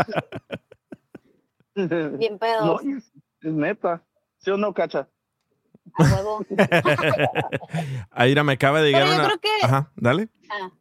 [1.75, 2.65] Bien pedos.
[2.65, 3.11] No, es,
[3.41, 4.01] es neta.
[4.39, 5.07] ¿Sí o no, Cacha?
[5.93, 6.45] A huevo.
[8.11, 9.27] Aira me acaba de llegar Pero yo una.
[9.27, 10.29] creo que- Ajá, dale.
[10.49, 10.71] Ah.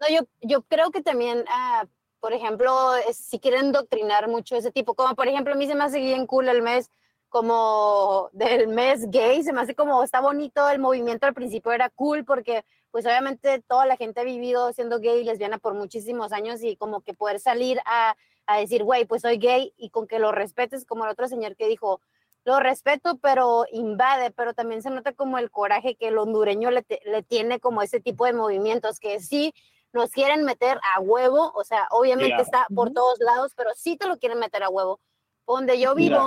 [0.00, 1.86] No, yo, yo creo que también, ah,
[2.18, 2.74] por ejemplo,
[3.12, 6.26] si quieren doctrinar mucho ese tipo, como por ejemplo, a mí se me hace bien
[6.26, 6.90] cool el mes
[7.32, 11.88] como del mes gay, se me hace como está bonito, el movimiento al principio era
[11.88, 16.30] cool porque pues obviamente toda la gente ha vivido siendo gay y lesbiana por muchísimos
[16.32, 18.14] años y como que poder salir a,
[18.46, 21.56] a decir, güey, pues soy gay y con que lo respetes, como el otro señor
[21.56, 22.02] que dijo,
[22.44, 26.82] lo respeto, pero invade, pero también se nota como el coraje que el hondureño le,
[26.82, 29.54] te- le tiene como ese tipo de movimientos, que sí
[29.94, 32.42] nos quieren meter a huevo, o sea, obviamente Mira.
[32.42, 35.00] está por todos lados, pero sí te lo quieren meter a huevo.
[35.46, 36.18] Donde yo Mira.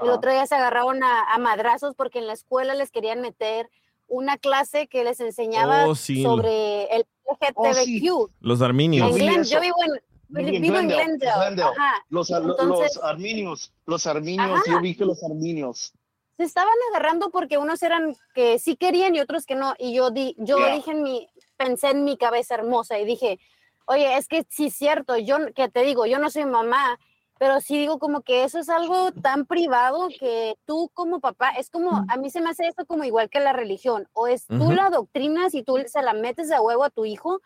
[0.00, 3.68] El otro día se agarraron a, a madrazos porque en la escuela les querían meter
[4.06, 6.22] una clase que les enseñaba Oh, sí.
[6.22, 8.30] sobre el, LGTBQ.
[8.40, 9.10] Los arminios.
[9.10, 9.54] En Glen- eso.
[9.54, 11.62] yo vivo en, vivo en Glendale.
[11.62, 11.94] Ajá.
[12.08, 14.62] Los, Entonces, los arminios, los arminios, Ajá.
[14.72, 15.92] yo vi que los arminios.
[16.36, 19.74] se estaban agarrando porque unos eran que sí querían y otros que no.
[19.78, 20.74] Y yo di, yo Yeah.
[20.74, 23.38] dije en mi, pensé en mi cabeza hermosa y dije,
[23.86, 26.98] oye, es que sí es cierto, yo que te digo, yo no soy mamá,
[27.38, 31.70] pero sí digo como que eso es algo tan privado que tú como papá, es
[31.70, 34.54] como, a mí se me hace esto como igual que la religión, o es tú
[34.54, 34.72] Ujú.
[34.72, 37.40] la doctrinas y tú se la metes a huevo a tu hijo,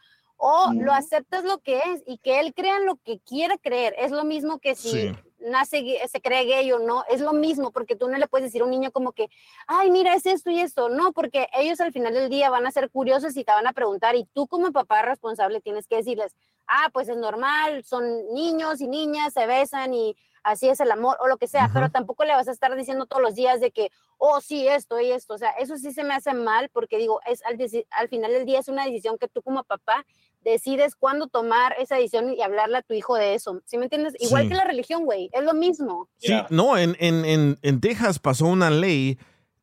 [0.44, 3.94] o lo aceptas lo que es y que él crea lo que quiera creer.
[3.97, 5.12] Es lo mismo que si Sí.
[5.39, 8.62] nace, se cree gay o no, es lo mismo, porque tú no le puedes decir
[8.62, 9.28] a un niño como que,
[9.69, 12.73] ay, mira, es esto y esto, no, porque ellos al final del día van a
[12.73, 16.35] ser curiosos y te van a preguntar, y tú como papá responsable tienes que decirles,
[16.66, 21.16] ah, pues es normal, son niños y niñas, se besan y así es el amor
[21.20, 23.70] o lo que sea, pero tampoco le vas a estar diciendo todos los días de
[23.70, 26.98] que, oh, sí, esto y esto, o sea, eso sí se me hace mal, porque
[26.98, 27.56] digo, es al,
[27.90, 30.05] al final del día es una decisión que tú como papá
[30.40, 34.14] decides cuándo tomar esa decisión y hablarle a tu hijo de eso, ¿sí me entiendes?
[34.18, 34.48] Igual Sí.
[34.48, 36.09] que la religión, güey, es lo mismo.
[36.18, 39.18] Sí, no, en, en, en, en Texas pasó una ley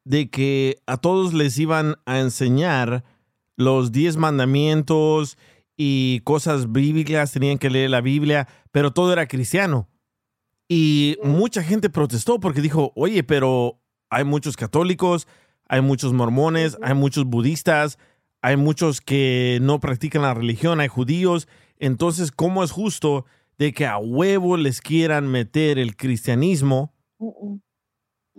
[0.06, 3.04] de que a todos les iban a enseñar
[3.58, 5.38] los 10 mandamientos
[5.82, 9.88] y cosas bíblicas, tenían que leer la Biblia, pero todo era cristiano.
[10.68, 15.26] Y mucha gente protestó porque dijo, oye, pero hay muchos católicos,
[15.70, 17.98] hay muchos mormones, hay muchos budistas,
[18.42, 21.48] hay muchos que no practican la religión, hay judíos.
[21.78, 23.24] Entonces, ¿cómo es justo
[23.58, 26.94] de que a huevo les quieran meter el cristianismo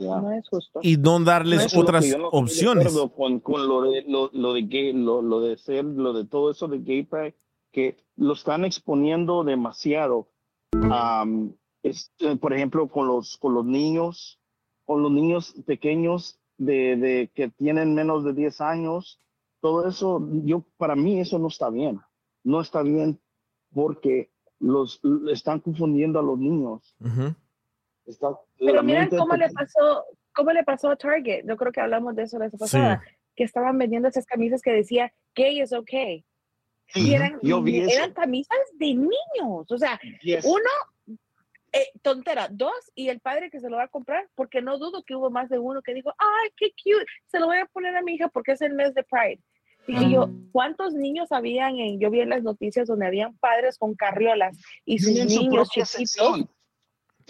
[0.00, 0.80] No es justo.
[0.82, 2.96] y no darles lo otras no opciones?
[3.16, 6.50] Con, con lo, de, lo, lo de gay, lo, lo de ser, lo de todo
[6.50, 7.34] eso de gay pride,
[7.72, 10.28] que lo están exponiendo demasiado.
[10.90, 14.40] Am, es, eh, por ejemplo, con los, con los niños,
[14.84, 19.18] con los niños pequeños de, de que tienen menos de 10 años,
[19.60, 22.00] todo eso, yo, para mí eso no está bien.
[22.42, 23.20] No está bien
[23.72, 25.00] porque los
[25.30, 26.94] están confundiendo a los niños.
[28.10, 30.04] Está- Pero miren cómo le pasó,
[30.34, 31.44] cómo le pasó a Target.
[31.46, 33.02] Yo creo que hablamos de eso la vez pasada,
[33.36, 36.24] que estaban vendiendo esas camisas que decía gay is okay.
[36.88, 37.90] Sí, y eran, yo vi eso.
[37.96, 39.70] eran camisas de niños.
[39.70, 40.44] O sea, Yes.
[40.44, 41.16] uno,
[41.72, 45.04] eh, tontera, dos, y el padre que se lo va a comprar, porque no dudo
[45.04, 47.96] que hubo más de uno que dijo, ay, qué cute, se lo voy a poner
[47.96, 49.40] a mi hija porque es el mes de Pride.
[49.86, 53.94] Dije yo, ¿cuántos niños habían en, yo vi en las noticias donde habían padres con
[53.94, 56.44] carriolas y sus niños chiquitos?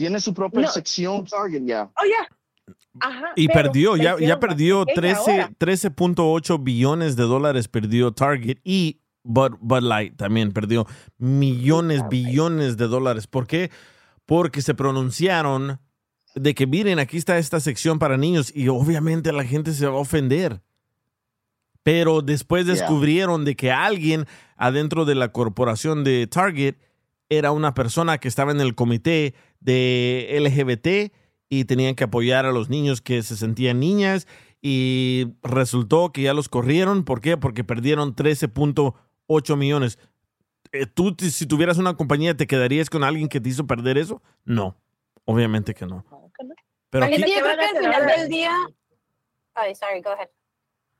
[0.00, 0.68] Tiene su propia No.
[0.68, 1.90] sección Target ya.
[1.94, 2.74] Oh, ya.
[3.00, 5.50] Ajá, Y perdió, ya, ya perdió más pequeña 13 ahora.
[5.58, 10.86] 13.8 billones de dólares perdió Target y Bud, Bud Light también perdió
[11.18, 13.26] millones, billones de dólares.
[13.26, 13.70] ¿Por qué?
[14.24, 15.80] Porque se pronunciaron
[16.34, 19.92] de que miren, aquí está esta sección para niños y obviamente la gente se va
[19.92, 20.62] a ofender.
[21.82, 22.74] Pero después Yeah.
[22.74, 24.24] descubrieron de que alguien
[24.56, 26.76] adentro de la corporación de Target
[27.28, 31.12] era una persona que estaba en el comité de LGBT
[31.48, 34.26] y tenían que apoyar a los niños que se sentían niñas
[34.62, 37.04] y resultó que ya los corrieron.
[37.04, 37.36] ¿Por qué?
[37.36, 39.98] Porque perdieron 13.8 millones.
[40.72, 44.22] Eh, ¿Tú si tuvieras una compañía te quedarías con alguien que te hizo perder eso?
[44.44, 44.76] No,
[45.24, 46.04] obviamente que no.
[46.90, 48.52] Pero aquí, que yo creo que al hacer final del día...
[49.54, 50.28] Ay, sorry, go ahead.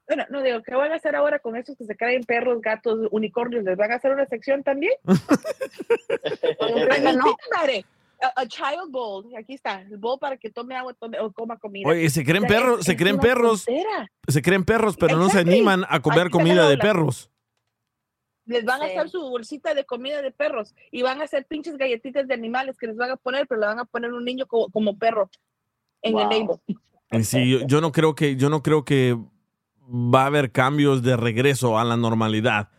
[0.07, 2.99] Bueno, no digo, ¿qué van a hacer ahora con esos que se creen perros, gatos,
[3.13, 3.63] unicornios?
[3.63, 4.93] ¿Les van a hacer una sección también?
[6.91, 7.37] Ay, no.
[8.23, 11.59] A, a child bowl, aquí está, el bowl para que tome agua tome- o coma
[11.59, 11.89] comida.
[11.89, 14.11] oye, se creen O sea, es- perros, se es creen una perros, tontera.
[14.29, 17.31] se creen perros, pero no se animan a comer Aquí comida de perros.
[18.47, 18.93] Les van a Sí.
[18.97, 22.77] hacer su bolsita de comida de perros y van a hacer pinches galletitas de animales
[22.79, 25.31] que les van a poner, pero le van a poner un niño como, como perro
[26.03, 27.25] en el label.
[27.25, 29.17] Sí, yo, yo no creo que, yo no creo que
[29.89, 32.71] va a haber cambios de regreso a la normalidad.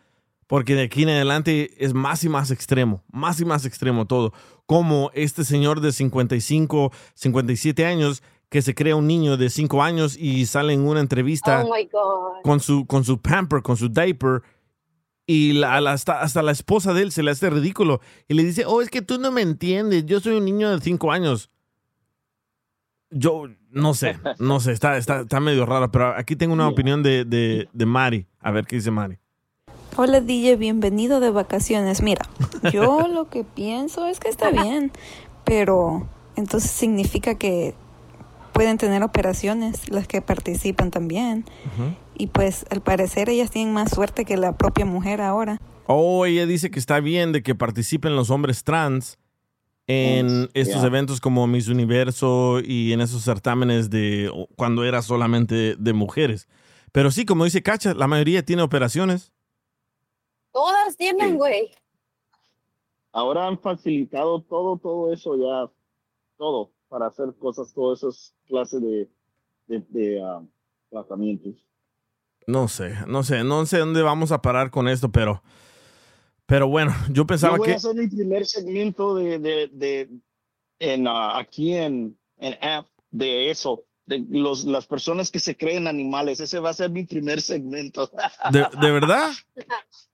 [0.47, 4.34] Porque de aquí en adelante es más y más extremo, más y más extremo todo.
[4.72, 10.15] Como este señor de 55, 57 años que se crea un niño de 5 años
[10.18, 14.43] y sale en una entrevista Oh con su, con su pamper, con su diaper,
[15.27, 17.99] y la- la- hasta, hasta la esposa de él se le hace ridículo.
[18.30, 20.80] Y le dice, oh, es que tú no me entiendes, yo soy un niño de
[20.80, 21.49] 5 años.
[23.10, 27.03] Yo no sé, no sé, está, está, está medio raro, pero aquí tengo una opinión
[27.03, 28.26] de, de, de Mari.
[28.39, 29.18] A ver qué dice Mari.
[29.97, 32.01] Hola DJ, bienvenido de vacaciones.
[32.01, 32.26] Mira,
[32.72, 34.91] yo lo que pienso es que está bien,
[35.43, 36.07] pero
[36.38, 37.76] entonces significa que
[38.53, 41.43] pueden tener operaciones las que participan también.
[42.18, 45.59] Y pues al parecer ellas tienen más suerte que la propia mujer ahora.
[45.88, 49.19] Oh, ella dice que está bien de que participen los hombres trans
[49.88, 55.93] en estos eventos como Miss Universo y en esos certámenes de cuando era solamente de
[55.93, 56.47] mujeres.
[56.93, 59.34] Pero sí, como dice Cacha, la mayoría tiene operaciones.
[60.52, 61.72] Todas tienen, güey.
[63.14, 65.69] Ahora han facilitado todo, todo eso ya,
[66.38, 69.10] todo, para hacer cosas, todas esas clases de,
[69.68, 70.41] de, de, ah,
[70.90, 71.56] tratamientos.
[72.48, 75.44] No sé, no sé, no sé dónde vamos a parar con esto, pero,
[76.45, 77.73] pero bueno, yo pensaba Yo voy que...
[77.73, 80.10] a hacer mi primer segmento de, de, de
[80.80, 85.88] en, ah, aquí en, en app de eso, de los, las personas que se creen
[85.88, 86.40] animales.
[86.40, 88.10] Ese va a ser mi primer segmento.
[88.52, 89.32] ¿De, de verdad?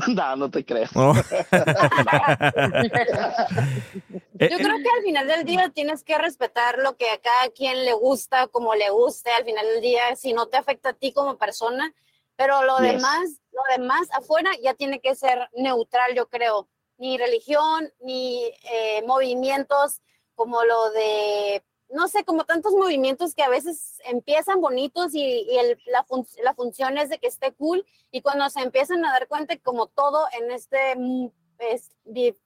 [0.08, 0.88] no, no te creo.
[0.94, 1.14] Oh.
[1.30, 1.46] Eh,
[4.50, 7.84] Yo creo que al final del día tienes que respetar lo que a cada quien
[7.84, 11.12] le gusta, como le guste, al final del día, si no te afecta a ti
[11.12, 11.92] como persona,
[12.36, 12.92] pero lo Yes.
[12.92, 16.68] demás, lo demás afuera ya tiene que ser neutral, yo creo.
[16.96, 20.00] Ni religión, ni eh, movimientos
[20.34, 21.62] como lo de,
[21.92, 26.26] no sé, como tantos movimientos que a veces empiezan bonitos y, y el- la, fun-
[26.42, 29.86] la función es de que esté cool y cuando se empiezan a dar cuenta como
[29.88, 32.36] todo en este mm, es, vi-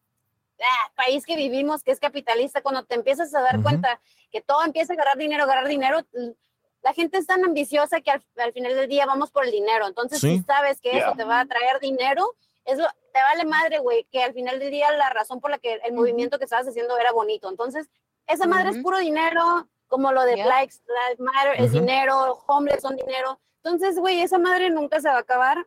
[0.60, 4.00] ah, país que vivimos, que es capitalista, cuando te empiezas a dar cuenta
[4.30, 6.00] que todo empieza a agarrar dinero, agarrar dinero,
[6.82, 9.86] la gente es tan ambiciosa que al, al final del día vamos por el dinero.
[9.86, 10.38] Entonces, Sí.
[10.38, 11.06] si sabes que Yeah.
[11.08, 12.34] eso te va a traer dinero,
[12.64, 15.58] es lo- te vale madre, güey, que al final del día la razón por la
[15.58, 17.48] que el movimiento que estabas haciendo era bonito.
[17.48, 17.88] Entonces,
[18.26, 18.84] esa madre es Ujú.
[18.84, 20.46] puro dinero, como lo de Yeah.
[20.46, 21.80] Black Lives Matter es Ujú.
[21.80, 23.38] dinero, homeless son dinero.
[23.62, 25.66] Entonces, güey, esa madre nunca se va a acabar.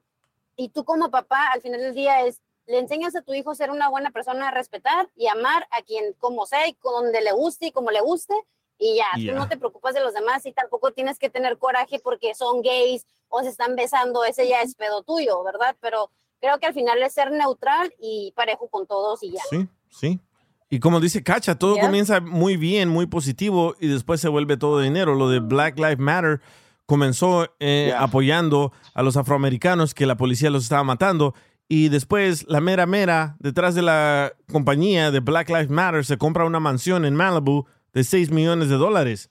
[0.55, 3.55] Y tú como papá, al final del día es, le enseñas a tu hijo a
[3.55, 7.31] ser una buena persona, a respetar y amar a quien como sea y donde le
[7.31, 8.33] guste y como le guste.
[8.79, 9.31] Y ya, Ya.
[9.33, 12.61] tú no te preocupas de los demás y tampoco tienes que tener coraje porque son
[12.61, 15.75] gays o se están besando, ese ya es pedo tuyo, ¿verdad?
[15.79, 19.41] Pero creo que al final es ser neutral y parejo con todos y ya.
[19.49, 20.19] Sí, sí.
[20.69, 24.81] Y como dice Cacha, todo comienza muy bien, muy positivo y después se vuelve todo
[24.81, 25.15] dinero.
[25.15, 26.41] Lo de Black Lives Matter
[26.85, 31.33] comenzó eh, apoyando a los afroamericanos que la policía los estaba matando
[31.69, 36.45] y después la mera mera detrás de la compañía de Black Lives Matter se compra
[36.45, 39.29] una mansión en Malibu de 6 millones de dólares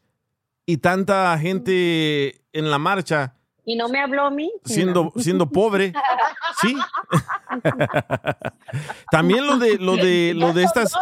[0.67, 4.51] y tanta gente en la marcha Y no me habló a mí.
[4.65, 5.93] siendo, siendo pobre.
[6.63, 6.75] Sí.
[9.11, 10.93] También lo de lo de lo de estas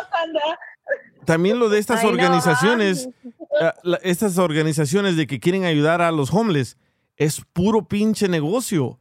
[1.25, 3.09] también lo de estas Ay, organizaciones,
[3.61, 6.77] eh, estas organizaciones de que quieren ayudar a los homeless
[7.17, 8.99] es puro pinche negocio.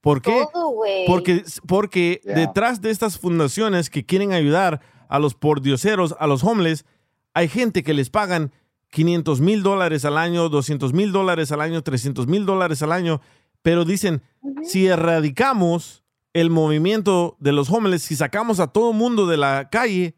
[0.00, 0.44] ¿Por qué?
[0.52, 0.74] Todo.
[1.06, 2.34] Porque, porque Yeah.
[2.36, 6.84] detrás de estas fundaciones que quieren ayudar a los pordioseros, a los homeless,
[7.32, 8.52] hay gente que les pagan
[8.90, 13.20] 500 mil dólares al año, 200 mil dólares al año, 300 mil dólares al año,
[13.62, 14.22] pero dicen,
[14.62, 20.14] si erradicamos el movimiento de los homeless, si sacamos a todo mundo de la calle,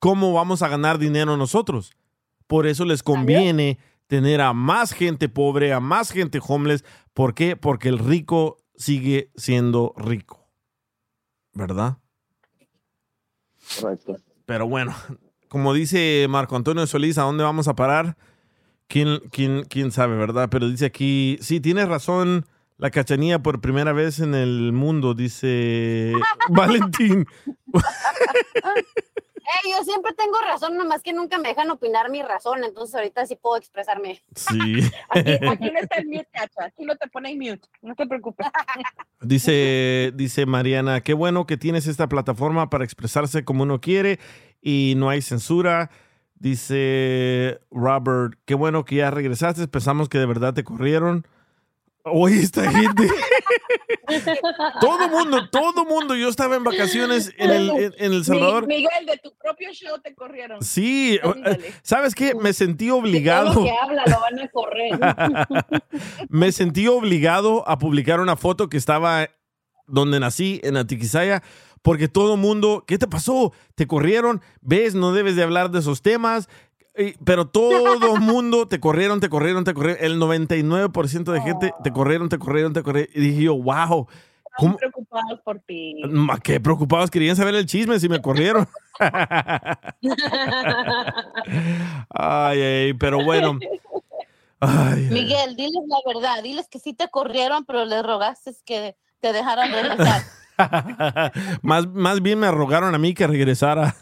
[0.00, 1.92] ¿cómo vamos a ganar dinero nosotros?
[2.48, 3.78] Por eso les conviene
[4.08, 6.84] tener a más gente pobre, a más gente homeless.
[7.14, 7.54] ¿Por qué?
[7.54, 10.48] Porque el rico sigue siendo rico.
[11.52, 11.98] ¿Verdad?
[13.80, 14.16] Correcto.
[14.46, 14.96] Pero bueno,
[15.48, 18.16] como dice Marco Antonio Solís, ¿a dónde vamos a parar?
[18.88, 20.48] ¿Quién, quién, quién sabe, verdad?
[20.50, 22.46] Pero dice aquí, sí, tienes razón,
[22.78, 26.12] la cachanía por primera vez en el mundo, dice
[26.48, 27.26] Valentín.
[29.68, 33.36] Yo siempre tengo razón, nomás que nunca me dejan opinar mi razón, entonces ahorita sí
[33.36, 34.22] puedo expresarme.
[34.34, 34.58] Sí.
[35.10, 36.64] Aquí, aquí no está el mute, Cacha.
[36.66, 37.68] Aquí no te ponen mute.
[37.82, 38.46] No te preocupes.
[39.22, 44.18] Dice, dice Mariana, qué bueno que tienes esta plataforma para expresarse como uno quiere
[44.62, 45.90] y no hay censura.
[46.36, 51.26] Dice Robert, qué bueno que ya regresaste, pensamos que de verdad te corrieron.
[52.04, 53.08] Oye, esta gente.
[54.80, 56.14] todo mundo, todo mundo.
[56.16, 58.66] Yo estaba en vacaciones en el, en- en El Salvador.
[58.66, 60.62] Mi- Miguel, de tu propio show te corrieron.
[60.62, 61.72] Sí, Ándale.
[61.82, 62.34] ¿sabes qué?
[62.34, 63.54] Me sentí Todo obligado.
[63.54, 64.98] lo que habla lo van a correr.
[66.28, 69.28] me sentí obligado a publicar una foto que estaba
[69.86, 71.42] donde nací, en Atiquizaya,
[71.82, 73.52] porque todo mundo, ¿qué te pasó?
[73.74, 74.40] ¿Te corrieron?
[74.60, 74.94] ¿Ves?
[74.94, 76.48] No debes de hablar de esos temas.
[77.24, 80.04] Pero todo mundo te corrieron, te corrieron, te corrieron.
[80.04, 83.10] El 99% de gente te corrieron, te corrieron, te corrieron.
[83.14, 84.06] Y dije yo, wow,
[84.56, 84.76] ¿cómo?
[84.76, 85.96] preocupados por ti.
[86.08, 88.68] Ma, Qué preocupados querían saber el chisme si me corrieron.
[92.10, 93.58] ay, ay, pero bueno.
[94.60, 99.32] Ay, Miguel, diles la verdad, diles que sí te corrieron, pero les rogaste que te
[99.32, 100.22] dejaran regresar.
[101.62, 103.96] más, más bien me rogaron a mí que regresara.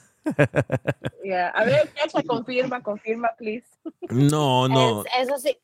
[1.24, 3.66] Ya, A ver, Cacha, confirma, confirma, please.
[4.08, 5.02] No, no.
[5.04, 5.56] Es- eso sí.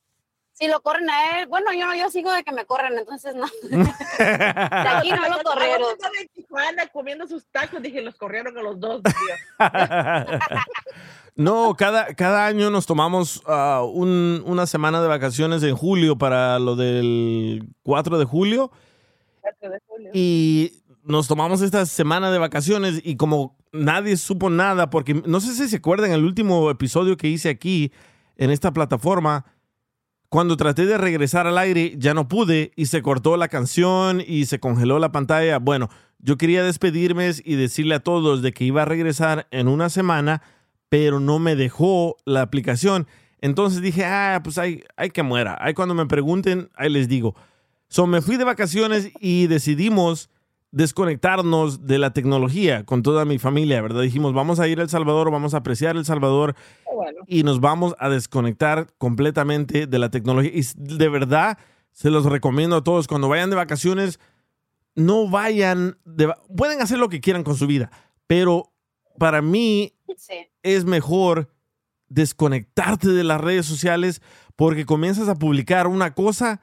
[0.56, 3.44] Si lo corren a él, bueno, yo, yo sigo de que me corren, entonces no.
[3.70, 5.90] De aquí no lo corrieron.
[5.92, 9.02] Estaba en Tijuana comiendo sus tacos, dije, los corrieron a los dos.
[11.36, 16.60] No, cada, cada año nos tomamos ah, un- una semana de vacaciones en julio para
[16.60, 18.70] lo del 4 de julio.
[19.40, 20.10] Cuatro de julio.
[20.14, 25.54] Y nos tomamos esta semana de vacaciones y como nadie supo nada, porque no sé
[25.54, 27.92] si se acuerdan el último episodio que hice aquí
[28.36, 29.44] en esta plataforma,
[30.28, 34.46] cuando traté de regresar al aire ya no pude y se cortó la canción y
[34.46, 35.58] se congeló la pantalla.
[35.58, 39.90] Bueno, yo quería despedirme y decirle a todos de que iba a regresar en una
[39.90, 40.42] semana,
[40.88, 43.06] pero no me dejó la aplicación.
[43.40, 45.56] Entonces dije, ah, pues hay, hay que muera.
[45.60, 47.36] Ahí cuando me pregunten, ahí les digo.
[47.88, 50.30] So me fui de vacaciones y decidimos
[50.74, 54.02] desconectarnos de la tecnología con toda mi familia, ¿verdad?
[54.02, 56.54] Dijimos, vamos a ir a El Salvador, vamos a apreciar El Salvador
[57.26, 60.50] y nos vamos a desconectar completamente de la tecnología.
[60.52, 61.58] Y de verdad,
[61.92, 64.18] se los recomiendo a todos, cuando vayan de vacaciones,
[64.96, 67.90] no vayan, de va- pueden hacer lo que quieran con su vida,
[68.26, 68.72] pero
[69.18, 69.92] para mí
[70.62, 71.50] es mejor
[72.08, 74.22] desconectarte de las redes sociales
[74.56, 76.60] porque comienzas a publicar una cosa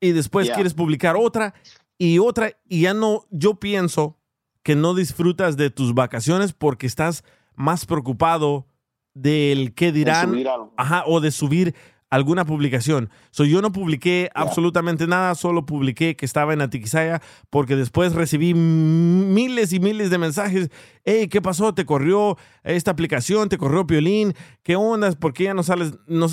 [0.00, 0.54] y después Yeah.
[0.54, 1.54] quieres publicar otra
[2.02, 4.18] y otra y ya no, yo pienso
[4.64, 7.22] que no disfrutas de tus vacaciones porque estás
[7.54, 8.66] más preocupado
[9.14, 10.34] del qué dirán
[10.76, 11.76] ajá, o de subir
[12.10, 13.08] alguna publicación.
[13.30, 18.52] So, yo no publiqué absolutamente nada, solo publiqué que estaba en Atiquizaya porque después recibí
[18.52, 20.70] miles y miles de mensajes.
[21.04, 21.72] Hey, ¿qué pasó?
[21.72, 23.48] ¿Te corrió esta aplicación?
[23.48, 24.34] ¿Te corrió Piolín?
[24.64, 25.14] ¿Qué ondas?
[25.14, 25.94] ¿Por qué ya no sales?
[26.08, 26.26] No,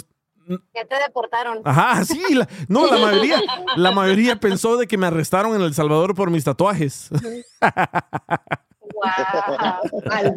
[0.74, 1.62] Que te deportaron.
[1.64, 2.34] Ajá, sí.
[2.34, 3.40] la- no, la mayoría,
[3.76, 7.10] la mayoría pensó de que me arrestaron en El Salvador por mis tatuajes.
[10.12, 10.36] Al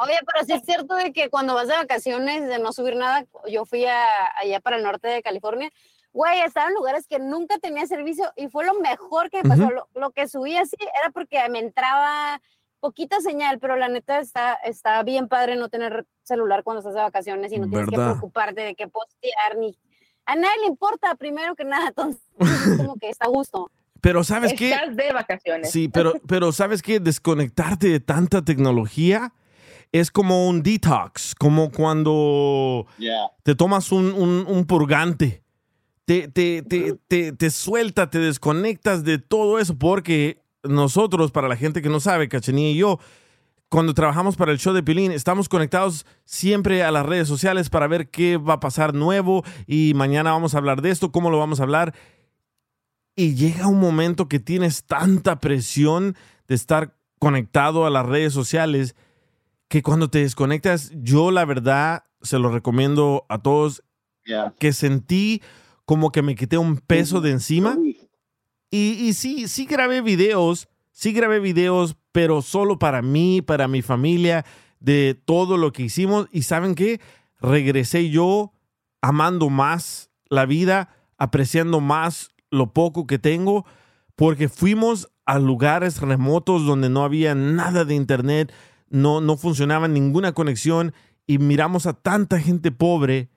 [0.00, 3.24] Oye, pero sí es cierto de que cuando vas de vacaciones, de no subir nada,
[3.48, 5.70] yo fui a- allá para el norte de California,
[6.12, 9.70] güey, estaba en lugares que nunca tenía servicio y fue lo mejor que me pasó.
[9.94, 12.40] Lo que subí así era porque me entraba
[12.82, 17.00] poquita señal, pero la neta está, está bien padre no tener celular cuando estás de
[17.00, 19.78] vacaciones y no tienes que preocuparte de qué postear ni...
[20.26, 23.70] A nadie le importa, primero que nada, entonces es como que está a gusto.
[24.00, 24.72] Pero ¿sabes qué?
[24.72, 25.70] Estás de vacaciones.
[25.70, 26.98] Sí, pero, pero ¿sabes qué?
[26.98, 29.32] Desconectarte de tanta tecnología
[29.92, 32.86] es como un detox, como cuando
[33.44, 35.42] te tomas un, un- un purgante.
[36.04, 41.56] Te, te, te, te, te suelta, te desconectas de todo eso, porque nosotros, para la
[41.56, 42.98] gente que no sabe, Cachanía y yo,
[43.68, 47.86] cuando trabajamos para el show de Pilín, estamos conectados siempre a las redes sociales para
[47.86, 51.38] ver qué va a pasar nuevo y mañana vamos a hablar de esto, cómo lo
[51.38, 51.94] vamos a hablar.
[53.16, 56.16] Y llega un momento que tienes tanta presión
[56.48, 58.94] de estar conectado a las redes sociales
[59.68, 63.82] que cuando te desconectas, yo la verdad se lo recomiendo a todos
[64.58, 65.40] que sentí
[65.86, 67.78] como que me quité un peso de encima.
[68.74, 74.46] Y, sí, sí grabé videos, sí grabé videos, pero solo para mí, para mi familia,
[74.80, 76.26] de todo lo que hicimos.
[76.32, 76.98] Y saben qué?
[77.38, 78.54] Regresé yo
[79.02, 80.88] amando más la vida,
[81.18, 83.66] apreciando más lo poco que tengo,
[84.16, 88.54] porque fuimos a lugares remotos donde no había nada de internet,
[88.88, 90.94] no, no funcionaba ninguna conexión
[91.26, 93.28] y miramos a tanta gente pobre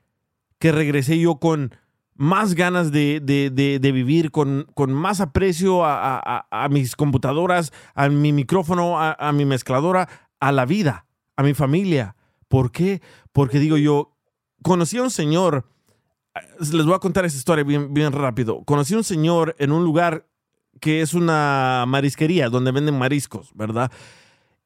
[0.59, 1.75] que regresé yo con
[2.15, 8.07] más ganas de, de- de- vivir, con, con más aprecio a, a- mis computadoras, a
[8.09, 10.07] mi micrófono, a, mi mezcladora,
[10.39, 11.05] a la vida,
[11.35, 12.15] a mi familia.
[12.47, 13.01] ¿Por qué?
[13.33, 14.15] Porque digo yo,
[14.63, 15.65] conocí a un señor,
[16.35, 18.63] eh, les voy a contar esa historia bien, bien rápido.
[18.63, 20.25] Conocí a un señor en un lugar
[20.79, 23.91] que es una marisquería donde venden mariscos, ¿verdad?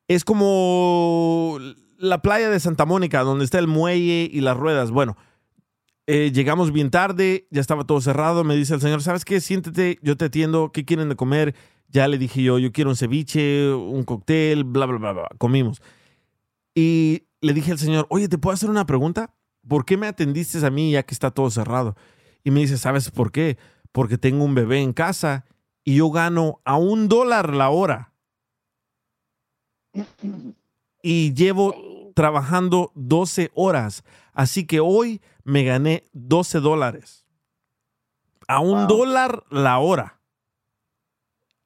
[0.08, 1.58] Es como
[1.98, 4.90] la playa de Santa Mónica, donde está el muelle y las ruedas.
[4.92, 5.18] Bueno,
[6.12, 8.44] eh, llegamos bien tarde, ya estaba todo cerrado.
[8.44, 9.40] Me dice el señor, ¿sabes qué?
[9.40, 10.72] Siéntete, yo te atiendo.
[10.72, 11.54] ¿Qué quieren de comer?
[11.88, 15.30] Ya le dije yo, yo quiero un ceviche, un cóctel, bla, bla, bla, bla.
[15.38, 15.84] Comimos.
[16.74, 19.36] Y le dije al señor, oye, ¿te puedo hacer una pregunta?
[19.68, 21.96] ¿Por qué me atendiste a mí ya que está todo cerrado?
[22.44, 23.60] Y me dice, ¿sabes por qué?
[23.92, 25.46] Porque tengo un bebé en casa
[25.84, 28.16] y yo gano a un dólar la hora.
[31.04, 31.76] Y llevo
[32.16, 34.04] trabajando 12 horas.
[34.34, 37.26] Así que hoy me gané 12 dólares.
[38.48, 40.22] A un dólar la hora.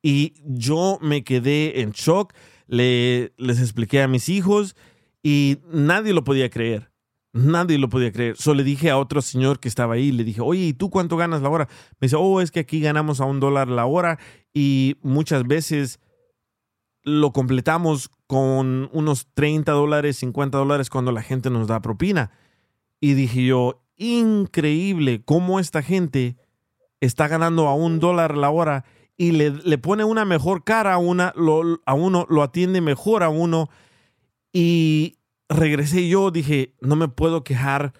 [0.01, 2.33] Y yo me quedé en shock.
[2.67, 4.75] Le, les expliqué a mis hijos
[5.21, 6.91] y nadie lo podía creer.
[7.33, 8.37] Nadie lo podía creer.
[8.37, 11.17] Solo le dije a otro señor que estaba ahí, le dije, oye, ¿y tú cuánto
[11.17, 11.67] ganas la hora?
[11.99, 14.19] Me dice, oh, es que aquí ganamos a un dólar la hora
[14.53, 15.99] y muchas veces
[17.01, 22.31] lo completamos con unos 30 dólares, 50 dólares cuando la gente nos da propina.
[23.05, 26.37] Y dije yo, increíble cómo esta gente
[27.01, 28.85] está ganando a un dólar la hora
[29.17, 33.21] y le, le pone una mejor cara a, una, lo- a uno, lo atiende mejor
[33.23, 33.69] a uno.
[34.53, 35.17] Y
[35.49, 37.91] regresé yo, dije, no me puedo quejar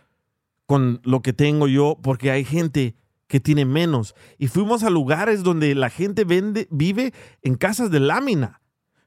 [0.68, 2.96] con lo que tengo yo porque hay gente
[3.28, 4.16] que tiene menos.
[4.38, 8.62] Y fuimos a lugares donde la gente vende, vive en casas de lámina,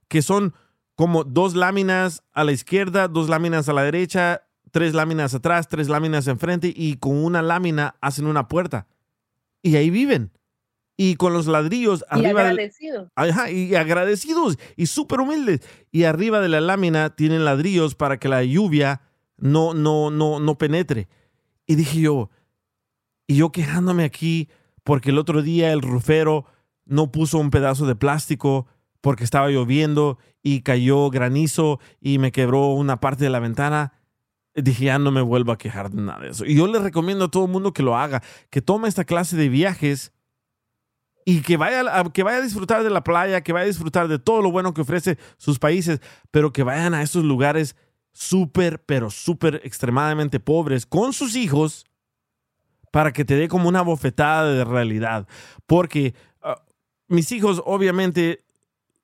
[0.09, 0.53] que son
[0.95, 4.43] como dos láminas a la izquierda, dos láminas a la derecha,
[4.77, 8.87] tres láminas atrás, tres láminas enfrente y con una lámina hacen una puerta.
[9.63, 10.33] Y ahí viven.
[10.99, 13.11] Y con los ladrillos Y arriba del- agradecido.
[13.15, 15.61] Ajá, y agradecidos y súper humildes.
[15.91, 19.01] Y arriba de la lámina tienen ladrillos para que la lluvia
[19.39, 21.09] no, no, no, no penetre.
[21.67, 22.29] Y dije yo,
[23.27, 24.51] y yo quejándome aquí
[24.85, 26.45] porque el otro día el rufero
[26.85, 28.67] no puso un pedazo de plástico
[29.01, 33.95] porque estaba lloviendo y cayó granizo y me quebró una parte de la ventana.
[34.57, 36.47] Dije, ya no me vuelvo a quejar de nada de eso.
[36.47, 39.37] Y yo le recomiendo a todo el mundo que lo haga, que tome esta clase
[39.37, 40.13] de viajes
[41.27, 44.09] y que vaya, a, que vaya a disfrutar de la playa, que vaya a disfrutar
[44.09, 46.01] de todo lo bueno que ofrece sus países,
[46.31, 47.77] pero que vayan a estos lugares
[48.13, 51.85] súper, pero súper extremadamente pobres con sus hijos
[52.91, 55.29] para que te dé como una bofetada de realidad.
[55.67, 56.63] Porque ah,
[57.09, 58.47] mis hijos obviamente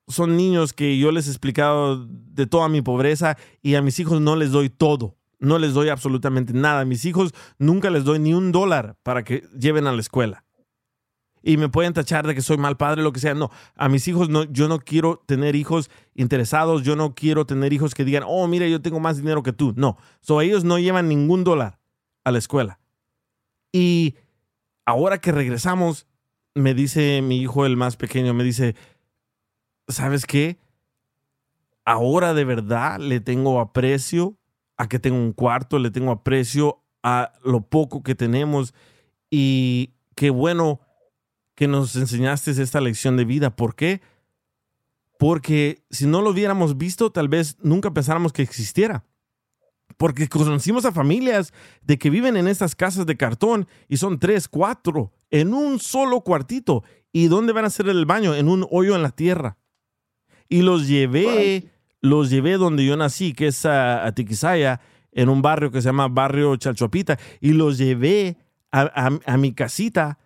[0.07, 4.19] son niños que yo les he explicado de toda mi pobreza y a mis hijos
[4.19, 5.15] no les doy todo.
[5.43, 6.81] No les doy absolutamente nada.
[6.81, 10.43] A mis hijos nunca les doy ni un dólar para que lleven a la escuela
[11.43, 13.33] y me pueden tachar de que soy mal padre, lo que sea.
[13.33, 17.73] No, a mis hijos no, yo no quiero tener hijos interesados, yo no quiero tener
[17.73, 19.73] hijos que digan, oh, mira, yo tengo más dinero que tú.
[19.75, 21.79] No, so, ellos no llevan ningún dólar
[22.23, 22.79] a la escuela.
[23.73, 24.15] Y
[24.85, 26.07] ahora que regresamos,
[26.55, 28.75] me dice mi hijo, el más pequeño, me dice,
[29.89, 30.59] ¿sabes qué?
[31.83, 34.37] Ahora de verdad le tengo aprecio
[34.77, 38.73] a que tengo un cuarto, le tengo aprecio a lo poco que tenemos
[39.29, 40.79] y qué bueno
[41.55, 43.55] que nos enseñaste esta lección de vida.
[43.55, 44.01] ¿Por qué?
[45.19, 49.05] Porque si no lo hubiéramos visto, tal vez nunca pensáramos que existiera.
[49.97, 54.47] Porque conocimos a familias de que viven en estas casas de cartón y son tres,
[54.47, 56.83] cuatro, en un solo cuartito.
[57.11, 58.33] ¿Y dónde van a hacer el baño?
[58.33, 59.57] En un hoyo en la tierra.
[60.49, 61.71] Y los llevé,
[62.03, 64.81] los llevé donde yo nací, que es a, a Tiquisaya,
[65.13, 68.35] en un barrio que se llama Barrio Chalchuapita, y los llevé
[68.71, 70.19] a, a- a mi casita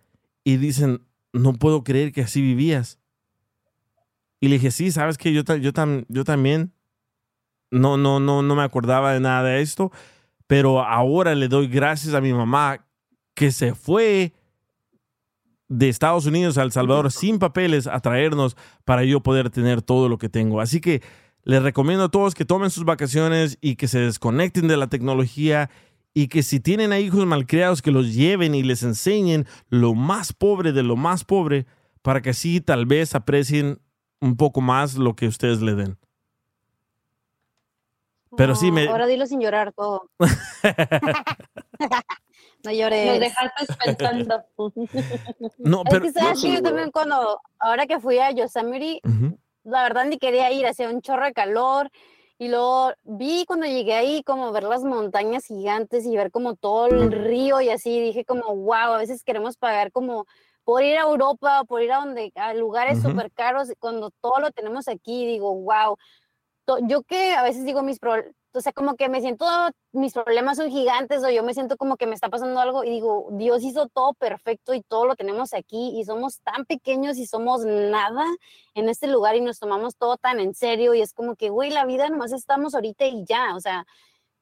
[0.43, 1.01] y dicen,
[1.33, 2.99] no puedo creer que así vivías.
[4.39, 6.71] Y le dije, sí, sabes que yo, yo, tam- yo también
[7.69, 9.91] no, no, no, no me acordaba de nada de esto,
[10.47, 12.85] pero ahora le doy gracias a mi mamá
[13.35, 14.33] que se fue
[15.67, 18.55] de Estados Unidos a El Salvador sin papeles a traernos
[18.85, 20.61] para yo poder tener todo lo que tengo.
[20.61, 21.01] Así que
[21.47, 25.69] les recomiendo a todos que tomen sus vacaciones y que se desconecten de la tecnología
[26.13, 30.33] y que si tienen a hijos malcriados que los lleven y les enseñen lo más
[30.33, 31.65] pobre de lo más pobre
[32.01, 33.79] para que así tal vez aprecien
[34.19, 35.97] un poco más lo que ustedes le den.
[38.35, 38.87] Pero sí me...
[38.89, 40.09] Ahora dilo sin llorar todo.
[42.63, 43.07] no llores.
[43.07, 44.43] Nos dejaste pensando.
[45.59, 48.99] No, Es pero- que sabes No, que yo también cuando, ahora que fui a Yosemite,
[49.05, 49.37] Ujú.
[49.67, 51.89] La verdad ni quería ir, hacía un chorro de calor
[52.39, 56.87] y luego vi cuando llegué ahí como ver las montañas gigantes y ver como todo
[56.87, 60.25] el río y así, dije como, wow, a veces queremos pagar como
[60.63, 63.09] por ir a Europa, por ir a donde a lugares Ujú.
[63.09, 65.97] súper caros cuando todo lo tenemos aquí, digo, wow.
[66.87, 69.45] Yo que a veces digo mis problemas, sea, como que me siento,
[69.91, 72.89] mis problemas son gigantes o yo me siento como que me está pasando algo y
[72.89, 77.27] digo, Dios hizo todo perfecto y todo lo tenemos aquí y somos tan pequeños y
[77.27, 78.25] somos nada
[78.73, 81.69] en este lugar y nos tomamos todo tan en serio y es como que, güey,
[81.71, 83.85] la vida nomás estamos ahorita y ya, o sea,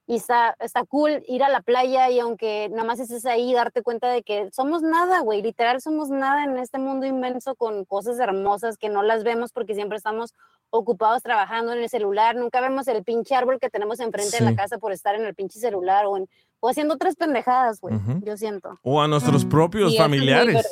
[0.08, 3.82] y está, está cool ir a la playa y aunque nada más estés ahí, darte
[3.82, 8.20] cuenta de que somos nada, güey, literal somos nada en este mundo inmenso con cosas
[8.20, 10.34] hermosas que no las vemos porque siempre estamos
[10.70, 14.52] ocupados trabajando en el celular, nunca vemos el pinche árbol que tenemos enfrente de la
[14.52, 14.56] Sí.
[14.58, 16.28] casa por estar en el pinche celular o, en,
[16.60, 18.78] o haciendo otras pendejadas, güey, yo siento.
[18.84, 20.68] O a nuestros propios Y es muy familiares.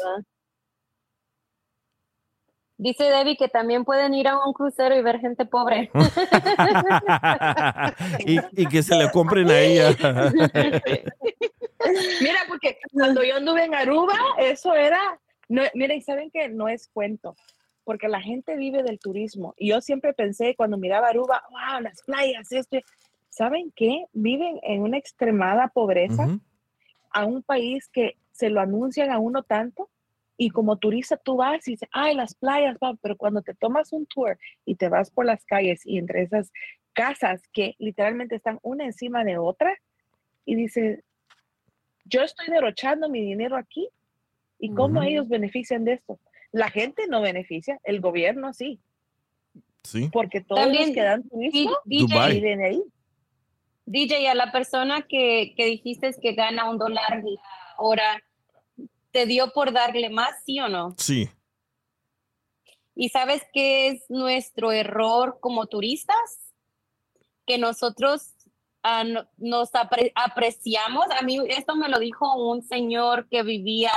[2.76, 5.90] Dice Debbie que también pueden ir a un crucero y ver gente pobre.
[8.26, 9.92] y, y que se le compren a ella.
[12.22, 15.00] Mira, porque cuando yo anduve en Aruba, eso era,
[15.50, 17.36] no, mira, y saben que no es cuento,
[17.84, 19.54] porque la gente vive del turismo.
[19.58, 22.78] Y yo siempre pensé cuando miraba Aruba, wow, las playas, esto.
[23.30, 24.06] ¿Saben qué?
[24.14, 26.28] Viven en una extremada pobreza
[27.12, 29.90] a un país que se lo anuncian a uno tanto.
[30.38, 33.94] Y como turista tú vas y dices, ay, las playas, va", pero cuando te tomas
[33.94, 36.52] un tour y te vas por las calles y entre esas
[36.94, 39.76] casas que literalmente están una encima de otra,
[40.46, 41.04] y dices,
[42.06, 43.88] yo estoy derrochando mi dinero aquí
[44.60, 46.20] y cómo ellos benefician de esto.
[46.54, 48.80] La gente no beneficia, el gobierno sí,
[49.84, 50.10] Sí.
[50.14, 52.84] porque todos También, los que dan turismo DJ, viven ahí.
[53.86, 57.42] DJ, a la persona que, que dijiste es que gana un dólar la
[57.78, 58.24] hora,
[59.12, 60.96] te dio por darle más, ¿sí o no?
[60.98, 61.30] Sí.
[62.96, 66.54] ¿Y sabes qué es nuestro error como turistas?
[67.46, 68.30] Que nosotros
[68.84, 71.06] ah, no- nos apre- apreciamos.
[71.20, 73.92] A mí esto me lo dijo un señor que vivía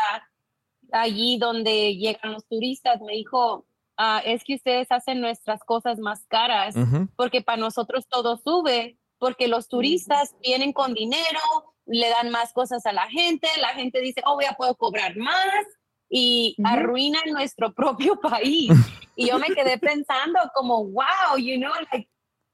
[0.93, 3.01] allí donde llegan los turistas.
[3.01, 6.75] Me dijo, "Ah, es que ustedes hacen nuestras cosas más caras
[7.17, 11.41] porque para nosotros todo sube, porque los turistas vienen con dinero,
[11.87, 15.65] le dan más cosas a la gente, la gente dice, oh, ya puedo cobrar más
[16.09, 18.71] y arruinan nuestro propio país.
[19.15, 22.09] Y yo me quedé pensando como, wow, you know, like,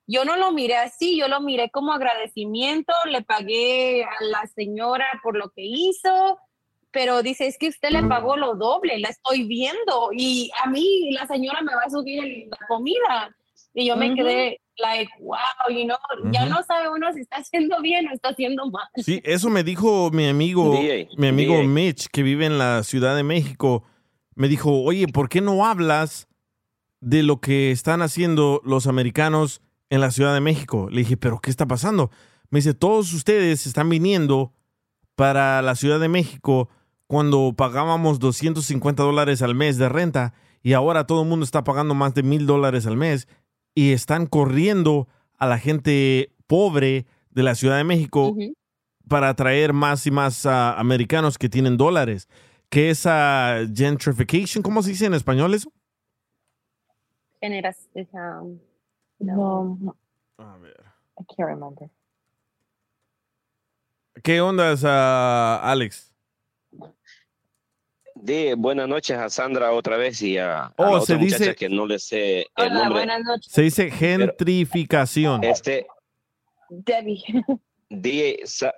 [0.07, 5.07] yo no lo miré así, yo lo miré como agradecimiento, le pagué a la señora
[5.23, 6.39] por lo que hizo,
[6.93, 11.11] pero dice, es que usted le pagó lo doble, la estoy viendo y a mí
[11.13, 13.35] la señora me va a subir el- la comida.
[13.75, 14.17] Y yo me Ujú.
[14.17, 15.39] quedé, like, wow,
[15.71, 15.97] you know,
[16.33, 16.51] ya Ujú.
[16.51, 18.87] no sabe uno si está haciendo bien o está haciendo mal.
[18.97, 21.67] Sí, eso me dijo mi amigo, DJ, mi amigo DJ.
[21.69, 23.83] Mitch, que vive en la Ciudad de México.
[24.35, 26.29] Me dijo, oye, ¿por qué no hablas
[27.01, 30.89] de lo que están haciendo los americanos en la Ciudad de México?
[30.91, 32.11] Le dije, ¿pero qué está pasando?
[32.51, 34.53] Me dice, todos ustedes están viniendo
[35.15, 36.69] para la Ciudad de México
[37.13, 40.33] cuando pagábamos 250 dólares al mes de renta
[40.63, 43.29] y ahora todo el mundo está pagando más de mil dólares al mes
[43.75, 48.35] y están corriendo a la gente pobre de la Ciudad de México
[49.09, 52.31] para atraer más y más ah, americanos que tienen dólares.
[52.71, 55.71] Que es ah, gentrification, ¿cómo se dice en español eso?
[57.43, 58.41] Generas, esa-
[59.19, 59.97] No, no.
[60.39, 60.81] A ver.
[61.21, 61.91] I can't remember.
[64.23, 66.12] ¿Qué onda, ah, Alex?
[68.25, 71.39] Di buenas noches a Sandra otra vez y a, a Oh, la se otra muchacha
[71.39, 72.95] dice- que no le sé el Hola, nombre.
[73.01, 73.53] buenas noches.
[73.53, 75.43] Se dice gentrificación.
[75.43, 75.87] Este,
[76.69, 77.23] Debbie.
[77.91, 78.75] Di, sa-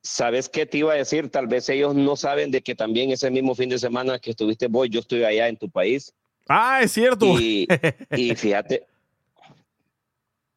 [0.00, 1.28] ¿sabes qué te iba a decir?
[1.28, 4.68] Tal vez ellos no saben de que también ese mismo fin de semana que estuviste
[4.68, 6.14] vos, yo estuve allá en tu país.
[6.48, 7.26] Ah, es cierto.
[7.40, 7.66] Y,
[8.12, 8.86] y fíjate,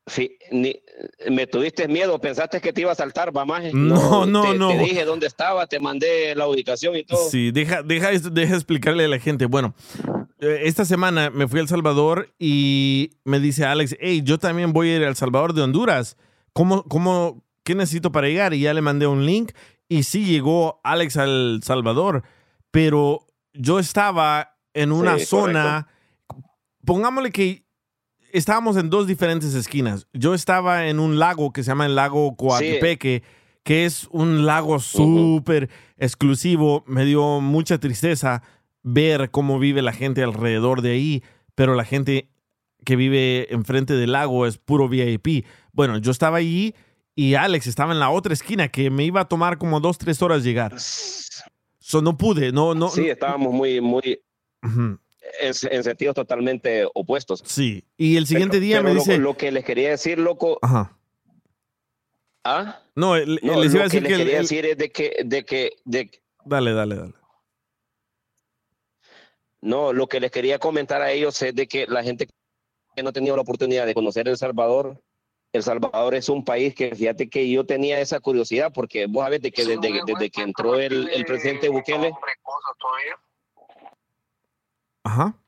[0.07, 0.81] fi- ni-
[1.29, 3.59] me tuviste miedo, pensaste que te iba a saltar, mamá.
[3.73, 4.69] No, no, te, no.
[4.69, 7.29] Te dije dónde estaba, te mandé la ubicación y todo.
[7.29, 9.45] Sí, deja, deja, deja explicarle a la gente.
[9.45, 9.75] Bueno,
[10.39, 14.73] eh, esta semana me fui a El Salvador y me dice Alex, hey, yo también
[14.73, 16.17] voy a ir a El Salvador de Honduras.
[16.53, 18.53] ¿Cómo, cómo, qué necesito para llegar?
[18.55, 19.51] Y ya le mandé un link
[19.89, 22.23] y sí llegó Alex al Salvador,
[22.71, 25.87] pero yo estaba en una Sí, zona,
[26.85, 27.65] pongámosle que
[28.31, 30.07] estábamos en dos diferentes esquinas.
[30.13, 33.23] Yo estaba en un lago que se llama el lago Coatepeque,
[33.63, 36.83] que es un lago súper exclusivo.
[36.87, 38.43] Me dio mucha tristeza
[38.83, 41.23] ver cómo vive la gente alrededor de ahí,
[41.55, 42.29] pero la gente
[42.85, 45.45] que vive enfrente del lago es puro VIP.
[45.73, 46.73] Bueno, yo estaba allí
[47.15, 50.21] y Alex estaba en la otra esquina que me iba a tomar como dos, tres
[50.21, 50.79] horas llegar.
[50.79, 52.89] So, no pude, no, no.
[52.89, 54.19] sí, estábamos muy, muy.
[55.39, 57.43] En, en sentidos totalmente opuestos.
[57.45, 57.83] Sí.
[57.97, 59.17] Y el siguiente día Pero me lo- dice.
[59.17, 60.59] Lo, que les quería decir, loco.
[60.61, 60.97] Ajá.
[62.43, 62.79] ¿Ah?
[62.95, 64.09] No, el- No, les iba a lo decir que que.
[64.09, 67.13] les quería el- decir es de que, de que, de, Dale, dale, dale.
[69.61, 72.27] No, lo que les quería comentar a ellos es de que la gente
[72.95, 75.01] que no ha tenido la oportunidad de conocer El Salvador,
[75.51, 79.41] El Salvador es un país que fíjate que yo tenía esa curiosidad porque vos sabés
[79.41, 82.13] de que desde, desde que entró el, el presidente Bukele,
[85.07, 85.41] Ajá.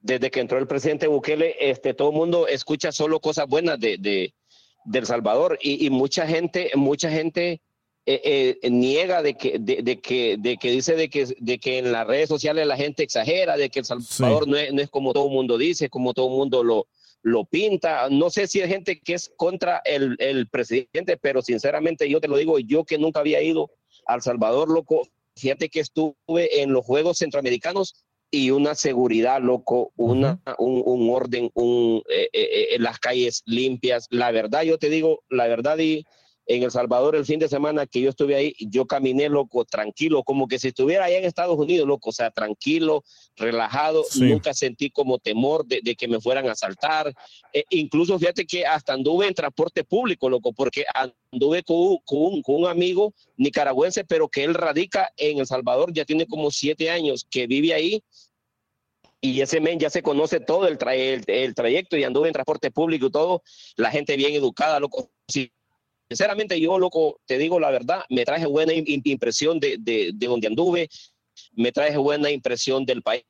[0.00, 3.98] desde que entró el presidente Bukele, este, todo el mundo escucha solo cosas buenas de,
[3.98, 4.34] de,
[4.84, 7.60] de El Salvador y, y mucha gente, mucha gente
[8.06, 11.78] eh, eh, niega de que, de, de que, de que dice de que, de que
[11.78, 14.88] en las redes sociales la gente exagera, de que El Salvador no, es, no es
[14.90, 16.86] como todo el mundo dice, como todo el mundo lo,
[17.22, 18.08] lo pinta.
[18.08, 22.28] No sé si hay gente que es contra el, el presidente, pero sinceramente yo te
[22.28, 23.72] lo digo, yo que nunca había ido
[24.06, 25.02] a El Salvador, loco,
[25.36, 31.50] fíjate que estuve en los Juegos Centroamericanos y una seguridad, loco, una, un, un orden,
[31.54, 34.06] un, eh, eh, eh, las calles limpias.
[34.10, 36.04] La verdad, yo te digo, la verdad, y
[36.46, 40.22] en El Salvador el fin de semana que yo estuve ahí, yo caminé, loco, tranquilo,
[40.22, 43.02] como que si estuviera allá en Estados Unidos, loco, o sea, tranquilo,
[43.36, 47.12] relajado, nunca sentí como temor de, de que me fueran a asaltar.
[47.52, 50.84] Eh, incluso fíjate que hasta anduve en transporte público, loco, porque
[51.32, 55.46] anduve con, un- con un, con un amigo nicaragüense, pero que él radica en El
[55.46, 58.02] Salvador, ya tiene como siete años que vive ahí
[59.20, 62.34] y ese men ya se conoce todo el, tra- el, el trayecto y anduve en
[62.34, 63.42] transporte público y todo,
[63.76, 65.10] la gente bien educada, loco.
[65.26, 65.50] Sí,
[66.08, 70.10] sinceramente yo, loco, te digo la verdad, me traje buena im- im- impresión de, de,
[70.14, 70.88] de donde anduve,
[71.54, 73.24] me traje buena impresión del país,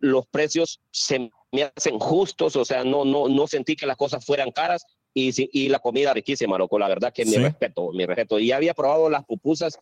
[0.00, 4.24] los precios se me hacen justos, o sea, no, no, no sentí que las cosas
[4.24, 7.38] fueran caras y, y la comida riquísima, loco, la verdad que mi Sí.
[7.38, 8.38] respeto, mi respeto.
[8.40, 9.78] Y había probado las pupusas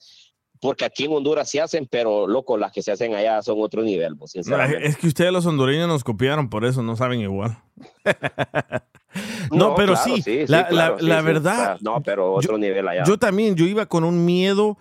[0.60, 3.82] porque aquí en Honduras se hacen, pero loco, las que se hacen allá son otro
[3.82, 4.86] nivel, pues, sinceramente.
[4.86, 7.56] es que ustedes los hondureños nos copiaron, por eso no saben igual.
[9.50, 12.86] no, pero claro, sí, la, claro, la- sí, la sí, verdad, no, pero otro nivel
[12.88, 13.04] allá.
[13.04, 14.78] Yo también, yo iba con un miedo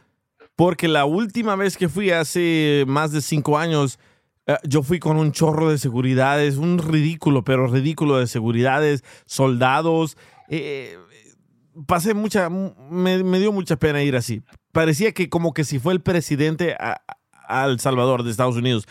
[0.56, 4.00] porque la última vez que fui hace más de cinco años,
[4.48, 10.18] eh, yo fui con un chorro de seguridades, un ridículo, pero ridículo de seguridades, soldados.
[10.50, 10.98] eh,
[11.88, 14.42] pasé mucha, me, me dio mucha pena ir así.
[14.72, 17.02] Parecía que como que si fue el presidente a,
[17.48, 18.88] a El Salvador de Estados Unidos.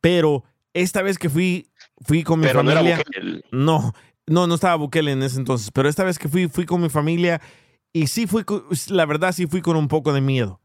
[0.00, 0.44] Pero
[0.74, 1.68] esta vez que fui,
[2.00, 3.04] fui con mi Pero no era familia.
[3.50, 3.92] No,
[4.26, 5.70] no, no estaba Bukele en ese entonces.
[5.70, 7.40] Pero esta vez que fui, fui con mi familia
[7.92, 8.44] y sí fui,
[8.88, 10.60] la verdad sí fui con un poco de miedo.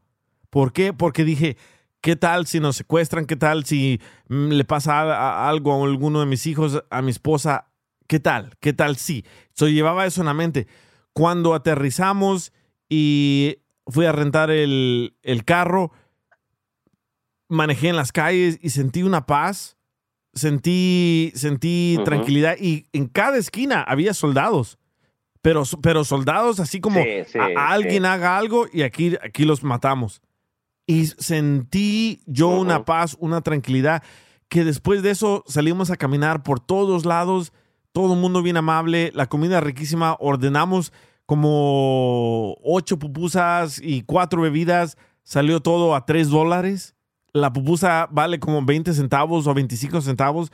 [0.50, 0.92] ¿Por qué?
[0.92, 1.56] Porque dije,
[2.00, 3.26] ¿qué tal si nos secuestran?
[3.26, 7.70] ¿Qué tal si mm, le pasa algo a alguno de mis hijos, a mi esposa?
[8.06, 8.56] ¿Qué tal?
[8.60, 9.24] ¿Qué tal si?
[9.52, 10.66] So, llevaba eso en la mente.
[11.12, 12.52] Cuando aterrizamos
[12.88, 15.92] y fui a rentar el, el carro,
[17.48, 19.77] manejé en las calles y sentí una paz,
[20.38, 24.78] sentí, sentí tranquilidad y en cada esquina había soldados.
[25.42, 28.08] Pero, pero soldados así como Sí, sí, a- a alguien sí.
[28.08, 30.20] haga algo y aquí, aquí los matamos.
[30.86, 34.02] Y sentí yo una paz, una tranquilidad,
[34.48, 37.52] que después de eso salimos a caminar por todos lados,
[37.92, 40.92] todo el mundo bien amable, la comida riquísima, ordenamos
[41.26, 46.94] como ocho pupusas y cuatro bebidas, salió todo a tres dólares.
[47.32, 50.50] La pupusa vale como 20 centavos o 25 centavos.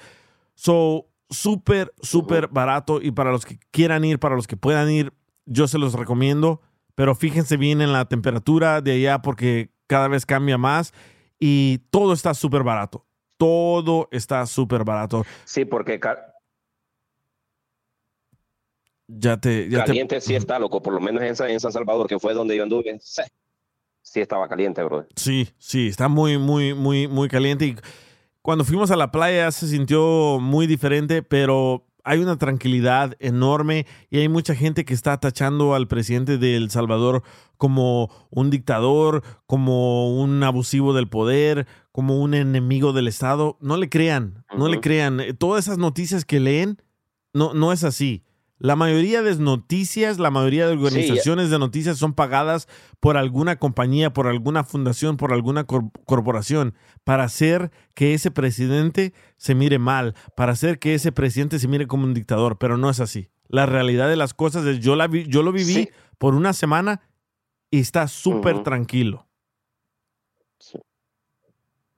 [0.55, 3.01] So, súper, súper barato.
[3.01, 5.13] Y para los que quieran ir, para los que puedan ir,
[5.47, 6.61] yo se los recomiendo.
[6.95, 10.93] Pero fíjense bien en la temperatura de allá porque cada vez cambia más.
[11.39, 13.05] Y todo está súper barato.
[13.37, 15.25] Todo está súper barato.
[15.45, 16.01] Sí, porque
[19.09, 19.69] Ya te.
[19.69, 22.57] Ya te caliente sí está, loco, por lo menos en San Salvador, que fue donde
[22.57, 23.23] yo anduve, sí,
[24.05, 25.07] sí estaba caliente, bro.
[25.17, 27.67] Sí, sí, está muy, muy, muy, muy caliente.
[27.67, 27.77] Y
[28.43, 34.19] cuando fuimos a la playa se sintió muy diferente, pero hay una tranquilidad enorme y
[34.19, 37.23] hay mucha gente que está tachando al presidente de El Salvador
[37.57, 43.57] como un dictador, como un abusivo del poder, como un enemigo del Estado.
[43.61, 45.21] No le crean, no le crean.
[45.39, 46.83] Todas esas noticias que leen,
[47.33, 48.23] no, no es así.
[48.59, 52.69] La mayoría de noticias, la mayoría de organizaciones de noticias son pagadas
[53.01, 59.13] por alguna compañía, por alguna fundación, por alguna cor- corporación, para hacer que ese presidente
[59.37, 62.89] se mire mal, para hacer que ese presidente se mire como un dictador, pero no
[62.91, 63.29] es así.
[63.49, 65.89] La realidad de las cosas es, yo, la vi- yo lo viví Sí.
[66.19, 67.01] por una semana
[67.71, 69.27] y está súper tranquilo.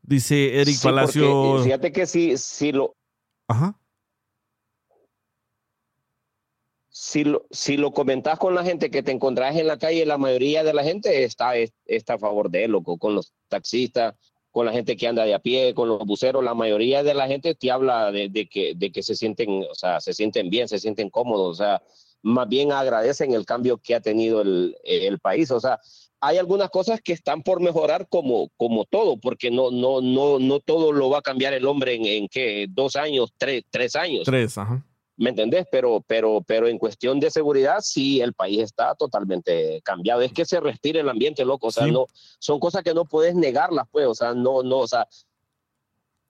[0.03, 1.63] Dice Eric porque, Palacio.
[1.65, 2.95] fíjate que si, si lo,
[3.49, 3.79] Ajá.
[7.07, 10.19] Si lo, si lo comentas con la gente que te encontrás en la calle, la
[10.19, 11.53] mayoría de la gente está,
[11.85, 14.17] está a favor de él, loco, con los taxistas,
[14.51, 17.29] con la gente que anda de a pie, con los buceros, la mayoría de la
[17.29, 20.67] gente te habla de, de que, de que se sienten, o sea, se sienten bien,
[20.67, 21.81] se sienten cómodos, o sea,
[22.23, 25.79] más bien agradecen el cambio que ha tenido el, el país, o sea,
[26.21, 30.59] hay algunas cosas que están por mejorar como, como todo, porque no, no, no, no
[30.59, 32.67] todo lo va a cambiar el hombre en, en ¿qué?
[32.69, 34.25] dos años, tres, tres años.
[34.25, 34.85] Tres, ajá.
[35.19, 35.67] ¿Me entendés?
[35.73, 40.21] Pero, pero, pero en cuestión de seguridad, sí, el país está totalmente cambiado.
[40.21, 41.69] Es que se respira el ambiente, loco.
[41.69, 41.91] O sea, Sí.
[41.93, 42.05] no,
[42.39, 44.07] son cosas que no puedes negarlas, pues.
[44.07, 45.07] O sea, no, no, o sea,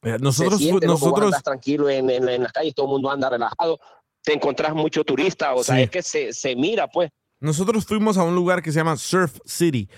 [0.03, 2.93] Eh, Nosotros, se siente, loco, nosotros, andas tranquilo en, en, en las calles, todo el
[2.93, 3.81] mundo anda relajado.
[4.23, 7.11] Te encontrás mucho turista, o sea, es que se, se mira, pues.
[7.41, 9.89] Nosotros fuimos a un lugar que se llama Surf City,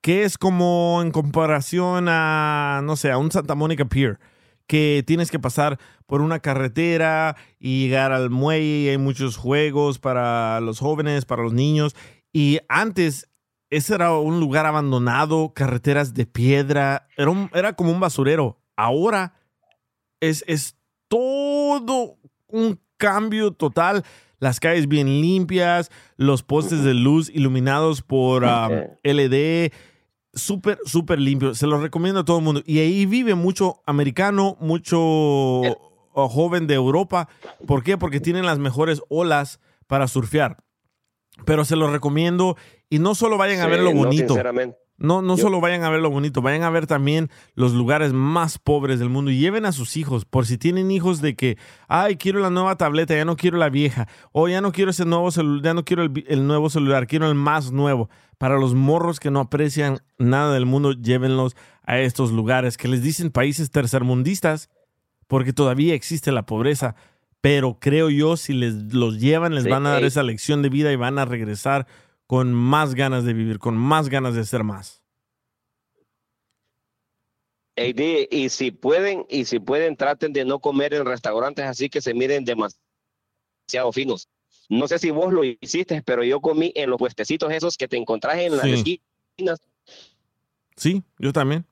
[0.00, 4.18] que es como en comparación a, no sé, a un Santa Mónica Pier,
[4.68, 9.98] que tienes que pasar por una carretera y llegar al muelle, y hay muchos juegos
[9.98, 11.94] para los jóvenes, para los niños.
[12.32, 13.28] Y antes,
[13.70, 18.60] ese era un lugar abandonado, carreteras de piedra, era, un- era como un basurero.
[18.76, 19.34] Ahora
[20.20, 20.76] es, es
[21.08, 22.16] todo
[22.46, 24.04] un cambio total.
[24.38, 28.70] Las calles bien limpias, los postes de luz iluminados por um,
[29.02, 29.72] LED,
[30.34, 31.54] súper, súper limpio.
[31.54, 32.62] Se los recomiendo a todo el mundo.
[32.66, 35.62] Y ahí vive mucho americano, mucho
[36.16, 37.28] joven de Europa.
[37.66, 37.96] ¿Por qué?
[37.98, 40.58] Porque tienen las mejores olas para surfear.
[41.44, 42.56] Pero se los recomiendo
[42.88, 44.28] y no solo vayan a ver lo bonito.
[44.34, 44.78] sinceramente.
[44.98, 48.14] No, no Yo- solo vayan a ver lo bonito, vayan a ver también los lugares
[48.14, 51.58] más pobres del mundo y lleven a sus hijos, por si tienen hijos de que,
[51.86, 55.04] ay, quiero la nueva tableta, ya no quiero la vieja, o ya no quiero ese
[55.04, 58.08] nuevo celular, ya no quiero el, el nuevo celular, quiero el más nuevo.
[58.38, 63.02] Para los morros que no aprecian nada del mundo, llévenlos a estos lugares que les
[63.02, 64.70] dicen países tercermundistas,
[65.26, 66.94] porque todavía existe la pobreza.
[67.40, 70.68] Pero creo yo, si les los llevan, les Sí, van a dar esa lección de
[70.68, 71.86] vida y van a regresar
[72.26, 75.02] con más ganas de vivir, con más ganas de ser más.
[77.76, 82.00] Di, y si pueden, y si pueden, traten de no comer en restaurantes así que
[82.00, 84.28] se miren demasiado finos.
[84.68, 87.96] No sé si vos lo hiciste, pero yo comí en los puestecitos esos que te
[87.98, 89.02] encontrás en las Sí.
[89.36, 89.60] esquinas,
[90.76, 91.64] Sí, yo también.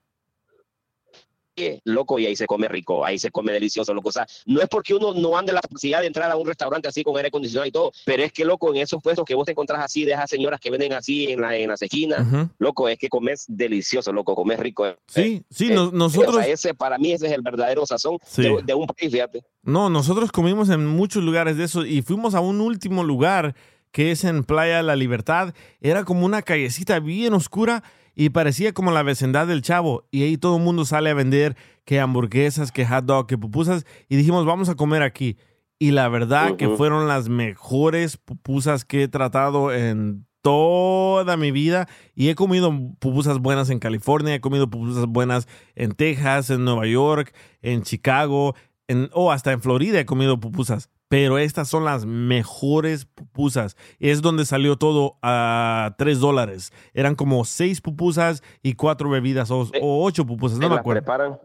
[1.57, 4.09] Eh, loco, y ahí se come rico, ahí se come delicioso, loco.
[4.09, 6.87] O sea, no es porque uno no ande la capacidad de entrar a un restaurante
[6.87, 9.45] así con aire acondicionado y todo, pero es que, loco, en esos puestos que vos
[9.45, 12.25] te encontrás así, de esas señoras que venden así en, la, en las esquinas,
[12.59, 14.85] loco, es que comes delicioso, loco, comes rico.
[14.85, 14.95] eh.
[15.07, 16.35] Sí, sí, Eh, nos- nosotros...
[16.35, 18.41] o sea, ese, para mí ese es el verdadero sazón Sí.
[18.43, 19.43] de, de un país, fíjate.
[19.63, 23.55] No, nosotros comimos en muchos lugares de eso y fuimos a un último lugar
[23.91, 25.53] que es en Playa La Libertad.
[25.79, 27.81] Era como una callecita bien oscura
[28.15, 30.07] y parecía como la vecindad del Chavo.
[30.09, 33.85] Y ahí todo el mundo sale a vender que hamburguesas, que hot dog, que pupusas.
[34.09, 35.37] Y dijimos, vamos a comer aquí.
[35.77, 41.89] Y la verdad que fueron las mejores pupusas que he tratado en toda mi vida
[42.13, 46.85] y he comido pupusas buenas en California, he comido pupusas buenas en Texas, en Nueva
[46.85, 48.55] York, en Chicago,
[48.87, 50.91] en, o hasta en Florida he comido pupusas.
[51.07, 53.77] Pero estas son las mejores pupusas.
[53.99, 56.73] Es donde salió todo a 3 dólares.
[56.93, 60.79] Eran como 6 pupusas y 4 bebidas o, o 8 pupusas, no Te me las
[60.79, 61.01] acuerdo.
[61.01, 61.39] preparan.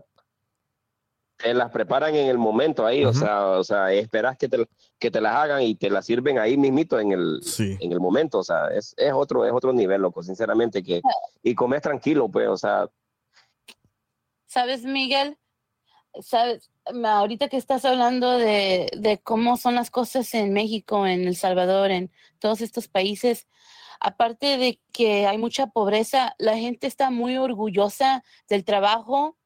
[1.36, 4.68] Te las preparan en el momento ahí, o sea, o sea, esperas que te,
[4.98, 8.40] que te las hagan y te las sirven ahí mismito en el, en el momento,
[8.40, 11.00] o sea, es, es otro, es otro nivel, loco, sinceramente, que,
[11.42, 12.86] y comes tranquilo, pues, o sea,
[14.46, 15.38] ¿Sabes, Miguel?
[16.20, 16.70] ¿Sabes?
[17.04, 21.90] Ahorita que estás hablando de, de cómo son las cosas en México, en El Salvador,
[21.90, 23.46] en todos estos países,
[24.00, 29.36] aparte de que hay mucha pobreza, la gente está muy orgullosa del trabajo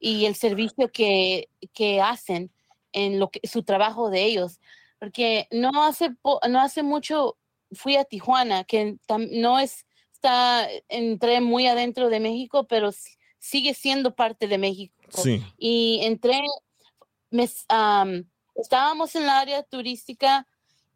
[0.00, 2.50] y el servicio que, que hacen
[2.92, 4.60] en lo que, su trabajo de ellos.
[4.98, 6.10] Porque no hace,
[6.48, 7.36] no hace mucho
[7.72, 8.96] fui a Tijuana, que
[9.30, 12.90] no es, está, entré muy adentro de México, pero
[13.38, 14.94] sigue siendo parte de México.
[15.10, 15.42] Sí.
[15.56, 16.40] Y entré,
[17.30, 20.46] estábamos en la área turística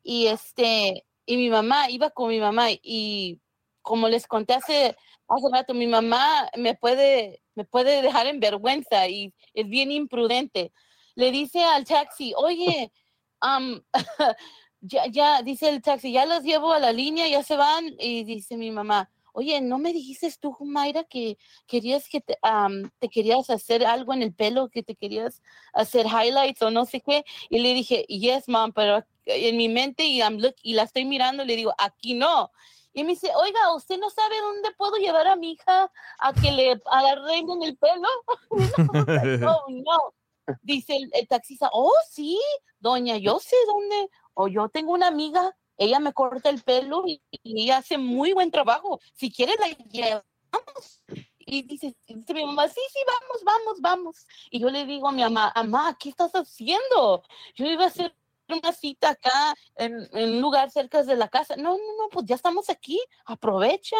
[0.02, 3.40] y este, y mi mamá, iba con mi mamá y
[3.82, 4.96] como les conté hace,
[5.28, 10.72] hace rato, mi mamá me puede, me puede dejar en vergüenza y es bien imprudente.
[11.14, 12.92] Le dice al taxi, oye,
[13.40, 13.82] am,
[14.80, 18.24] ya, ya, dice el taxi, ya los llevo a la línea, ya se van, y
[18.24, 23.08] dice mi mamá, oye, ¿no me dijiste tú, Mayra, que querías que te, am, te
[23.08, 25.42] querías hacer algo en el pelo, que te querías
[25.72, 27.24] hacer highlights o no sé qué?
[27.50, 31.04] Y le dije, yes, mom, pero en mi mente y, I'm look- y la estoy
[31.04, 32.50] mirando, le digo, aquí no.
[32.94, 36.52] Y me dice, oiga, ¿usted no sabe dónde puedo llevar a mi hija a que
[36.52, 38.08] le arreglen el pelo?
[38.50, 40.14] oh, no.
[40.60, 42.38] Dice el, el taxista, oh, sí,
[42.80, 47.70] doña, yo sé dónde, o yo tengo una amiga, ella me corta el pelo y,
[47.70, 49.00] hace muy buen trabajo.
[49.14, 51.02] Si quiere, la llevamos.
[51.38, 54.26] Y dice, dice mi mamá, sí, sí, vamos, vamos, vamos.
[54.50, 57.22] Y yo le digo a mi mamá, mamá, ¿qué estás haciendo?
[57.54, 58.14] Yo iba a hacer
[58.48, 61.56] una cita acá en, en un lugar cerca de la casa.
[61.56, 63.96] No, no, no, pues ya estamos aquí, aprovecha.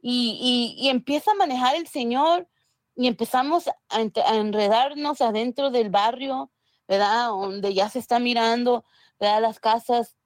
[0.00, 2.48] Y, y, empieza a manejar el señor
[2.96, 6.50] y empezamos a, a enredarnos adentro del barrio,
[6.88, 7.28] ¿verdad?
[7.28, 8.84] Donde ya se está mirando,
[9.20, 9.42] ¿verdad?
[9.42, 10.16] Las casas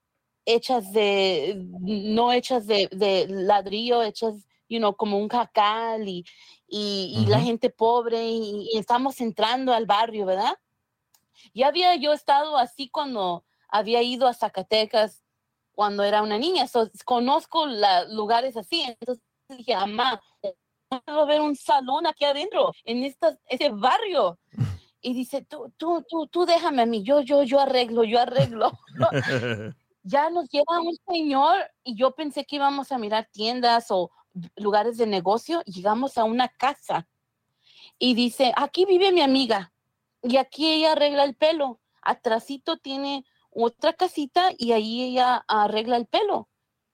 [0.47, 6.25] hechas de, no hechas de, de ladrillo, hechas, you know, como un jacal y,
[6.69, 7.47] y, y la Ujú.
[7.47, 10.57] gente pobre y, y estamos entrando al barrio, ¿verdad?
[11.53, 15.23] Ya había yo estado así cuando había ido a Zacatecas
[15.73, 20.23] cuando era una niña, so, conozco la, lugares así, entonces dije, mamá,
[20.89, 24.39] puedo ver un salón aquí adentro, en esta, ese barrio.
[25.03, 28.73] Y dice, tú, tú, tú, tú déjame a mí, yo, yo, yo arreglo, yo arreglo.
[30.07, 34.11] ya nos lleva un señor y yo pensé que íbamos a mirar tiendas o
[34.57, 35.63] lugares de negocio.
[35.67, 37.09] Llegamos a una casa
[37.99, 39.73] y dice, aquí vive mi amiga
[40.23, 41.81] y aquí ella arregla el pelo.
[42.03, 46.49] Atrasito tiene otra casita y ahí ella arregla el pelo.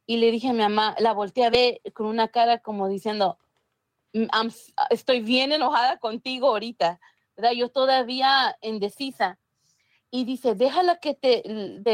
[0.07, 3.39] Y le dije a mi mamá, la volteé a ver con una cara como diciendo,
[4.15, 4.27] "Mm,
[4.91, 7.01] estoy bien enojada contigo ahorita,
[7.37, 7.53] ¿verdad?
[7.53, 9.39] Yo todavía indecisa.
[10.15, 11.43] Y dice, déjala que te,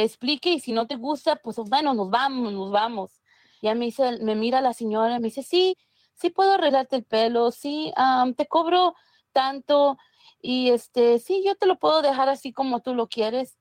[0.02, 3.22] explique y si no te gusta, pues bueno, nos vamos, nos vamos.
[3.62, 5.76] Ya me dice, me mira la señora, me dice, sí,
[6.14, 8.96] sí puedo arreglarte el pelo, sí, am, te cobro
[9.32, 9.98] tanto
[10.42, 13.56] y este, sí, yo te lo puedo dejar así como tú lo quieres.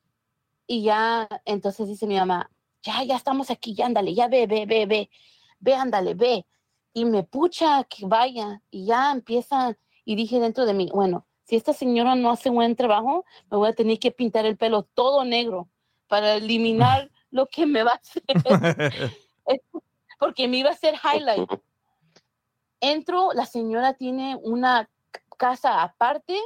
[0.67, 2.49] Y ya, entonces dice mi mamá,
[2.81, 5.09] ya, ya estamos aquí, ya ándale, ya ve, ve, ve, ve,
[5.59, 6.47] ve, ándale, ve.
[6.93, 11.55] Y me pucha que vaya y ya empieza, y dije dentro de mí, bueno, si
[11.55, 15.23] esta señora no hace buen trabajo, me voy a tener que pintar el pelo todo
[15.23, 15.69] negro
[16.07, 18.23] para eliminar lo que me va a hacer.
[20.19, 21.49] porque me iba a hacer highlight.
[22.81, 24.89] Entro, la señora tiene una
[25.37, 26.37] casa aparte,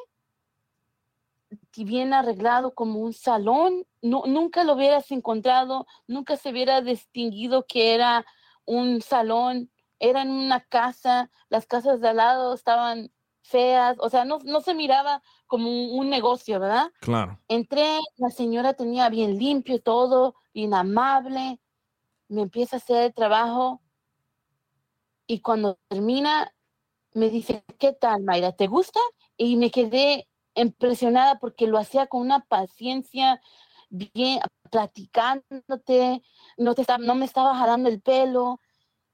[1.77, 7.95] bien arreglado como un salón, no, nunca lo hubieras encontrado, nunca se hubiera distinguido que
[7.95, 8.23] era
[8.65, 13.11] un salón, era en una casa, las casas de al lado estaban
[13.41, 16.91] feas, o sea, no, no se miraba como un, un negocio, ¿verdad?
[16.99, 17.39] Claro.
[17.47, 21.59] Entré, la señora tenía bien limpio todo, bien amable,
[22.27, 23.81] me empieza a hacer el trabajo
[25.27, 26.53] y cuando termina
[27.13, 28.53] me dice, ¿qué tal, Mayra?
[28.53, 28.99] ¿Te gusta?
[29.37, 33.41] Y me quedé impresionada porque lo hacía con una paciencia,
[33.89, 34.39] bien,
[34.69, 36.23] platicándote,
[36.57, 38.61] no, te, no me estaba jalando el pelo,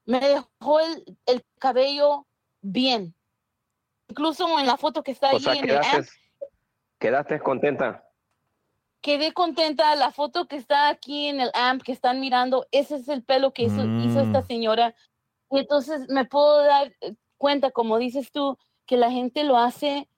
[0.05, 2.27] me dejó el, el cabello
[2.61, 3.16] bien.
[4.09, 6.05] Incluso en la foto que está O ahí sea, en el quedaste, app,
[6.99, 8.03] quedaste contenta.
[9.01, 9.95] quedé contenta.
[9.95, 13.53] La foto que está aquí en el AMP que están mirando, ese es el pelo
[13.53, 14.45] que hizo, hizo esta Mm.
[14.47, 14.95] señora.
[15.51, 20.09] Y entonces me puedo dar eh, cuenta, como dices tú, que la gente lo hace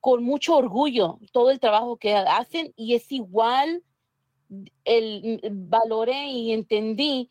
[0.00, 3.82] con mucho orgullo, todo el trabajo que hacen y es igual,
[4.84, 7.30] el, valoré y entendí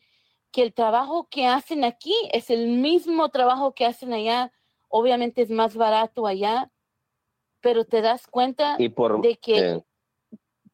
[0.52, 4.52] que el trabajo que hacen aquí es el mismo trabajo que hacen allá.
[4.88, 6.70] Obviamente es más barato allá,
[7.60, 9.84] pero te das cuenta Y por, de que eh,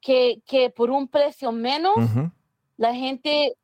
[0.02, 1.94] que, que por un precio menos
[2.76, 3.56] la gente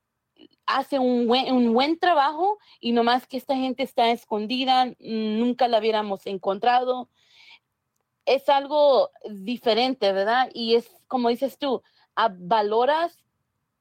[0.65, 5.81] hace un buen, un buen trabajo y nomás que esta gente está escondida, nunca la
[5.81, 7.11] hubiéramos encontrado.
[8.25, 10.49] Es algo diferente, ¿verdad?
[10.55, 11.83] Y es como dices tú,
[12.39, 13.25] valoras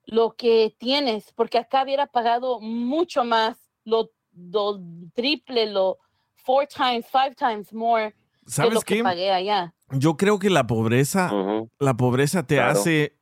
[0.06, 4.80] lo que tienes, porque acá hubiera pagado mucho más, lo, lo
[5.14, 6.00] triple, lo
[6.48, 8.14] four times, five times more
[8.46, 9.04] que ¿Sabes lo que qué?
[9.04, 9.74] pagué allá.
[9.92, 11.32] Yo creo que la pobreza,
[11.80, 12.72] la pobreza te Claro.
[12.80, 13.18] hace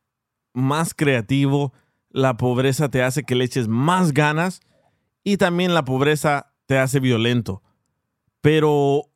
[0.54, 1.72] más creativo,
[2.10, 4.60] la pobreza te hace que le eches más ganas
[5.24, 7.62] y también la pobreza te hace violento.
[8.40, 9.10] Pero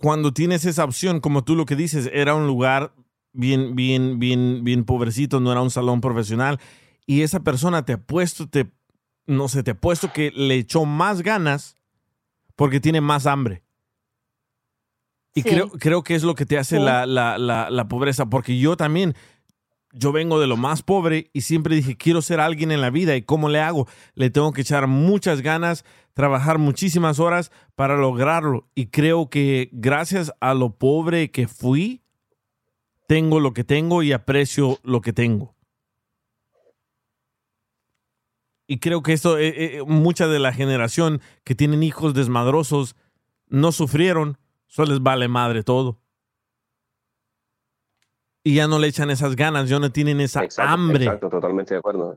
[0.00, 2.92] cuando tienes esa opción, como tú lo que dices, era un lugar
[3.32, 6.58] bien, bien, bien, bien pobrecito, no era un salón profesional
[7.06, 8.72] y esa persona te ha puesto, te,
[9.26, 11.76] no sé, te ha puesto que le echó más ganas
[12.56, 13.62] porque tiene más hambre.
[15.34, 15.50] Y Sí.
[15.50, 16.82] creo, creo que es lo que te hace Sí.
[16.82, 19.14] la, la, la, la pobreza, porque yo también,
[19.92, 23.16] yo vengo de lo más pobre y siempre dije, quiero ser alguien en la vida
[23.16, 23.86] y cómo le hago.
[24.14, 25.84] Le tengo que echar muchas ganas,
[26.14, 28.68] trabajar muchísimas horas para lograrlo.
[28.74, 32.02] Y creo que gracias a lo pobre que fui,
[33.06, 35.54] tengo lo que tengo y aprecio lo que tengo.
[38.66, 42.96] Y creo que esto, eh, eh, mucha de la generación que tienen hijos desmadrosos
[43.48, 45.98] no sufrieron, solo les vale madre todo.
[48.42, 51.74] Y ya no le echan esas ganas, ya no tienen esa exacto, hambre Exacto, totalmente
[51.74, 52.16] de acuerdo.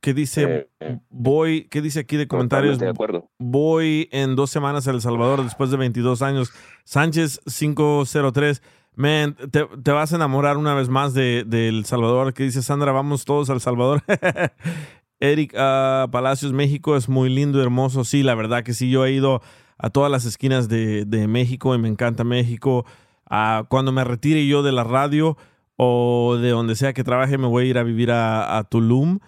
[0.00, 2.80] que dice, Eh, voy, ¿qué dice aquí de comentarios?
[2.80, 3.30] De acuerdo.
[3.38, 6.52] Voy en dos semanas a El Salvador después de 22 años.
[6.84, 8.62] Sánchez 503.
[8.94, 12.34] Man, te, vas a enamorar una vez más de, El Salvador.
[12.34, 14.02] Que dice Sandra, vamos todos al Salvador.
[15.20, 18.04] Eric ah, Palacios, México es muy lindo hermoso.
[18.04, 18.90] Sí, la verdad que sí.
[18.90, 19.40] Yo he ido
[19.78, 22.84] a todas las esquinas de, de México y me encanta México.
[23.28, 25.36] Ah, cuando me retire yo de la radio
[25.76, 29.20] o de donde sea que trabaje, me voy a ir a vivir a, a Tulum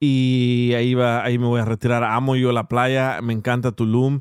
[0.00, 2.04] y ahí va, ahí me voy a retirar.
[2.04, 4.20] Amo yo la playa, me encanta Tulum.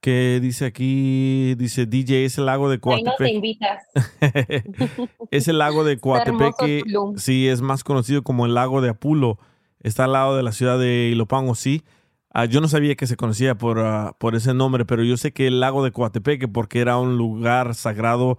[0.00, 1.56] ¿Qué dice aquí?
[1.56, 3.82] Dice DJ, es el lago de Ahí no te invitas.
[5.30, 6.84] es el lago de Coatepeque.
[7.16, 9.38] Sí, es más conocido como el lago de Apulo.
[9.80, 11.82] Está al lado de la ciudad de Ilopango, sí.
[12.30, 15.32] Ah, yo no sabía que se conocía por, ah, por ese nombre, pero yo sé
[15.32, 18.38] que el lago de Coatepeque, porque era un lugar sagrado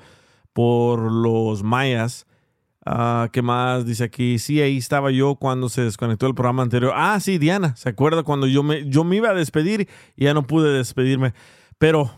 [0.54, 2.26] por los mayas.
[2.92, 4.40] Ah, ¿Qué más dice aquí?
[4.40, 6.92] Sí, ahí estaba yo cuando se desconectó el programa anterior.
[6.96, 10.34] Ah, sí, Diana, ¿se acuerda cuando yo me, yo me iba a despedir y ya
[10.34, 11.36] no pude despedirme?
[11.78, 12.10] Pero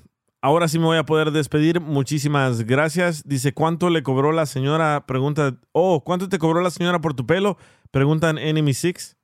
[0.41, 1.81] ahora sí me voy a poder despedir.
[1.81, 3.27] Muchísimas gracias.
[3.27, 5.05] Dice, ¿cuánto le cobró la señora?
[5.05, 7.57] Pregunta, oh, ¿cuánto te cobró la señora por tu pelo?
[7.91, 9.17] Preguntan Enemy Six.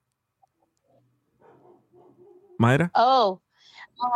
[2.57, 2.91] Mayra.
[2.93, 3.39] Oh,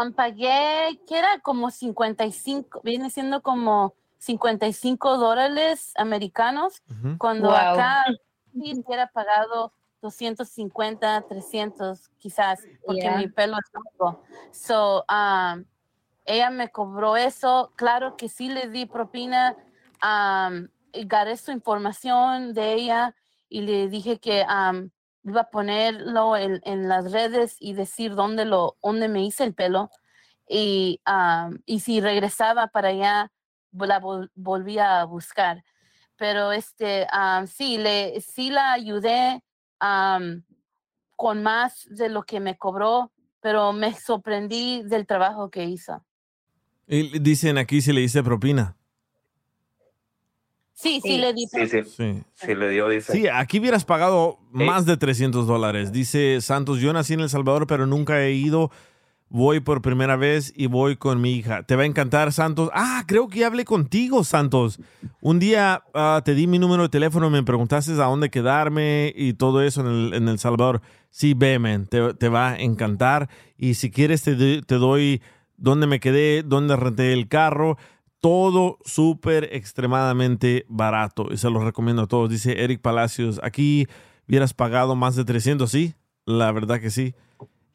[0.03, 6.83] um, pagué, que era como 55, viene siendo como 55 dólares americanos,
[7.17, 7.55] cuando Wow.
[7.57, 8.05] acá
[8.53, 13.17] sí hubiera pagado 250, 300 quizás, porque Yeah.
[13.17, 14.19] mi pelo es largo.
[14.51, 15.65] So, um,
[16.25, 19.57] ella me cobró eso, claro que sí le di propina,
[20.03, 21.07] um, y
[21.37, 23.15] su información de ella
[23.49, 24.91] y le dije que um,
[25.23, 29.55] iba a ponerlo en, en las redes y decir dónde, lo, dónde me hice el
[29.55, 29.89] pelo.
[30.47, 33.31] Y, um, y si regresaba para allá,
[33.73, 35.63] la vol- volvía a buscar.
[36.17, 39.41] Pero este, um, sí, le, sí la ayudé
[39.81, 40.41] um,
[41.15, 46.03] con más de lo que me cobró, pero me sorprendí del trabajo que hizo.
[46.87, 48.75] Y dicen aquí si le dice propina.
[50.73, 51.45] Sí, sí, le di.
[51.47, 51.83] Sí, sí.
[51.83, 52.23] Sí.
[52.33, 53.13] Sí, le dio, dice.
[53.13, 55.91] Sí, aquí hubieras pagado más de 300 dólares.
[55.91, 58.71] Dice Santos, yo nací en El Salvador, pero nunca he ido.
[59.33, 61.63] Voy por primera vez y voy con mi hija.
[61.63, 62.69] Te va a encantar, Santos.
[62.73, 64.77] Ah, creo que hablé contigo, Santos.
[65.21, 69.31] Un día ah, te di mi número de teléfono, me preguntaste a dónde quedarme y
[69.31, 70.81] todo eso en El, en el Salvador.
[71.11, 71.57] Sí, ve,
[71.89, 73.29] te, te va a encantar.
[73.57, 75.21] Y si quieres, te, te doy
[75.55, 77.77] dónde me quedé, dónde renté el carro.
[78.19, 81.27] Todo súper extremadamente barato.
[81.31, 82.29] Y se lo recomiendo a todos.
[82.29, 83.87] Dice Eric Palacios, aquí
[84.27, 85.93] hubieras pagado más de 300, ¿sí?
[86.25, 87.15] La verdad que sí.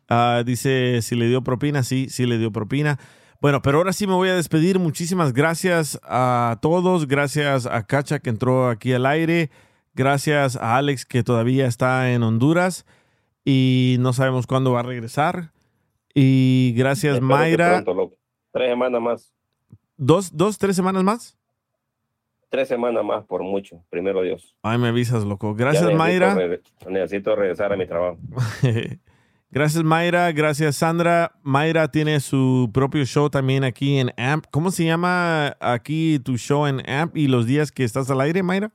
[0.09, 2.99] Ah, dice, si le dio propina, sí, sí le dio propina.
[3.41, 4.79] Bueno, pero ahora sí me voy a despedir.
[4.79, 7.07] Muchísimas gracias a todos.
[7.07, 9.51] Gracias a Cacha que entró aquí al aire.
[9.95, 12.87] Gracias a Alex que todavía está en Honduras
[13.45, 15.53] y no sabemos cuándo va a regresar.
[16.15, 17.73] Y gracias Espero Mayra.
[17.83, 18.17] pronto, loco.
[18.53, 19.33] Tres semanas más.
[19.97, 21.37] ¿Dos, dos, tres semanas más?
[22.49, 23.83] Tres semanas más, por mucho.
[23.91, 24.57] Primero Dios.
[24.63, 25.51] Ay, me avisas, loco.
[25.57, 26.37] Ya Gracias, necesito Mayra.
[26.89, 28.19] necesito regresar a mi trabajo.
[29.57, 30.33] Gracias, Mayra.
[30.33, 31.33] Gracias, Sandra.
[31.43, 34.45] Mayra tiene su propio show también aquí en AMP.
[34.51, 38.43] ¿Cómo se llama aquí tu show en AMP y los días que estás al aire,
[38.43, 38.71] Mayra?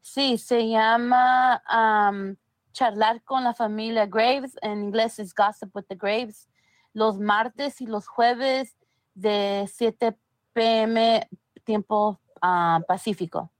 [0.00, 2.34] Sí, se llama am,
[2.72, 4.58] Charlar con la familia Graves.
[4.62, 6.48] En inglés es Gossip with the Graves.
[6.92, 8.76] Los martes y los jueves
[9.14, 10.18] de 7
[10.54, 11.28] p.m.
[11.62, 13.52] tiempo ah, pacífico.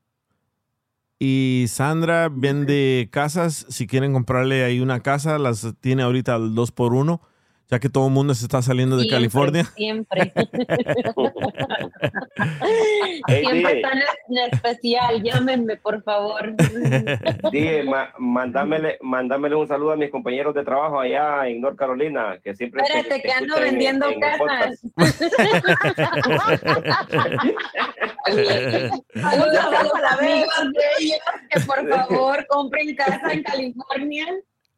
[1.19, 3.67] Y Sandra vende casas.
[3.69, 7.21] Si quieren comprarle ahí una casa, las tiene ahorita al 2 por 1
[7.69, 9.65] ya que todo el mundo se está saliendo de Siempre, California.
[9.75, 10.33] Siempre.
[13.29, 13.83] Siempre
[14.29, 15.23] en especial.
[15.23, 16.55] Llámenme, por favor.
[17.53, 22.39] Dije, ma- mándamele, mándamele un saludo a mis compañeros de trabajo allá en North Carolina,
[22.43, 24.39] que siempre te- Espérate, te que ando en- vendiendo en casas.
[24.39, 24.85] podcast.
[29.15, 31.19] Saludos a los amigos de ellos
[31.51, 34.27] que por favor compren casa en California.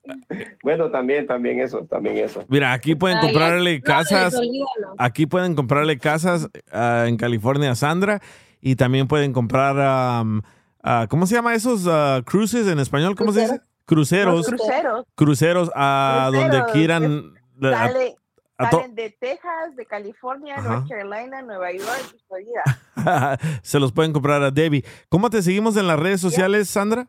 [0.63, 2.45] Bueno, también, también eso, también eso.
[2.49, 4.35] Mira, aquí pueden Ay, comprarle no, casas.
[4.35, 4.95] olvídalo.
[4.99, 8.21] Aquí pueden comprarle casas ah, en California a Sandra
[8.61, 11.89] y también pueden comprar, ah, ¿cómo se llama esos
[12.25, 13.15] cruises en español?
[13.17, 13.61] ¿Cómo se dice?
[13.87, 14.47] Cruceros.
[14.47, 15.07] Cruceros.
[15.15, 17.35] Cruceros a donde quieran.
[17.61, 18.17] Sale-
[18.59, 20.69] a salen de Texas, de California, Ajá.
[20.69, 23.39] North Carolina, Nueva York Florida.
[23.63, 24.85] se los pueden comprar a Debbie.
[25.09, 27.07] ¿Cómo te seguimos en las redes sociales, Sandra?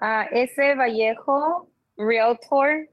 [0.00, 2.88] Ah, ese Vallejo Realtor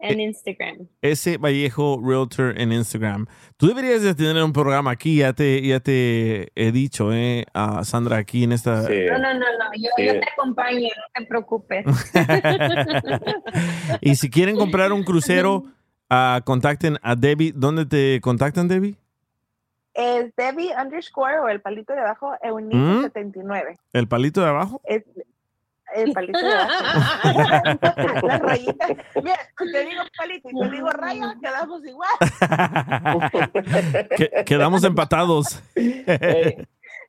[0.00, 0.88] en Instagram.
[1.00, 1.38] S.
[1.38, 3.26] Vallejo Realtor en Instagram.
[3.56, 7.84] Tú deberías de tener un programa aquí, ya te, ya te he dicho, eh, a
[7.84, 8.82] Sandra, aquí en esta...
[8.82, 9.70] No, no, no, no.
[9.76, 10.04] Yo, Sí.
[10.06, 11.84] yo te acompaño, no te preocupes.
[14.00, 15.64] Y si quieren comprar un crucero,
[16.10, 17.52] ah, contacten a Debbie.
[17.54, 18.96] ¿Dónde te contactan, Debbie?
[19.94, 22.46] Es Debbie underscore o el palito de abajo, ¿Mm?
[22.48, 23.76] Eunice 79.
[23.92, 24.80] ¿El palito de abajo?
[24.84, 25.04] Es
[25.94, 27.40] el palito de abajo.
[28.26, 28.90] Las rayitas.
[29.22, 32.10] Mira, te digo palito y te digo raya, quedamos igual.
[34.16, 35.62] Que- quedamos empatados.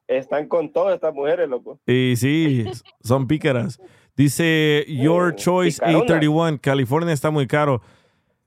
[0.07, 1.79] Están con todas estas mujeres, loco.
[1.87, 2.65] Y sí,
[3.03, 3.79] son pícaras.
[4.15, 5.97] Dice Your Choice picarona.
[5.99, 7.81] 831, California está muy caro.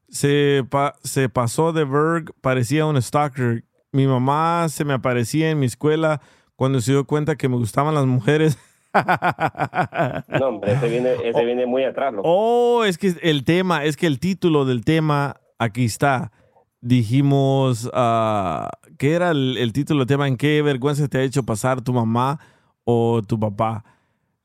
[0.09, 3.65] Se, pa- se pasó de Berg, parecía un stalker.
[3.93, 6.21] Mi mamá se me aparecía en mi escuela
[6.57, 8.57] cuando se dio cuenta que me gustaban las mujeres.
[8.95, 12.29] No, hombre, ese viene, ese viene muy atrás, loco.
[12.29, 16.33] Oh, es que el tema, es que el título del tema aquí está.
[16.81, 20.29] Dijimos, ah, ¿qué era el, el título del tema?
[20.29, 22.39] ¿En qué vergüenza te ha hecho pasar tu mamá
[22.85, 23.85] o tu papá?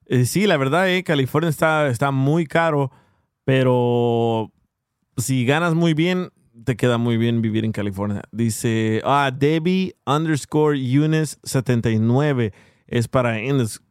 [0.08, 2.92] Eh, sí, la verdad, eh, California está, está muy caro,
[3.46, 4.52] pero
[5.18, 6.30] si ganas muy bien,
[6.66, 8.24] te queda muy bien vivir en California.
[8.32, 12.54] Dice, ah, Debbie underscore Eunice 79
[12.94, 13.38] es para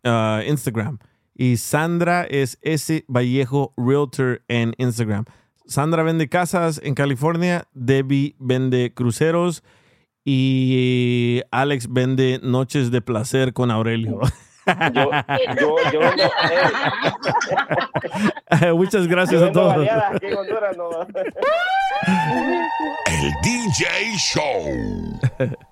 [0.04, 0.98] ah, Instagram.
[1.34, 5.24] Y Sandra es S Vallejo Realtor en Instagram.
[5.66, 9.64] Sandra vende casas en California, Debbie vende cruceros
[10.24, 14.20] y Alex vende noches de placer con Aurelio.
[14.94, 15.10] Yo,
[15.60, 16.00] yo, yo
[18.76, 19.84] Muchas yo gracias a todos.
[23.06, 25.18] El DJ Show.